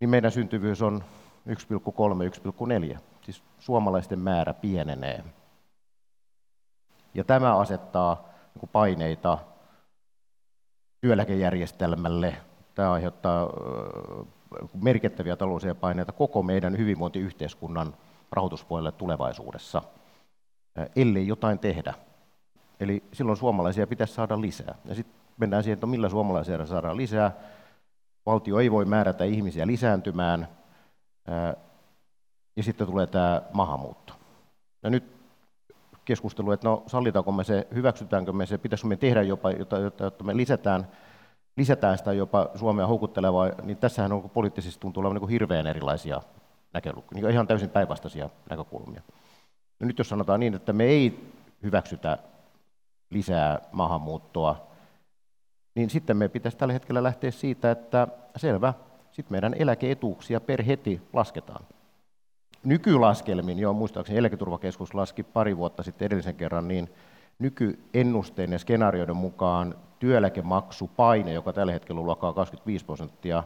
niin 0.00 0.10
meidän 0.10 0.32
syntyvyys 0.32 0.82
on 0.82 1.04
1,3-1,4 1.48 2.98
siis 3.22 3.42
suomalaisten 3.58 4.18
määrä 4.18 4.54
pienenee. 4.54 5.24
Ja 7.14 7.24
tämä 7.24 7.56
asettaa 7.56 8.28
niin 8.54 8.68
paineita 8.72 9.38
työeläkejärjestelmälle. 11.00 12.36
Tämä 12.74 12.92
aiheuttaa 12.92 13.48
merkittäviä 14.82 15.36
taloudellisia 15.36 15.74
paineita 15.74 16.12
koko 16.12 16.42
meidän 16.42 16.78
hyvinvointiyhteiskunnan 16.78 17.94
rahoituspuolelle 18.32 18.92
tulevaisuudessa, 18.92 19.82
ellei 20.96 21.26
jotain 21.26 21.58
tehdä. 21.58 21.94
Eli 22.80 23.02
silloin 23.12 23.36
suomalaisia 23.36 23.86
pitäisi 23.86 24.14
saada 24.14 24.40
lisää. 24.40 24.74
Ja 24.84 24.94
sitten 24.94 25.14
mennään 25.36 25.62
siihen, 25.62 25.74
että 25.74 25.86
millä 25.86 26.08
suomalaisia 26.08 26.66
saadaan 26.66 26.96
lisää. 26.96 27.32
Valtio 28.26 28.58
ei 28.58 28.70
voi 28.70 28.84
määrätä 28.84 29.24
ihmisiä 29.24 29.66
lisääntymään, 29.66 30.48
ja 32.56 32.62
sitten 32.62 32.86
tulee 32.86 33.06
tämä 33.06 33.42
maahanmuutto. 33.52 34.12
Ja 34.82 34.90
nyt 34.90 35.04
keskustelu, 36.04 36.52
että 36.52 36.68
no 36.68 36.82
sallitaanko 36.86 37.32
me 37.32 37.44
se, 37.44 37.66
hyväksytäänkö 37.74 38.32
me 38.32 38.46
se, 38.46 38.58
pitäisikö 38.58 38.88
me 38.88 38.96
tehdä 38.96 39.22
jopa, 39.22 39.50
jotta, 39.50 39.76
jotta 39.78 40.24
me 40.24 40.36
lisätään, 40.36 40.86
lisätään 41.56 41.98
sitä 41.98 42.12
jopa 42.12 42.50
Suomea 42.54 42.86
houkuttelevaa, 42.86 43.50
niin 43.62 43.76
tässähän 43.76 44.12
on 44.12 44.30
poliittisesti 44.30 44.80
tuntuu 44.80 45.00
olevan 45.00 45.16
niin 45.20 45.28
hirveän 45.28 45.66
erilaisia 45.66 46.22
näkökulmia, 46.72 47.08
niin 47.12 47.30
ihan 47.30 47.46
täysin 47.46 47.70
päinvastaisia 47.70 48.30
näkökulmia. 48.50 49.02
No 49.80 49.86
nyt 49.86 49.98
jos 49.98 50.08
sanotaan 50.08 50.40
niin, 50.40 50.54
että 50.54 50.72
me 50.72 50.84
ei 50.84 51.32
hyväksytä 51.62 52.18
lisää 53.10 53.60
maahanmuuttoa, 53.72 54.66
niin 55.74 55.90
sitten 55.90 56.16
me 56.16 56.28
pitäisi 56.28 56.58
tällä 56.58 56.72
hetkellä 56.72 57.02
lähteä 57.02 57.30
siitä, 57.30 57.70
että 57.70 58.08
selvä, 58.36 58.74
sitten 59.12 59.32
meidän 59.32 59.54
eläkeetuuksia 59.58 60.40
per 60.40 60.62
heti 60.62 61.00
lasketaan 61.12 61.64
nykylaskelmin, 62.64 63.58
jo 63.58 63.72
muistaakseni 63.72 64.18
eläketurvakeskus 64.18 64.94
laski 64.94 65.22
pari 65.22 65.56
vuotta 65.56 65.82
sitten 65.82 66.06
edellisen 66.06 66.34
kerran, 66.34 66.68
niin 66.68 66.90
nykyennusteen 67.38 68.52
ja 68.52 68.58
skenaarioiden 68.58 69.16
mukaan 69.16 69.74
työeläkemaksupaine, 70.02 71.32
joka 71.32 71.52
tällä 71.52 71.72
hetkellä 71.72 72.02
luokkaa 72.02 72.32
25 72.32 72.84
prosenttia, 72.84 73.44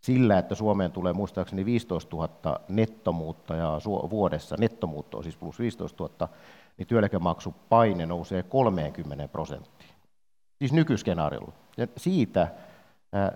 sillä, 0.00 0.38
että 0.38 0.54
Suomeen 0.54 0.92
tulee 0.92 1.12
muistaakseni 1.12 1.64
15 1.64 2.16
000 2.16 2.60
nettomuuttajaa 2.68 3.80
vuodessa, 4.10 4.56
nettomuuttoa 4.58 5.22
siis 5.22 5.36
plus 5.36 5.58
15 5.58 6.04
000, 6.04 6.28
niin 6.78 6.86
työeläkemaksupaine 6.86 8.06
nousee 8.06 8.42
30 8.42 9.28
prosenttiin. 9.28 9.90
Siis 10.58 10.72
nykyskenaariolla. 10.72 11.52
Ja 11.76 11.86
siitä 11.96 12.48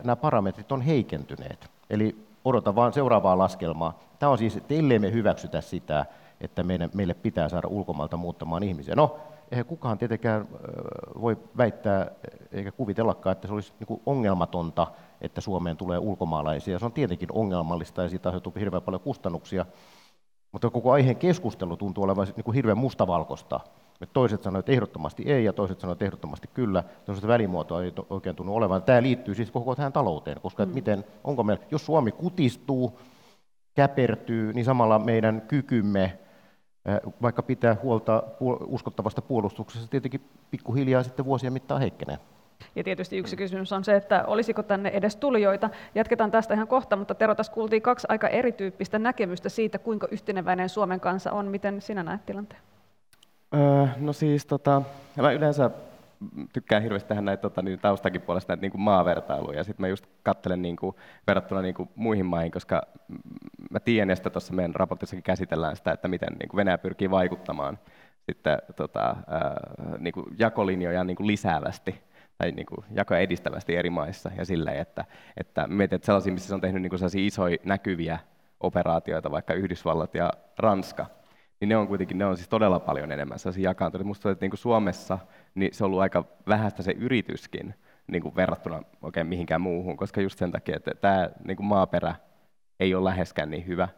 nämä 0.05 0.17
parametrit 0.17 0.73
on 0.73 0.83
heikentyneet. 0.83 1.71
Eli 1.91 2.17
odota 2.45 2.75
vaan 2.75 2.93
seuraavaa 2.93 3.39
laskelmaa. 3.39 3.99
Tämä 4.19 4.33
on 4.33 4.39
siis, 4.39 4.57
että 4.57 4.75
ellei 4.75 4.99
me 4.99 5.13
hyväksytä 5.13 5.61
sitä, 5.61 6.07
että 6.41 6.63
meidän, 6.63 6.91
meille 6.95 7.15
pitää 7.15 7.49
saada 7.49 7.69
ulkomailta 7.69 8.17
muuttamaan 8.17 8.63
ihmisiä. 8.63 8.95
No, 8.95 9.19
eihän 9.51 9.67
kukaan 9.67 9.99
tietenkään 9.99 10.49
voi 11.21 11.39
väittää 11.57 12.11
eikä 12.53 12.73
kuvitellakaan, 12.73 13.33
että 13.33 13.47
se 13.49 13.55
olisi 13.55 13.73
niin 13.81 14.01
ongelmatonta, 14.07 14.87
että 15.21 15.41
Suomeen 15.41 15.77
tulee 15.77 15.99
ulkomaalaisia. 15.99 16.79
Se 16.79 16.85
on 16.85 16.93
tietenkin 16.93 17.33
ongelmallista 17.33 18.03
ja 18.03 18.09
siitä 18.09 18.29
aiheutuu 18.29 18.53
hirveän 18.59 18.83
paljon 18.83 19.01
kustannuksia. 19.01 19.67
Mutta 20.53 20.71
koko 20.71 20.93
aiheen 20.93 21.17
keskustelu 21.17 21.77
tuntuu 21.77 22.05
olevan 22.05 22.27
niin 22.37 22.55
hirveän 22.55 22.79
mustavalkoista. 22.79 23.61
Et 24.01 24.13
toiset 24.13 24.43
sanoivat, 24.43 24.63
että 24.63 24.73
ehdottomasti 24.73 25.23
ei, 25.27 25.45
ja 25.45 25.53
toiset 25.53 25.81
sanoivat, 25.81 25.97
että 25.97 26.05
ehdottomasti 26.05 26.49
kyllä. 26.55 26.85
Toiset 27.05 27.27
välimuotoa 27.27 27.83
ei 27.83 27.93
oikein 28.11 28.37
tunnu 28.37 28.55
olevan. 28.55 28.83
Tämä 28.83 29.03
liittyy 29.03 29.35
siis 29.35 29.51
koko 29.51 29.75
tähän 29.75 29.93
talouteen, 29.93 30.41
koska 30.41 30.67
mm. 30.67 30.73
miten, 30.73 31.05
onko 31.25 31.43
meillä, 31.43 31.65
jos 31.71 31.87
Suomi 31.87 32.13
kutistuu, 32.13 33.01
käpertyy, 33.75 34.53
niin 34.53 34.65
samalla 34.65 34.99
meidän 34.99 35.43
kykymme, 35.49 36.19
vaikka 37.23 37.43
pitää 37.43 37.77
huolta 37.83 38.23
uskottavasta 38.67 39.23
puolustuksesta, 39.23 39.89
tietenkin 39.89 40.21
pikkuhiljaa 40.51 41.03
sitten 41.03 41.25
vuosien 41.25 41.53
mittaan 41.53 41.81
heikkenee. 41.81 42.19
Ja 42.77 42.85
tietysti 42.85 43.19
yksi 43.19 43.37
kysymys 43.37 43.73
on 43.73 43.85
se, 43.85 43.97
että 43.97 44.25
olisiko 44.27 44.63
tänne 44.63 44.89
edes 44.89 45.17
tulijoita. 45.17 45.71
Jatketaan 45.95 46.31
tästä 46.31 46.55
ihan 46.55 46.69
kohta, 46.69 46.97
mutta 46.97 47.15
Tero, 47.15 47.35
tässä 47.35 47.53
kuultiin 47.53 47.83
kaksi 47.83 48.07
aika 48.11 48.29
erityyppistä 48.29 48.99
näkemystä 48.99 49.49
siitä, 49.49 49.79
kuinka 49.79 50.09
yhteneväinen 50.11 50.69
Suomen 50.69 51.01
kanssa 51.01 51.33
on. 51.33 51.47
Miten 51.47 51.83
sinä 51.83 52.03
näet 52.03 52.27
tilanteen? 52.27 52.61
Öö, 53.55 53.87
no 53.97 54.13
siis 54.13 54.47
tota, 54.47 54.83
mä 55.17 55.33
yleensä 55.33 55.71
tykkään 56.53 56.83
hirveästi 56.83 57.09
tehdä 57.09 57.23
näitä 57.23 57.41
tota, 57.41 57.63
niin 57.63 57.79
taustakin 57.79 58.21
puolesta 58.21 58.53
näitä 58.53 58.61
niin 58.61 58.71
kuin 58.71 58.81
maavertailuja. 58.81 59.65
Sitten 59.65 59.85
mä 59.85 59.89
just 59.89 60.07
katselen 60.23 60.63
niin 60.63 60.77
kuin, 60.77 60.97
verrattuna 61.27 61.63
niin 61.63 61.75
kuin 61.75 61.89
muihin 61.95 62.27
maihin, 62.27 62.53
koska 62.53 62.83
mä 63.71 63.81
tiedän, 63.81 64.11
että 64.11 64.31
tuossa 64.31 64.53
meidän 64.53 64.75
raportissakin 64.75 65.23
käsitellään 65.23 65.77
sitä, 65.77 65.93
että 65.93 66.09
miten 66.09 66.37
niin 66.39 66.49
kuin 66.49 66.59
Venäjä 66.59 66.79
pyrkii 66.79 67.11
vaikuttamaan 67.11 67.79
sitten 68.27 68.59
tota, 68.77 69.11
äh, 69.11 69.99
niin 69.99 70.13
kuin 70.13 70.27
jakolinjoja 70.39 71.05
niin 71.05 71.17
kuin 71.17 71.27
lisäävästi 71.27 72.03
tai 72.39 72.53
niin 72.53 72.67
kuin 72.67 72.85
jakoja 72.91 73.21
edistävästi 73.21 73.77
eri 73.77 73.91
maissa 73.91 74.31
ja 74.37 74.45
silleen, 74.45 74.79
että, 74.79 75.05
että 75.37 75.67
mietin, 75.67 75.97
että 75.97 76.07
sellaisia, 76.07 76.33
missä 76.33 76.49
se 76.49 76.55
on 76.55 76.61
tehnyt 76.61 76.83
niin 76.83 76.91
kuin 76.91 76.99
sellaisia 76.99 77.27
isoja 77.27 77.57
näkyviä 77.65 78.19
operaatioita, 78.61 79.31
vaikka 79.31 79.55
Yhdysvallat 79.55 80.15
ja 80.15 80.33
Ranska, 80.59 81.07
niin 81.61 81.69
ne 81.69 81.77
on 81.77 81.89
kuitenkin 81.89 82.19
ne 82.19 82.27
on 82.27 82.37
siis 82.37 82.49
todella 82.49 82.81
paljon 82.81 83.13
enemmän 83.13 83.39
sellaisia 83.39 83.71
jakaantuneita. 83.71 84.05
Minusta 84.05 84.31
että 84.31 84.45
niin 84.45 84.51
kuin 84.51 84.59
Suomessa 84.59 85.19
niin 85.55 85.75
se 85.75 85.85
on 85.85 85.87
ollut 85.87 86.01
aika 86.01 86.25
vähäistä 86.49 86.83
se 86.83 86.93
yrityskin 86.93 87.75
niin 88.07 88.23
kuin 88.23 88.37
verrattuna 88.37 88.83
oikein 89.03 89.27
mihinkään 89.27 89.61
muuhun, 89.61 89.97
koska 89.97 90.21
just 90.21 90.39
sen 90.39 90.53
takia, 90.53 90.77
että 90.77 90.95
tämä 90.95 91.31
niin 91.45 91.57
kuin 91.57 91.67
maaperä 91.67 92.15
ei 92.81 92.95
ole 92.95 93.05
läheskään 93.05 93.51
niin 93.51 93.67
hyvä. 93.67 93.89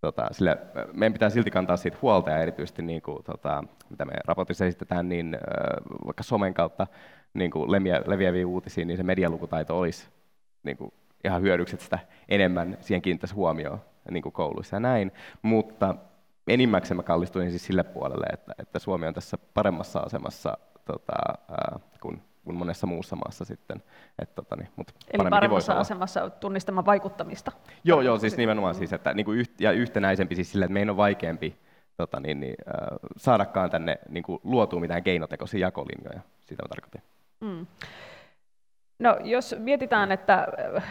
Tota, 0.00 0.28
sillä 0.30 0.56
meidän 0.92 1.12
pitää 1.12 1.30
silti 1.30 1.50
kantaa 1.50 1.76
siitä 1.76 1.98
huolta 2.02 2.30
ja 2.30 2.38
erityisesti 2.38 2.82
niin 2.82 3.02
kuin, 3.02 3.24
tota, 3.24 3.64
mitä 3.90 4.04
me 4.04 4.12
raportissa 4.24 4.64
esitetään, 4.64 5.08
niin 5.08 5.38
vaikka 6.06 6.22
somen 6.22 6.54
kautta 6.54 6.86
niin 7.34 7.50
kuin 7.50 7.72
leviä, 7.72 8.02
leviäviä 8.06 8.46
uutisia, 8.46 8.84
niin 8.84 8.96
se 8.96 9.02
medialukutaito 9.02 9.78
olisi 9.78 10.08
niin 10.62 10.76
kuin, 10.76 10.92
ihan 11.24 11.42
hyödyksi, 11.42 11.74
että 11.74 11.84
sitä 11.84 11.98
enemmän 12.28 12.76
siihen 12.80 13.02
kiinnittäisi 13.02 13.34
huomioon 13.34 13.80
niin 14.10 14.22
kuin 14.22 14.32
kouluissa 14.32 14.76
ja 14.76 14.80
näin. 14.80 15.12
Mutta 15.42 15.94
enimmäkseen 16.48 16.96
mä 16.96 17.02
kallistuin 17.02 17.50
siis 17.50 17.64
sille 17.64 17.82
puolelle, 17.82 18.26
että, 18.32 18.52
että 18.58 18.78
Suomi 18.78 19.06
on 19.06 19.14
tässä 19.14 19.38
paremmassa 19.54 20.00
asemassa 20.00 20.58
tota, 20.84 21.12
ää, 21.48 21.78
kuin, 22.00 22.22
kuin 22.44 22.56
monessa 22.56 22.86
muussa 22.86 23.16
maassa 23.16 23.44
sitten. 23.44 23.82
Et, 24.18 24.34
tota, 24.34 24.56
niin, 24.56 24.68
mut 24.76 24.94
Eli 25.12 25.30
paremmassa 25.30 25.72
asemassa 25.72 26.30
tunnistamaan 26.30 26.86
vaikuttamista? 26.86 27.52
Joo, 27.84 28.00
joo 28.00 28.18
siis 28.18 28.36
nimenomaan 28.36 28.74
siis, 28.74 28.92
että 28.92 29.14
niin 29.14 29.24
kuin 29.24 29.38
yht, 29.38 29.60
ja 29.60 29.72
yhtenäisempi 29.72 30.34
siis 30.34 30.52
sille, 30.52 30.64
että 30.64 30.72
meidän 30.72 30.90
on 30.90 30.96
vaikeampi 30.96 31.58
tota, 31.96 32.20
niin, 32.20 32.40
niin, 32.40 32.54
äh, 32.68 32.98
saadakaan 33.16 33.70
tänne 33.70 33.98
niin 34.08 34.24
kuin, 34.24 34.40
luotua 34.42 34.80
mitään 34.80 35.02
keinotekoisia 35.02 35.60
jakolinjoja. 35.60 36.20
Sitä 36.40 36.62
mä 36.62 36.68
tarkoitin. 36.68 37.02
Mm. 37.40 37.66
No, 39.04 39.16
jos 39.24 39.56
mietitään, 39.58 40.12
että 40.12 40.46
äh, 40.76 40.84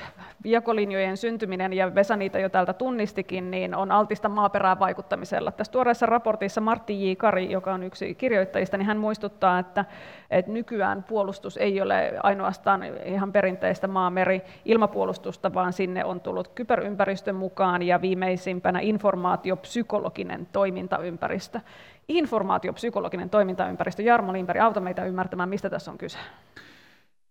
jakolinjojen 0.43 1.17
syntyminen, 1.17 1.73
ja 1.73 1.95
Vesa 1.95 2.15
niitä 2.15 2.39
jo 2.39 2.49
täältä 2.49 2.73
tunnistikin, 2.73 3.51
niin 3.51 3.75
on 3.75 3.91
altista 3.91 4.29
maaperään 4.29 4.79
vaikuttamisella. 4.79 5.51
Tässä 5.51 5.71
tuoreessa 5.73 6.05
raportissa 6.05 6.61
Martti 6.61 7.11
J. 7.11 7.15
Kari, 7.15 7.51
joka 7.51 7.73
on 7.73 7.83
yksi 7.83 8.15
kirjoittajista, 8.15 8.77
niin 8.77 8.85
hän 8.85 8.97
muistuttaa, 8.97 9.59
että, 9.59 9.85
että 10.31 10.51
nykyään 10.51 11.03
puolustus 11.03 11.57
ei 11.57 11.81
ole 11.81 12.13
ainoastaan 12.23 12.83
ihan 13.05 13.31
perinteistä 13.31 13.87
maameri 13.87 14.41
ilmapuolustusta, 14.65 15.53
vaan 15.53 15.73
sinne 15.73 16.05
on 16.05 16.21
tullut 16.21 16.47
kyberympäristön 16.47 17.35
mukaan 17.35 17.83
ja 17.83 18.01
viimeisimpänä 18.01 18.79
informaatiopsykologinen 18.79 20.47
toimintaympäristö. 20.51 21.59
Informaatiopsykologinen 22.07 23.29
toimintaympäristö. 23.29 24.01
Jarmo 24.01 24.33
Lindberg, 24.33 24.59
auta 24.59 24.79
meitä 24.79 25.05
ymmärtämään, 25.05 25.49
mistä 25.49 25.69
tässä 25.69 25.91
on 25.91 25.97
kyse. 25.97 26.17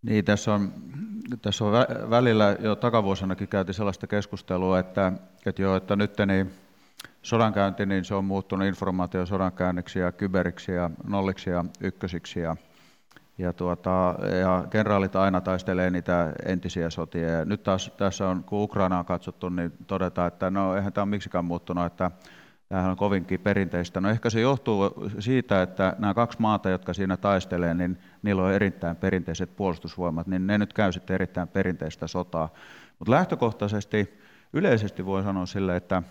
Niin, 0.03 0.25
tässä 0.25 0.55
on, 0.55 0.73
tässä 1.43 1.65
on 1.65 1.73
välillä 2.11 2.57
jo 2.61 2.77
takavuosinakin 2.77 3.49
käytiin 3.49 3.75
sellaista 3.75 4.07
keskustelua, 4.07 4.79
että, 4.79 5.13
että, 5.47 5.63
jo, 5.63 5.77
että 5.77 5.97
nyt 5.97 6.15
niin 6.27 6.51
sodankäynti 7.23 7.87
niin 7.87 8.05
se 8.05 8.15
on 8.15 8.25
muuttunut 8.25 8.69
informaatio 8.69 9.27
sodankäynniksi 9.27 9.99
ja 9.99 10.13
kyberiksi 10.13 10.73
ja 10.73 10.91
nolliksi 11.05 11.51
ja 11.51 11.65
ykkösiksi. 11.81 12.41
Ja, 12.41 12.57
ja, 13.39 13.53
tuota, 13.53 14.15
ja 14.41 14.65
kenraalit 14.71 15.17
aina 15.17 15.41
taistelee 15.41 15.91
niitä 15.91 16.33
entisiä 16.47 16.91
sotia. 16.91 17.29
Ja 17.29 17.45
nyt 17.45 17.63
taas 17.63 17.93
tässä 17.97 18.29
on, 18.29 18.45
kun 18.45 18.63
Ukraina 18.63 18.99
on 18.99 19.05
katsottu, 19.05 19.49
niin 19.49 19.73
todetaan, 19.87 20.29
että 20.29 20.51
no 20.51 20.77
eihän 20.77 20.93
tämä 20.93 21.03
ole 21.03 21.11
miksikään 21.11 21.45
muuttunut, 21.45 21.87
että 21.87 22.11
Tämähän 22.73 22.91
on 22.91 22.97
kovinkin 22.97 23.41
perinteistä. 23.41 24.01
No 24.01 24.11
ehkä 24.11 24.31
se 24.31 24.41
johtuu 24.41 24.95
siitä, 25.19 25.63
että 25.63 25.97
nämä 25.99 26.15
kaksi 26.15 26.41
maata, 26.41 26.71
jotka 26.71 26.95
siinä 26.95 27.17
taistelee, 27.17 27.75
niin 27.75 27.99
niillä 28.23 28.43
on 28.43 28.53
erittäin 28.53 28.97
perinteiset 28.97 29.57
puolustusvoimat, 29.57 30.27
niin 30.27 30.47
ne 30.47 30.59
nyt 30.59 30.73
käy 30.73 30.93
sitten 30.93 31.15
erittäin 31.15 31.49
perinteistä 31.49 32.07
sotaa. 32.07 32.49
Mutta 32.99 33.11
lähtökohtaisesti 33.11 34.21
yleisesti 34.53 35.07
voi 35.07 35.23
sanoa 35.23 35.47
sille, 35.47 35.77
että, 35.77 36.03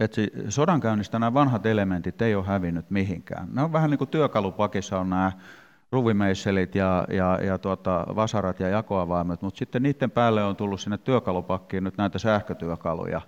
että 0.00 0.22
sodankäynnistä 0.48 1.18
nämä 1.18 1.34
vanhat 1.34 1.66
elementit 1.66 2.22
ei 2.22 2.34
ole 2.34 2.46
hävinnyt 2.46 2.90
mihinkään. 2.90 3.48
Ne 3.52 3.62
on 3.62 3.72
vähän 3.72 3.90
niin 3.90 3.98
kuin 3.98 4.10
työkalupakissa 4.10 5.00
on 5.00 5.10
nämä 5.10 5.32
ruvimeisselit 5.92 6.74
ja, 6.74 7.04
ja, 7.10 7.38
ja 7.42 7.58
tuota, 7.58 8.06
vasarat 8.16 8.60
ja 8.60 8.68
jakoavaimet, 8.68 9.42
mutta 9.42 9.58
sitten 9.58 9.82
niiden 9.82 10.10
päälle 10.10 10.44
on 10.44 10.56
tullut 10.56 10.80
sinne 10.80 10.98
työkalupakkiin 10.98 11.84
nyt 11.84 11.96
näitä 11.96 12.18
sähkötyökaluja 12.18 13.20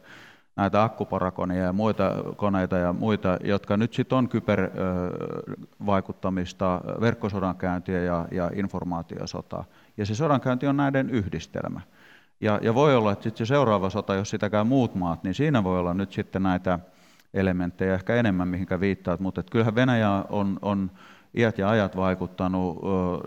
näitä 0.57 0.83
akkuparakonia 0.83 1.63
ja 1.63 1.73
muita 1.73 2.13
koneita 2.37 2.79
ja 2.79 2.93
muita, 2.93 3.39
jotka 3.45 3.77
nyt 3.77 3.95
sitten 3.95 4.19
on 4.19 4.29
kybervaikuttamista, 4.29 6.81
verkkosodankäyntiä 7.01 8.03
ja, 8.03 8.29
ja 8.31 8.51
informaatiosotaa. 8.55 9.65
Ja 9.97 10.07
se 10.07 10.15
sodankäynti 10.15 10.67
on 10.67 10.77
näiden 10.77 11.11
yhdistelmä. 11.11 11.81
Ja, 12.41 12.59
ja 12.63 12.75
voi 12.75 12.97
olla, 12.97 13.13
että 13.13 13.23
sitten 13.23 13.47
se 13.47 13.49
seuraava 13.49 13.91
sota, 13.91 14.15
jos 14.15 14.31
sitäkään 14.31 14.67
muut 14.67 14.95
maat, 14.95 15.25
niin 15.25 15.35
siinä 15.35 15.65
voi 15.65 15.79
olla 15.79 15.95
nyt 15.95 16.13
sitten 16.13 16.43
näitä 16.43 16.79
elementtejä 17.35 17.95
ehkä 17.95 18.15
enemmän, 18.15 18.49
mihinkä 18.49 18.81
viittaat, 18.81 19.21
mutta 19.21 19.41
että 19.41 19.51
kyllähän 19.51 19.75
Venäjä 19.75 20.25
on, 20.29 20.59
on 20.63 20.91
iät 21.35 21.59
ja 21.59 21.71
ajat 21.71 21.97
vaikuttanut 21.97 22.79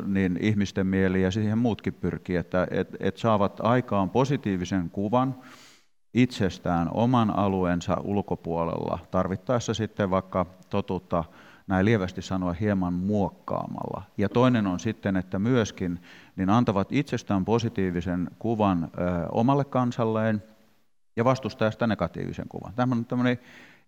niin 0.05 0.37
ihmisten 0.41 0.87
mieliin 0.87 1.23
ja 1.23 1.31
siihen 1.31 1.57
muutkin 1.57 1.93
pyrkii, 1.93 2.35
että 2.35 2.67
et, 2.71 2.95
et 2.99 3.17
saavat 3.17 3.59
aikaan 3.63 4.09
positiivisen 4.09 4.89
kuvan, 4.89 5.35
itsestään 6.17 6.89
oman 6.91 7.37
alueensa 7.37 7.97
ulkopuolella, 8.03 8.99
tarvittaessa 9.11 9.73
sitten 9.73 10.09
vaikka 10.09 10.45
totuutta 10.69 11.23
näin 11.67 11.85
lievästi 11.85 12.21
sanoa 12.21 12.53
hieman 12.53 12.93
muokkaamalla. 12.93 14.03
Ja 14.17 14.29
toinen 14.29 14.67
on 14.67 14.79
sitten, 14.79 15.17
että 15.17 15.39
myöskin 15.39 15.99
niin 16.35 16.49
antavat 16.49 16.87
itsestään 16.91 17.45
positiivisen 17.45 18.29
kuvan 18.39 18.83
ö, 18.83 18.87
omalle 19.31 19.65
kansalleen 19.65 20.43
ja 21.15 21.25
vastustajasta 21.25 21.87
negatiivisen 21.87 22.47
kuvan. 22.49 22.73
Tämä 22.73 22.95
on 22.95 23.05
tämmöinen 23.05 23.39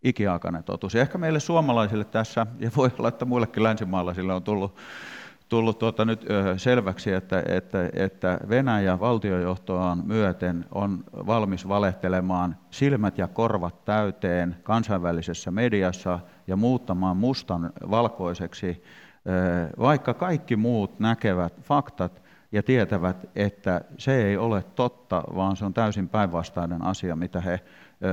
ikiaikainen 0.04 0.64
totuus. 0.64 0.94
Ja 0.94 1.02
ehkä 1.02 1.18
meille 1.18 1.40
suomalaisille 1.40 2.06
tässä, 2.06 2.48
ja 2.60 2.72
voi 2.76 2.92
olla, 3.00 3.10
että 3.10 3.26
muillekin 3.26 3.64
länsimaalaisille 3.64 4.34
on 4.34 4.44
tullut 4.44 4.76
tullut 5.50 5.80
tuota 5.80 6.06
nyt 6.06 6.26
selväksi, 6.58 7.12
että, 7.12 7.44
että, 7.46 7.90
että 7.94 8.40
Venäjä 8.50 9.00
valtiojohtoaan 9.00 10.04
myöten 10.06 10.66
on 10.72 11.04
valmis 11.14 11.68
valehtelemaan 11.68 12.58
silmät 12.70 13.18
ja 13.18 13.28
korvat 13.28 13.86
täyteen 13.86 14.56
kansainvälisessä 14.64 15.52
mediassa 15.52 16.20
ja 16.48 16.56
muuttamaan 16.56 17.18
mustan 17.18 17.74
valkoiseksi, 17.90 18.84
vaikka 19.80 20.14
kaikki 20.14 20.56
muut 20.56 21.00
näkevät 21.00 21.62
faktat 21.62 22.22
ja 22.52 22.64
tietävät, 22.64 23.30
että 23.36 23.82
se 23.98 24.26
ei 24.26 24.38
ole 24.38 24.64
totta, 24.76 25.24
vaan 25.36 25.56
se 25.56 25.66
on 25.66 25.74
täysin 25.74 26.10
päinvastainen 26.10 26.86
asia, 26.86 27.16
mitä 27.16 27.42
he 27.42 27.60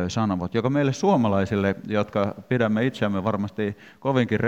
sanovat, 0.08 0.54
joka 0.54 0.70
meille 0.70 0.92
suomalaisille, 0.92 1.76
jotka 1.88 2.34
pidämme 2.48 2.86
itseämme 2.86 3.24
varmasti 3.24 3.76
kovinkin 4.00 4.40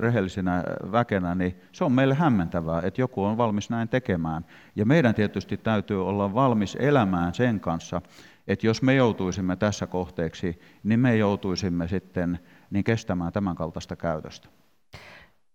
rehellisinä 0.00 0.64
väkenä, 0.92 1.34
niin 1.34 1.60
se 1.72 1.84
on 1.84 1.92
meille 1.92 2.14
hämmentävää, 2.14 2.82
että 2.84 3.00
joku 3.00 3.24
on 3.24 3.36
valmis 3.36 3.70
näin 3.70 3.88
tekemään. 3.88 4.44
Ja 4.76 4.86
meidän 4.86 5.14
tietysti 5.14 5.56
täytyy 5.56 6.08
olla 6.08 6.34
valmis 6.34 6.76
elämään 6.80 7.34
sen 7.34 7.60
kanssa, 7.60 8.02
että 8.46 8.66
jos 8.66 8.82
me 8.82 8.94
joutuisimme 8.94 9.56
tässä 9.56 9.86
kohteeksi, 9.86 10.60
niin 10.82 11.00
me 11.00 11.16
joutuisimme 11.16 11.88
sitten 11.88 12.38
niin 12.70 12.84
kestämään 12.84 13.32
tämän 13.32 13.56
kaltaista 13.56 13.96
käytöstä. 13.96 14.48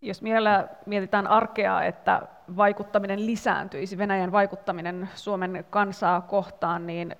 Jos 0.01 0.23
vielä 0.23 0.67
mietitään 0.85 1.27
arkea, 1.27 1.83
että 1.83 2.21
vaikuttaminen 2.57 3.25
lisääntyisi, 3.25 3.97
Venäjän 3.97 4.31
vaikuttaminen 4.31 5.09
Suomen 5.15 5.65
kansaa 5.69 6.21
kohtaan, 6.21 6.87
niin 6.87 7.15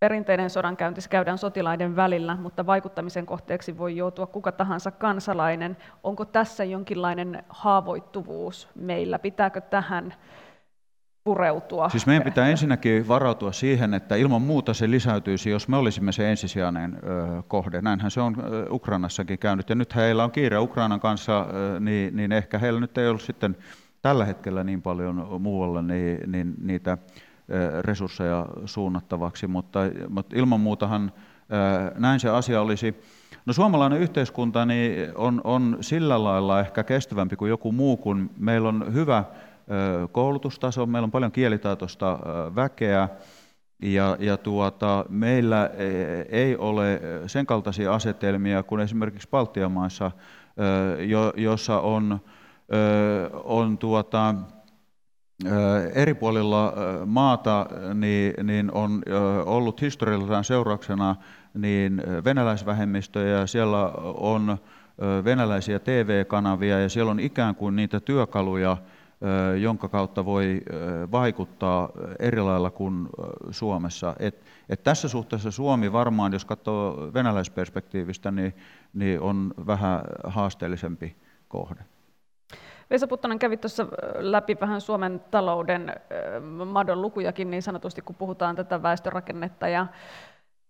Perinteinen 0.00 0.50
sodankäynti 0.50 1.00
käydään 1.10 1.38
sotilaiden 1.38 1.96
välillä, 1.96 2.36
mutta 2.36 2.66
vaikuttamisen 2.66 3.26
kohteeksi 3.26 3.78
voi 3.78 3.96
joutua 3.96 4.26
kuka 4.26 4.52
tahansa 4.52 4.90
kansalainen. 4.90 5.76
Onko 6.02 6.24
tässä 6.24 6.64
jonkinlainen 6.64 7.42
haavoittuvuus 7.48 8.68
meillä? 8.74 9.18
Pitääkö 9.18 9.60
tähän 9.60 10.14
pureutua? 11.24 11.88
Siis 11.88 12.06
meidän 12.06 12.22
pitää 12.22 12.48
ensinnäkin 12.48 13.08
varautua 13.08 13.52
siihen, 13.52 13.94
että 13.94 14.16
ilman 14.16 14.42
muuta 14.42 14.74
se 14.74 14.90
lisäytyisi, 14.90 15.50
jos 15.50 15.68
me 15.68 15.76
olisimme 15.76 16.12
se 16.12 16.30
ensisijainen 16.30 16.98
kohde. 17.48 17.80
Näinhän 17.80 18.10
se 18.10 18.20
on 18.20 18.36
Ukrainassakin 18.70 19.38
käynyt. 19.38 19.68
Ja 19.68 19.74
nyt 19.74 19.94
heillä 19.94 20.24
on 20.24 20.30
kiire 20.30 20.58
Ukrainan 20.58 21.00
kanssa, 21.00 21.46
niin, 21.80 22.16
niin 22.16 22.32
ehkä 22.32 22.58
heillä 22.58 22.80
nyt 22.80 22.98
ei 22.98 23.08
ollut 23.08 23.22
sitten 23.22 23.56
tällä 24.02 24.24
hetkellä 24.24 24.64
niin 24.64 24.82
paljon 24.82 25.40
muualla 25.40 25.82
niin, 25.82 26.32
niin 26.32 26.54
niitä 26.62 26.98
resursseja 27.80 28.46
suunnattavaksi, 28.64 29.46
mutta, 29.46 29.80
mutta 30.08 30.36
ilman 30.36 30.60
muutahan 30.60 31.12
näin 31.98 32.20
se 32.20 32.28
asia 32.28 32.60
olisi. 32.60 33.00
No 33.46 33.52
suomalainen 33.52 34.00
yhteiskunta 34.00 34.66
niin 34.66 35.12
on, 35.14 35.40
on 35.44 35.78
sillä 35.80 36.24
lailla 36.24 36.60
ehkä 36.60 36.84
kestävämpi 36.84 37.36
kuin 37.36 37.48
joku 37.48 37.72
muu, 37.72 37.96
kun 37.96 38.30
meillä 38.38 38.68
on 38.68 38.94
hyvä 38.94 39.24
koulutustaso, 40.12 40.86
meillä 40.86 41.06
on 41.06 41.10
paljon 41.10 41.32
kielitaitoista 41.32 42.18
väkeä, 42.54 43.08
ja, 43.82 44.16
ja 44.20 44.36
tuota, 44.36 45.04
meillä 45.08 45.70
e, 45.76 45.86
ei 46.28 46.56
ole 46.56 47.00
sen 47.26 47.46
kaltaisia 47.46 47.94
asetelmia 47.94 48.62
kuin 48.62 48.80
esimerkiksi 48.80 49.28
Baltian 49.30 49.72
maissa, 49.72 50.10
jo, 51.08 51.32
jossa 51.36 51.80
on, 51.80 52.20
on 53.44 53.78
tuota, 53.78 54.34
eri 55.94 56.14
puolilla 56.14 56.74
maata 57.06 57.66
niin, 57.94 58.34
niin 58.42 58.72
on 58.72 59.02
ollut 59.44 59.80
historiallisena 59.80 60.42
seurauksena 60.42 61.16
niin 61.54 62.02
venäläisvähemmistöjä, 62.24 63.46
siellä 63.46 63.88
on 64.16 64.58
venäläisiä 65.24 65.78
TV-kanavia 65.78 66.80
ja 66.80 66.88
siellä 66.88 67.10
on 67.10 67.20
ikään 67.20 67.54
kuin 67.54 67.76
niitä 67.76 68.00
työkaluja 68.00 68.76
jonka 69.60 69.88
kautta 69.88 70.24
voi 70.24 70.62
vaikuttaa 71.12 71.90
eri 72.18 72.40
lailla 72.40 72.70
kuin 72.70 73.08
Suomessa. 73.50 74.16
Et, 74.18 74.44
et 74.68 74.82
tässä 74.82 75.08
suhteessa 75.08 75.50
Suomi 75.50 75.92
varmaan, 75.92 76.32
jos 76.32 76.44
katsoo 76.44 77.10
venäläisperspektiivistä, 77.14 78.30
niin, 78.30 78.54
niin 78.94 79.20
on 79.20 79.54
vähän 79.66 80.00
haasteellisempi 80.24 81.16
kohde. 81.48 81.80
Vesa 82.90 83.06
Puttonen 83.06 83.38
kävi 83.38 83.56
tuossa 83.56 83.86
läpi 84.18 84.56
vähän 84.60 84.80
Suomen 84.80 85.24
talouden 85.30 85.92
madon 86.66 87.02
lukujakin 87.02 87.50
niin 87.50 87.62
sanotusti, 87.62 88.02
kun 88.02 88.16
puhutaan 88.16 88.56
tätä 88.56 88.82
väestörakennetta 88.82 89.68
ja, 89.68 89.86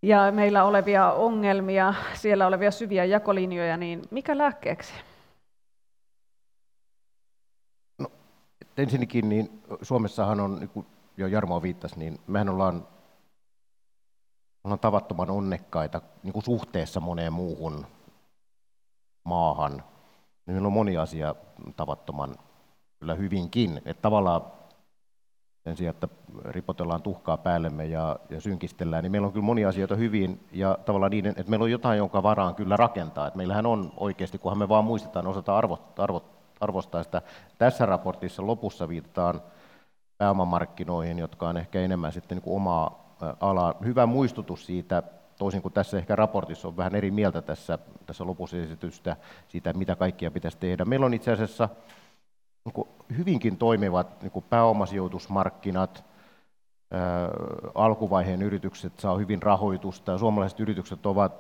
ja 0.03 0.33
meillä 0.33 0.65
olevia 0.65 1.13
ongelmia, 1.13 1.95
siellä 2.15 2.47
olevia 2.47 2.71
syviä 2.71 3.05
jakolinjoja, 3.05 3.77
niin 3.77 4.03
mikä 4.11 4.39
lääkkeeksi? 4.39 4.93
No, 7.99 8.13
ensinnäkin 8.77 9.29
niin 9.29 9.63
Suomessahan 9.83 10.41
on, 10.41 10.59
niin 10.59 10.69
kuin 10.71 10.87
jo 11.17 11.27
Jarmo 11.27 11.63
viittasi, 11.63 11.99
niin 11.99 12.21
mehän 12.27 12.49
ollaan, 12.49 12.87
ollaan 14.65 14.81
tavattoman 14.81 15.31
onnekkaita 15.31 16.01
niin 16.23 16.33
kuin 16.33 16.45
suhteessa 16.45 17.01
moneen 17.01 17.33
muuhun 17.33 17.87
maahan– 19.25 19.83
niin 20.51 20.55
meillä 20.55 20.67
on 20.67 20.73
moni 20.73 20.97
asia 20.97 21.35
tavattoman 21.77 22.37
kyllä 22.99 23.15
hyvinkin. 23.15 23.83
Että 23.85 24.03
tavallaan 24.03 24.43
sen 25.65 25.77
sijaan, 25.77 25.95
että 25.95 26.09
ripotellaan 26.45 27.03
tuhkaa 27.03 27.37
päällemme 27.37 27.85
ja, 27.87 28.17
ja 28.31 28.41
synkistellään, 28.41 29.03
niin 29.03 29.13
meillä 29.13 29.27
on 29.27 29.33
kyllä 29.33 29.47
monia 29.47 29.69
asioita 29.69 29.97
hyvin 29.97 30.47
ja 30.53 30.79
tavallaan 30.85 31.11
niiden, 31.11 31.35
että 31.37 31.51
meillä 31.51 31.65
on 31.65 31.71
jotain, 31.71 31.99
jonka 31.99 32.23
varaan 32.23 32.55
kyllä 32.55 32.77
rakentaa. 32.77 33.27
Että 33.27 33.37
meillähän 33.37 33.67
on 33.67 33.93
oikeasti, 33.97 34.39
kunhan 34.39 34.59
me 34.59 34.69
vaan 34.69 34.85
muistetaan, 34.85 35.27
osata 35.27 35.59
arvot, 35.59 36.01
arvot, 36.01 36.25
arvostaa 36.61 37.03
sitä. 37.03 37.23
Tässä 37.59 37.87
raportissa 37.87 38.47
lopussa 38.47 38.89
viitataan 38.89 39.43
pääomamarkkinoihin, 40.19 41.19
jotka 41.19 41.49
on 41.49 41.57
ehkä 41.57 41.81
enemmän 41.81 42.13
sitten 42.13 42.37
niin 42.37 42.43
kuin 42.43 42.57
omaa 42.57 43.17
alaa. 43.41 43.75
Hyvä 43.85 44.07
muistutus 44.07 44.67
siitä 44.67 45.03
toisin 45.41 45.63
kuin 45.63 45.75
tässä 45.75 45.99
ehkä 45.99 46.17
raportissa 46.17 46.69
on 46.69 46.77
vähän 46.77 46.95
eri 46.95 47.11
mieltä 47.11 47.43
tässä, 47.43 47.79
tässä 48.07 48.27
lopussa 48.27 48.57
esitystä 48.57 49.17
siitä, 49.49 49.73
mitä 49.73 49.97
kaikkia 49.97 50.31
pitäisi 50.31 50.59
tehdä. 50.59 50.85
Meillä 50.85 51.07
on 51.07 51.15
itse 51.15 51.33
asiassa 51.33 51.69
niin 52.65 52.87
hyvinkin 53.17 53.57
toimivat 53.57 54.23
niin 54.23 54.45
pääomasijoitusmarkkinat, 54.51 56.05
alkuvaiheen 57.75 58.43
yritykset 58.43 59.01
saa 59.01 59.17
hyvin 59.17 59.43
rahoitusta 59.43 60.13
ja 60.13 60.19
suomalaiset 60.19 60.61
yritykset 60.61 61.07
ovat 61.07 61.33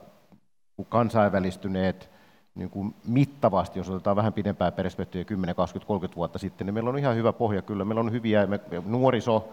kansainvälistyneet 0.88 2.10
niin 2.54 2.70
kuin 2.70 2.94
mittavasti, 3.04 3.78
jos 3.78 3.90
otetaan 3.90 4.16
vähän 4.16 4.32
pidempää 4.32 4.72
perspektiiviä 4.72 5.24
10, 5.24 5.54
20, 5.54 5.86
30 5.86 6.16
vuotta 6.16 6.38
sitten, 6.38 6.66
niin 6.66 6.74
meillä 6.74 6.90
on 6.90 6.98
ihan 6.98 7.16
hyvä 7.16 7.32
pohja 7.32 7.62
kyllä. 7.62 7.84
Meillä 7.84 8.00
on 8.00 8.12
hyviä, 8.12 8.46
me, 8.46 8.60
nuoriso, 8.86 9.48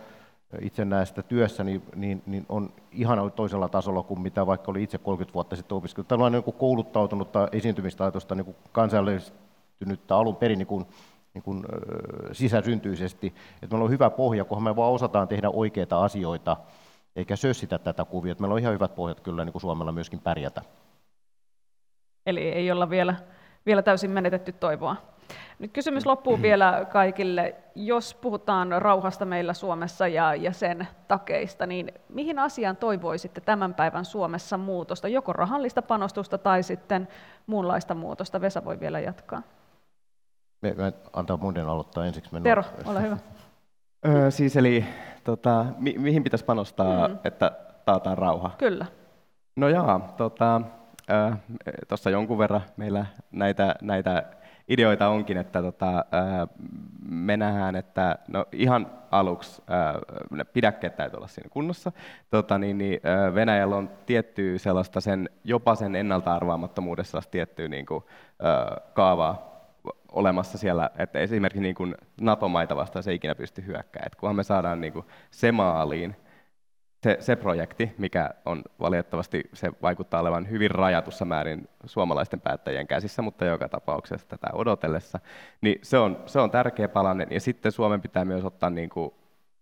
itse 0.62 0.86
näistä 0.86 1.24
työssä, 1.24 1.64
niin, 1.64 1.84
niin, 1.96 2.24
niin 2.26 2.46
on 2.50 2.74
ihan 2.92 3.32
toisella 3.32 3.70
tasolla 3.70 4.04
kuin 4.04 4.22
mitä 4.22 4.46
vaikka 4.46 4.72
oli 4.72 4.84
itse 4.84 4.98
30 4.98 5.34
vuotta 5.34 5.56
sitten 5.56 5.78
opiskellut. 5.78 6.12
On 6.12 6.32
niin 6.32 6.44
kouluttautunutta 6.44 7.48
esiintymistaitoista 7.52 8.36
niin 8.36 8.56
kansainvälistynyttä 8.72 10.16
alun 10.16 10.36
perin 10.36 10.58
niin 10.58 10.68
kuin, 10.68 10.86
niin 11.34 11.44
kuin, 11.44 11.66
sisäsyntyisesti. 12.32 13.28
Että 13.62 13.76
meillä 13.76 13.86
on 13.86 13.92
hyvä 13.92 14.10
pohja, 14.10 14.46
kunhan 14.46 14.64
me 14.64 14.76
vaan 14.76 14.92
osataan 14.92 15.28
tehdä 15.28 15.50
oikeita 15.50 16.04
asioita, 16.04 16.58
eikä 17.16 17.36
sössitä 17.36 17.80
tätä 17.80 18.06
kuvia. 18.06 18.32
Että 18.32 18.42
meillä 18.42 18.54
on 18.54 18.60
ihan 18.60 18.74
hyvät 18.74 18.96
pohjat 18.96 19.20
kyllä 19.20 19.46
niin 19.46 19.54
kuin 19.54 19.62
Suomella 19.62 19.92
myöskin 19.92 20.20
pärjätä. 20.20 20.62
Eli 22.26 22.42
ei 22.42 22.72
olla 22.72 22.90
vielä, 22.90 23.16
vielä 23.66 23.82
täysin 23.82 24.12
menetetty 24.12 24.52
toivoa. 24.52 24.96
Nyt 25.60 25.72
kysymys 25.74 26.06
loppuu 26.06 26.42
vielä 26.42 26.86
kaikille. 26.92 27.56
Jos 27.76 28.14
puhutaan 28.14 28.82
rauhasta 28.82 29.26
meillä 29.26 29.54
Suomessa 29.54 30.08
ja, 30.08 30.36
ja 30.36 30.54
sen 30.54 30.88
takeista, 31.08 31.66
niin 31.66 31.94
mihin 32.10 32.40
asiaan 32.40 32.78
toivoisitte 32.78 33.42
tämän 33.42 33.74
päivän 33.74 34.06
Suomessa 34.06 34.58
muutosta? 34.58 35.08
Joko 35.08 35.34
rahallista 35.34 35.82
panostusta 35.82 36.38
tai 36.38 36.64
sitten 36.64 37.08
muunlaista 37.48 37.94
muutosta? 37.94 38.42
Vesa 38.42 38.66
voi 38.66 38.80
vielä 38.80 39.00
jatkaa. 39.00 39.42
Me, 40.62 40.74
me 40.78 40.94
antaa 41.14 41.38
muiden 41.38 41.70
aloittaa 41.70 42.06
ensiksi. 42.06 42.34
Mennä. 42.34 42.50
Tero, 42.50 42.64
ole 42.86 43.02
hyvä. 43.02 43.18
Öö, 44.06 44.32
siis 44.32 44.56
eli 44.56 44.86
tota, 45.24 45.66
mi- 45.78 45.98
mihin 45.98 46.24
pitäisi 46.24 46.46
panostaa, 46.46 47.08
mm. 47.08 47.18
että 47.24 47.52
taataan 47.86 48.18
rauha? 48.18 48.52
Kyllä. 48.58 48.86
No 49.56 49.70
jaa, 49.70 50.14
tota, 50.18 50.62
tuossa 51.88 52.10
jonkun 52.10 52.38
verran 52.38 52.62
meillä 52.78 53.06
näitä, 53.32 53.76
näitä 53.82 54.24
ideoita 54.68 55.08
onkin, 55.08 55.38
että 55.38 55.62
tota, 55.62 56.06
me 57.10 57.38
nähdään, 57.38 57.76
että 57.76 58.20
no 58.28 58.46
ihan 58.52 58.92
aluksi 59.12 59.64
ne 60.32 60.44
pidäkkeet 60.44 60.96
täytyy 60.96 61.18
olla 61.18 61.28
siinä 61.28 61.50
kunnossa. 61.50 61.92
Tota, 62.30 62.58
niin, 62.58 62.78
niin, 62.78 63.00
Venäjällä 63.36 63.76
on 63.76 63.90
tiettyä 64.06 64.58
sellaista 64.58 65.02
sen, 65.02 65.30
jopa 65.44 65.76
sen 65.76 65.96
ennalta 65.96 66.36
arvaamattomuudessa 66.36 67.22
tiettyä 67.32 67.68
niin 67.68 67.86
kuin, 67.86 68.04
kaavaa 68.94 69.58
olemassa 70.12 70.58
siellä, 70.58 70.90
että 70.98 71.20
esimerkiksi 71.20 71.62
niin 71.62 71.76
kuin 71.76 71.96
NATO-maita 72.22 72.76
vastaan 72.76 73.04
se 73.04 73.14
ikinä 73.14 73.36
pysty 73.36 73.66
hyökkäämään. 73.66 74.12
Kunhan 74.20 74.36
me 74.36 74.44
saadaan 74.44 74.82
niin 74.82 74.94
kuin 74.94 75.06
se 75.32 75.52
maaliin, 75.52 76.16
se, 77.04 77.18
se 77.20 77.36
projekti, 77.36 77.92
mikä 77.98 78.30
on 78.46 78.64
valitettavasti, 78.80 79.44
se 79.54 79.72
vaikuttaa 79.82 80.22
olevan 80.22 80.50
hyvin 80.50 80.72
rajatussa 80.72 81.26
määrin 81.26 81.70
suomalaisten 81.86 82.42
päättäjien 82.42 82.88
käsissä, 82.88 83.22
mutta 83.22 83.46
joka 83.46 83.70
tapauksessa 83.70 84.28
tätä 84.28 84.48
odotellessa, 84.54 85.20
niin 85.62 85.80
se 85.82 85.98
on, 85.98 86.24
se 86.26 86.40
on 86.40 86.52
tärkeä 86.52 86.88
palanen. 86.88 87.28
Ja 87.32 87.40
sitten 87.40 87.72
Suomen 87.72 88.02
pitää 88.02 88.26
myös 88.26 88.46
ottaa 88.46 88.70
niin 88.70 88.90
kuin 88.90 89.14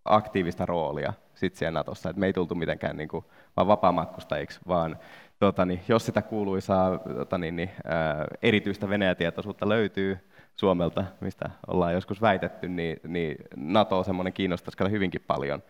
aktiivista 0.05 0.65
roolia 0.65 1.13
sit 1.36 1.55
siellä 1.55 1.79
Natossa, 1.79 2.09
että 2.09 2.19
me 2.19 2.25
ei 2.25 2.33
tultu 2.33 2.55
mitenkään 2.55 2.97
niin 2.97 3.09
kuin, 3.09 3.25
vaan 3.57 3.67
vapaamatkustajiksi, 3.67 4.59
vaan 4.67 4.97
tota, 5.39 5.65
niin, 5.65 5.81
jos 5.88 6.05
sitä 6.05 6.21
kuuluisaa 6.21 6.97
tota, 6.97 7.38
niin, 7.38 7.55
niin, 7.55 7.69
ää, 7.86 8.25
erityistä 8.41 8.89
Venäjätietoisuutta 8.89 9.69
löytyy 9.69 10.17
Suomelta, 10.55 11.03
mistä 11.21 11.49
ollaan 11.67 11.93
joskus 11.93 12.21
väitetty, 12.21 12.69
niin, 12.69 12.99
niin 13.07 13.38
NATO 13.55 13.97
on 13.97 14.05
semmoinen 14.05 14.33
kiinnostaisi 14.33 14.91
hyvinkin 14.91 15.21
paljon. 15.27 15.63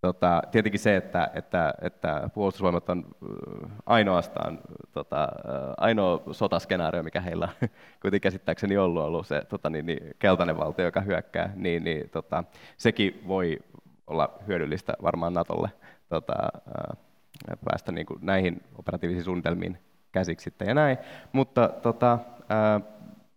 Tota, 0.00 0.42
tietenkin 0.50 0.80
se, 0.80 0.96
että, 0.96 1.30
että, 1.34 1.74
että 1.82 2.30
puolustusvoimat 2.34 2.90
on 2.90 3.04
äh, 3.08 3.70
ainoastaan 3.86 4.58
tota, 4.92 5.22
äh, 5.22 5.74
ainoa 5.76 6.22
sotaskenaario, 6.32 7.02
mikä 7.02 7.20
heillä 7.20 7.48
on 7.62 7.68
kuitenkin 8.02 8.20
käsittääkseni 8.20 8.76
ollut, 8.76 9.02
ollut 9.02 9.26
se 9.26 9.42
tota, 9.48 9.70
niin, 9.70 9.86
niin, 9.86 10.14
keltainen 10.18 10.56
valtio, 10.56 10.84
joka 10.84 11.00
hyökkää, 11.00 11.52
niin, 11.56 11.84
niin 11.84 12.10
tota, 12.10 12.44
sekin 12.76 13.22
voi 13.28 13.58
olla 14.06 14.38
hyödyllistä 14.46 14.94
varmaan 15.02 15.34
Natolle 15.34 15.70
tota, 16.08 16.34
äh, 16.54 16.98
päästä 17.64 17.92
niin 17.92 18.06
kuin 18.06 18.18
näihin 18.22 18.62
operatiivisiin 18.78 19.24
suunnitelmiin 19.24 19.78
käsiksi 20.12 20.44
sitten 20.44 20.68
ja 20.68 20.74
näin. 20.74 20.98
Mutta 21.32 21.68
tota, 21.68 22.18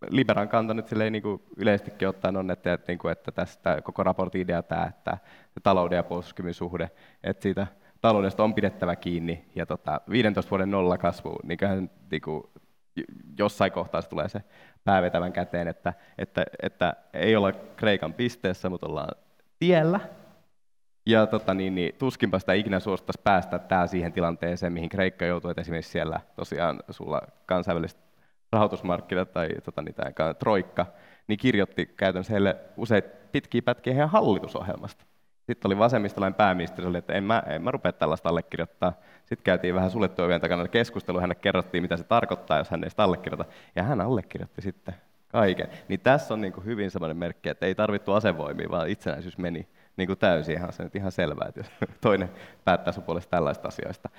Liberan 0.09 0.49
kanta 0.49 0.73
nyt 0.73 0.87
silleen, 0.87 1.13
niin 1.13 1.23
kuin 1.23 1.41
yleisestikin 1.57 2.07
ottaen 2.07 2.37
on, 2.37 2.51
että, 2.51 2.73
että, 2.73 2.91
niin 2.91 2.99
kuin, 2.99 3.11
että 3.11 3.31
tästä 3.31 3.81
koko 3.81 4.03
raportin 4.03 4.41
idea 4.41 4.63
tämä, 4.63 4.85
että 4.85 5.17
talouden 5.63 5.95
ja 5.95 6.03
puolustuskyvyn 6.03 6.53
suhde, 6.53 6.91
että 7.23 7.43
siitä 7.43 7.67
taloudesta 8.01 8.43
on 8.43 8.53
pidettävä 8.53 8.95
kiinni 8.95 9.45
ja 9.55 9.65
tota, 9.65 10.01
15 10.09 10.49
vuoden 10.49 10.71
nolla 10.71 10.97
kasvu, 10.97 11.35
niin, 11.43 11.57
kyllähän, 11.57 11.89
niin 12.11 12.21
kuin, 12.21 12.43
jossain 13.37 13.71
kohtaa 13.71 14.01
se 14.01 14.09
tulee 14.09 14.29
se 14.29 14.41
päävetävän 14.83 15.33
käteen, 15.33 15.67
että, 15.67 15.93
että, 16.17 16.45
että 16.61 16.95
ei 17.13 17.35
olla 17.35 17.51
Kreikan 17.51 18.13
pisteessä, 18.13 18.69
mutta 18.69 18.87
ollaan 18.87 19.15
tiellä. 19.59 19.99
Ja 21.05 21.27
tota, 21.27 21.53
niin, 21.53 21.75
niin, 21.75 21.95
tuskinpa 21.95 22.39
sitä 22.39 22.53
ikinä 22.53 22.79
suostaisi 22.79 23.21
päästä 23.23 23.59
tää 23.59 23.87
siihen 23.87 24.13
tilanteeseen, 24.13 24.73
mihin 24.73 24.89
Kreikka 24.89 25.25
joutuu, 25.25 25.51
että 25.51 25.61
esimerkiksi 25.61 25.91
siellä 25.91 26.19
tosiaan 26.35 26.79
sulla 26.89 27.21
kansainväliset 27.45 28.02
rahoitusmarkkinat 28.53 29.33
tai 29.33 29.49
tota, 29.63 29.81
niin, 29.81 29.95
tämä 29.95 30.33
Troikka, 30.33 30.85
niin 31.27 31.37
kirjoitti 31.37 31.85
käytännössä 31.85 32.33
heille 32.33 32.55
useita 32.77 33.09
pitkiä 33.31 33.61
pätkiä 33.61 33.93
heidän 33.93 34.09
hallitusohjelmasta. 34.09 35.05
Sitten 35.43 35.69
oli 35.69 35.77
vasemmistolainen 35.77 36.35
pääministeri, 36.35 36.87
oli, 36.87 36.97
että 36.97 37.13
en 37.13 37.23
mä, 37.23 37.43
en 37.47 37.61
mä 37.61 37.71
rupea 37.71 37.93
tällaista 37.93 38.29
allekirjoittaa. 38.29 38.93
Sitten 39.19 39.43
käytiin 39.43 39.75
vähän 39.75 39.91
suljettujen 39.91 40.25
ovien 40.25 40.41
takana 40.41 40.67
keskustelu, 40.67 41.17
hänelle 41.17 41.35
kerrottiin, 41.35 41.81
mitä 41.81 41.97
se 41.97 42.03
tarkoittaa, 42.03 42.57
jos 42.57 42.69
hän 42.69 42.83
ei 42.83 42.89
sitä 42.89 43.03
allekirjoita. 43.03 43.45
Ja 43.75 43.83
hän 43.83 44.01
allekirjoitti 44.01 44.61
sitten 44.61 44.95
kaiken. 45.27 45.67
Niin 45.87 45.99
tässä 45.99 46.33
on 46.33 46.41
niin 46.41 46.53
kuin 46.53 46.65
hyvin 46.65 46.91
sellainen 46.91 47.17
merkki, 47.17 47.49
että 47.49 47.65
ei 47.65 47.75
tarvittu 47.75 48.13
asevoimia, 48.13 48.69
vaan 48.69 48.89
itsenäisyys 48.89 49.37
meni 49.37 49.67
niin 49.97 50.07
kuin 50.07 50.19
täysin. 50.19 50.55
Ihan 50.55 50.73
se 50.73 50.83
nyt 50.83 50.95
ihan 50.95 51.11
selvää, 51.11 51.47
että 51.47 51.59
jos 51.59 51.71
toinen 52.01 52.29
päättää 52.65 52.93
sun 52.93 53.03
puolesta 53.03 53.29
tällaista 53.29 53.67
asioista. 53.67 54.09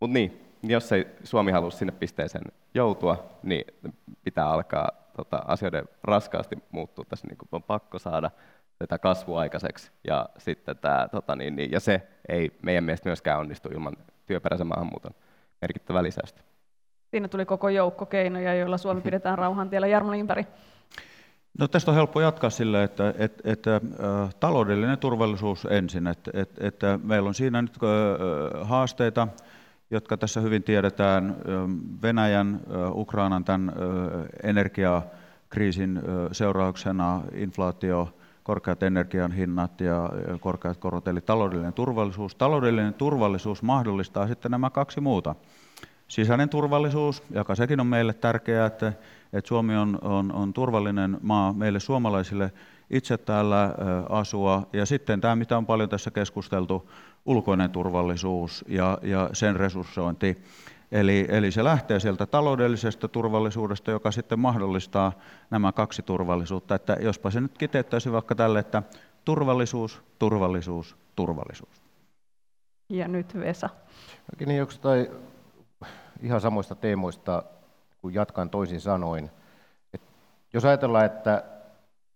Mutta 0.00 0.14
niin, 0.14 0.43
jos 0.70 0.92
ei 0.92 1.06
Suomi 1.24 1.52
halua 1.52 1.70
sinne 1.70 1.92
pisteeseen 1.92 2.44
joutua, 2.74 3.24
niin 3.42 3.64
pitää 4.24 4.50
alkaa 4.50 4.90
tota, 5.16 5.42
asioiden 5.46 5.84
raskaasti 6.02 6.56
muuttua 6.70 7.04
tässä, 7.08 7.26
niin 7.26 7.38
kuin 7.38 7.48
on 7.52 7.62
pakko 7.62 7.98
saada 7.98 8.30
tätä 8.78 8.98
kasvua 8.98 9.40
aikaiseksi. 9.40 9.90
Ja, 10.06 10.28
sitten 10.38 10.76
tämä, 10.76 11.08
tota, 11.12 11.36
niin, 11.36 11.56
niin, 11.56 11.70
ja 11.70 11.80
se 11.80 12.02
ei 12.28 12.58
meidän 12.62 12.84
mielestä 12.84 13.08
myöskään 13.08 13.40
onnistu 13.40 13.68
ilman 13.68 13.96
työperäisen 14.26 14.66
maahanmuuton 14.66 15.14
merkittävää 15.62 16.02
lisäystä. 16.02 16.40
Siinä 17.10 17.28
tuli 17.28 17.44
koko 17.44 17.68
joukko 17.68 18.06
keinoja, 18.06 18.54
joilla 18.54 18.78
Suomi 18.78 19.00
pidetään 19.10 19.38
rauhan 19.38 19.70
tiellä. 19.70 19.86
Jarmo 19.86 20.12
Limpäri. 20.12 20.46
No 21.58 21.68
tästä 21.68 21.90
on 21.90 21.94
helppo 21.94 22.20
jatkaa 22.20 22.50
sillä, 22.50 22.82
että, 22.82 23.14
että, 23.18 23.52
että 23.52 23.74
äh, 23.74 24.34
taloudellinen 24.40 24.98
turvallisuus 24.98 25.66
ensin, 25.70 26.06
että, 26.06 26.30
että, 26.34 26.66
että 26.66 26.98
meillä 27.02 27.28
on 27.28 27.34
siinä 27.34 27.62
nyt 27.62 27.78
äh, 27.82 28.68
haasteita, 28.68 29.28
jotka 29.94 30.16
tässä 30.16 30.40
hyvin 30.40 30.62
tiedetään, 30.62 31.36
Venäjän, 32.02 32.60
Ukrainan 32.94 33.44
tämän 33.44 33.72
energiakriisin 34.42 36.00
seurauksena, 36.32 37.20
inflaatio, 37.34 38.14
korkeat 38.42 38.82
energian 38.82 39.32
hinnat 39.32 39.80
ja 39.80 40.10
korkeat 40.40 40.76
korot, 40.76 41.08
eli 41.08 41.20
taloudellinen 41.20 41.72
turvallisuus. 41.72 42.34
Taloudellinen 42.34 42.94
turvallisuus 42.94 43.62
mahdollistaa 43.62 44.26
sitten 44.26 44.50
nämä 44.50 44.70
kaksi 44.70 45.00
muuta. 45.00 45.34
Sisäinen 46.08 46.48
turvallisuus, 46.48 47.22
joka 47.30 47.54
sekin 47.54 47.80
on 47.80 47.86
meille 47.86 48.12
tärkeää, 48.12 48.66
että, 48.66 48.92
että 49.32 49.48
Suomi 49.48 49.76
on, 49.76 49.98
on, 50.02 50.32
on 50.32 50.52
turvallinen 50.52 51.18
maa 51.22 51.52
meille 51.52 51.80
suomalaisille 51.80 52.52
itse 52.90 53.18
täällä 53.18 53.74
asua. 54.08 54.66
Ja 54.72 54.86
sitten 54.86 55.20
tämä, 55.20 55.36
mitä 55.36 55.56
on 55.56 55.66
paljon 55.66 55.88
tässä 55.88 56.10
keskusteltu, 56.10 56.90
ulkoinen 57.26 57.70
turvallisuus 57.70 58.64
ja, 58.68 58.98
ja 59.02 59.30
sen 59.32 59.56
resurssointi. 59.56 60.42
Eli, 60.92 61.26
eli 61.28 61.50
se 61.50 61.64
lähtee 61.64 62.00
sieltä 62.00 62.26
taloudellisesta 62.26 63.08
turvallisuudesta, 63.08 63.90
joka 63.90 64.10
sitten 64.10 64.38
mahdollistaa 64.38 65.12
nämä 65.50 65.72
kaksi 65.72 66.02
turvallisuutta. 66.02 66.74
Että 66.74 66.96
jospa 67.00 67.30
se 67.30 67.40
nyt 67.40 67.58
kiteyttäisi 67.58 68.12
vaikka 68.12 68.34
tälle, 68.34 68.58
että 68.58 68.82
turvallisuus, 69.24 70.02
turvallisuus, 70.18 70.96
turvallisuus. 71.16 71.82
Ja 72.88 73.08
nyt 73.08 73.40
Vesa. 73.40 73.70
Niin, 74.46 74.58
jostain 74.58 75.06
ihan 76.22 76.40
samoista 76.40 76.74
teemoista, 76.74 77.42
kun 78.00 78.14
jatkan 78.14 78.50
toisin 78.50 78.80
sanoin. 78.80 79.30
että 79.94 80.06
jos 80.52 80.64
ajatellaan, 80.64 81.06
että 81.06 81.44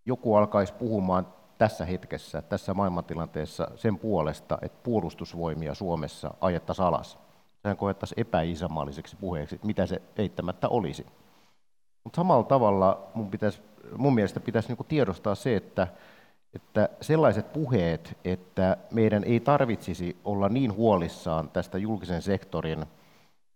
joku 0.09 0.35
alkaisi 0.35 0.73
puhumaan 0.73 1.27
tässä 1.59 1.85
hetkessä, 1.85 2.43
tässä 2.43 2.75
maailmantilanteessa 2.75 3.69
sen 3.77 3.99
puolesta, 3.99 4.59
että 4.63 4.79
puolustusvoimia 4.83 5.75
Suomessa 5.75 6.35
ajettaisiin 6.41 6.87
alas, 6.87 7.19
sehän 7.63 7.77
koettaisiin 7.77 8.21
epäisämaalliseksi 8.21 9.17
puheeksi, 9.17 9.61
mitä 9.63 9.87
se 9.87 10.03
eittämättä 10.17 10.69
olisi. 10.69 11.07
Mutta 12.05 12.17
samalla 12.17 12.45
tavalla 12.45 13.11
mun, 13.15 13.31
pitäisi, 13.31 13.63
mun 13.97 14.15
mielestä 14.15 14.41
pitäisi 14.41 14.69
niinku 14.69 14.85
tiedostaa 14.85 15.35
se, 15.35 15.57
että, 15.57 15.89
että 16.55 16.89
sellaiset 17.01 17.53
puheet, 17.53 18.19
että 18.25 18.77
meidän 18.91 19.25
ei 19.25 19.41
tarvitsisi 19.41 20.17
olla 20.25 20.49
niin 20.49 20.75
huolissaan 20.75 21.51
tästä 21.51 21.79
julkisen 21.79 22.23
sektorin 22.23 22.87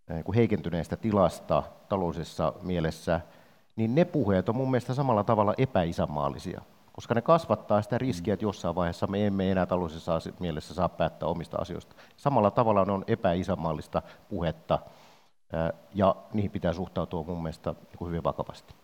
niin 0.09 0.34
heikentyneestä 0.34 0.96
tilasta 0.96 1.62
taloudellisessa 1.88 2.53
mielessä, 2.62 3.20
niin 3.76 3.94
ne 3.94 4.04
puheet 4.04 4.48
on 4.48 4.56
mun 4.56 4.70
mielestä 4.70 4.94
samalla 4.94 5.24
tavalla 5.24 5.54
epäisämaallisia 5.58 6.62
koska 6.92 7.14
ne 7.14 7.22
kasvattaa 7.22 7.82
sitä 7.82 7.98
riskiä, 7.98 8.34
että 8.34 8.44
jossain 8.44 8.74
vaiheessa 8.74 9.06
me 9.06 9.26
emme 9.26 9.50
enää 9.50 9.66
taloudellisessa 9.66 10.20
mielessä 10.40 10.74
saa 10.74 10.88
päättää 10.88 11.28
omista 11.28 11.56
asioista. 11.56 11.96
Samalla 12.16 12.50
tavalla 12.50 12.80
on 12.80 13.04
epäisämaallista 13.06 14.02
puhetta, 14.28 14.78
ja 15.94 16.16
niihin 16.32 16.50
pitää 16.50 16.72
suhtautua 16.72 17.24
mun 17.24 17.42
mielestä 17.42 17.74
niin 17.74 18.08
hyvin 18.08 18.24
vakavasti. 18.24 18.74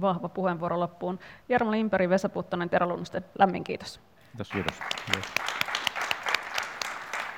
Vahva 0.00 0.28
puheenvuoro 0.28 0.80
loppuun. 0.80 1.18
Jarmo 1.48 1.70
Limperi, 1.70 2.08
Vesa 2.08 2.28
Puttonen, 2.28 2.70
Tero 2.70 2.98
lämmin 3.38 3.64
kiitos. 3.64 4.00
Kiitos. 4.30 4.48
kiitos. 4.48 4.74
kiitos. 5.06 5.77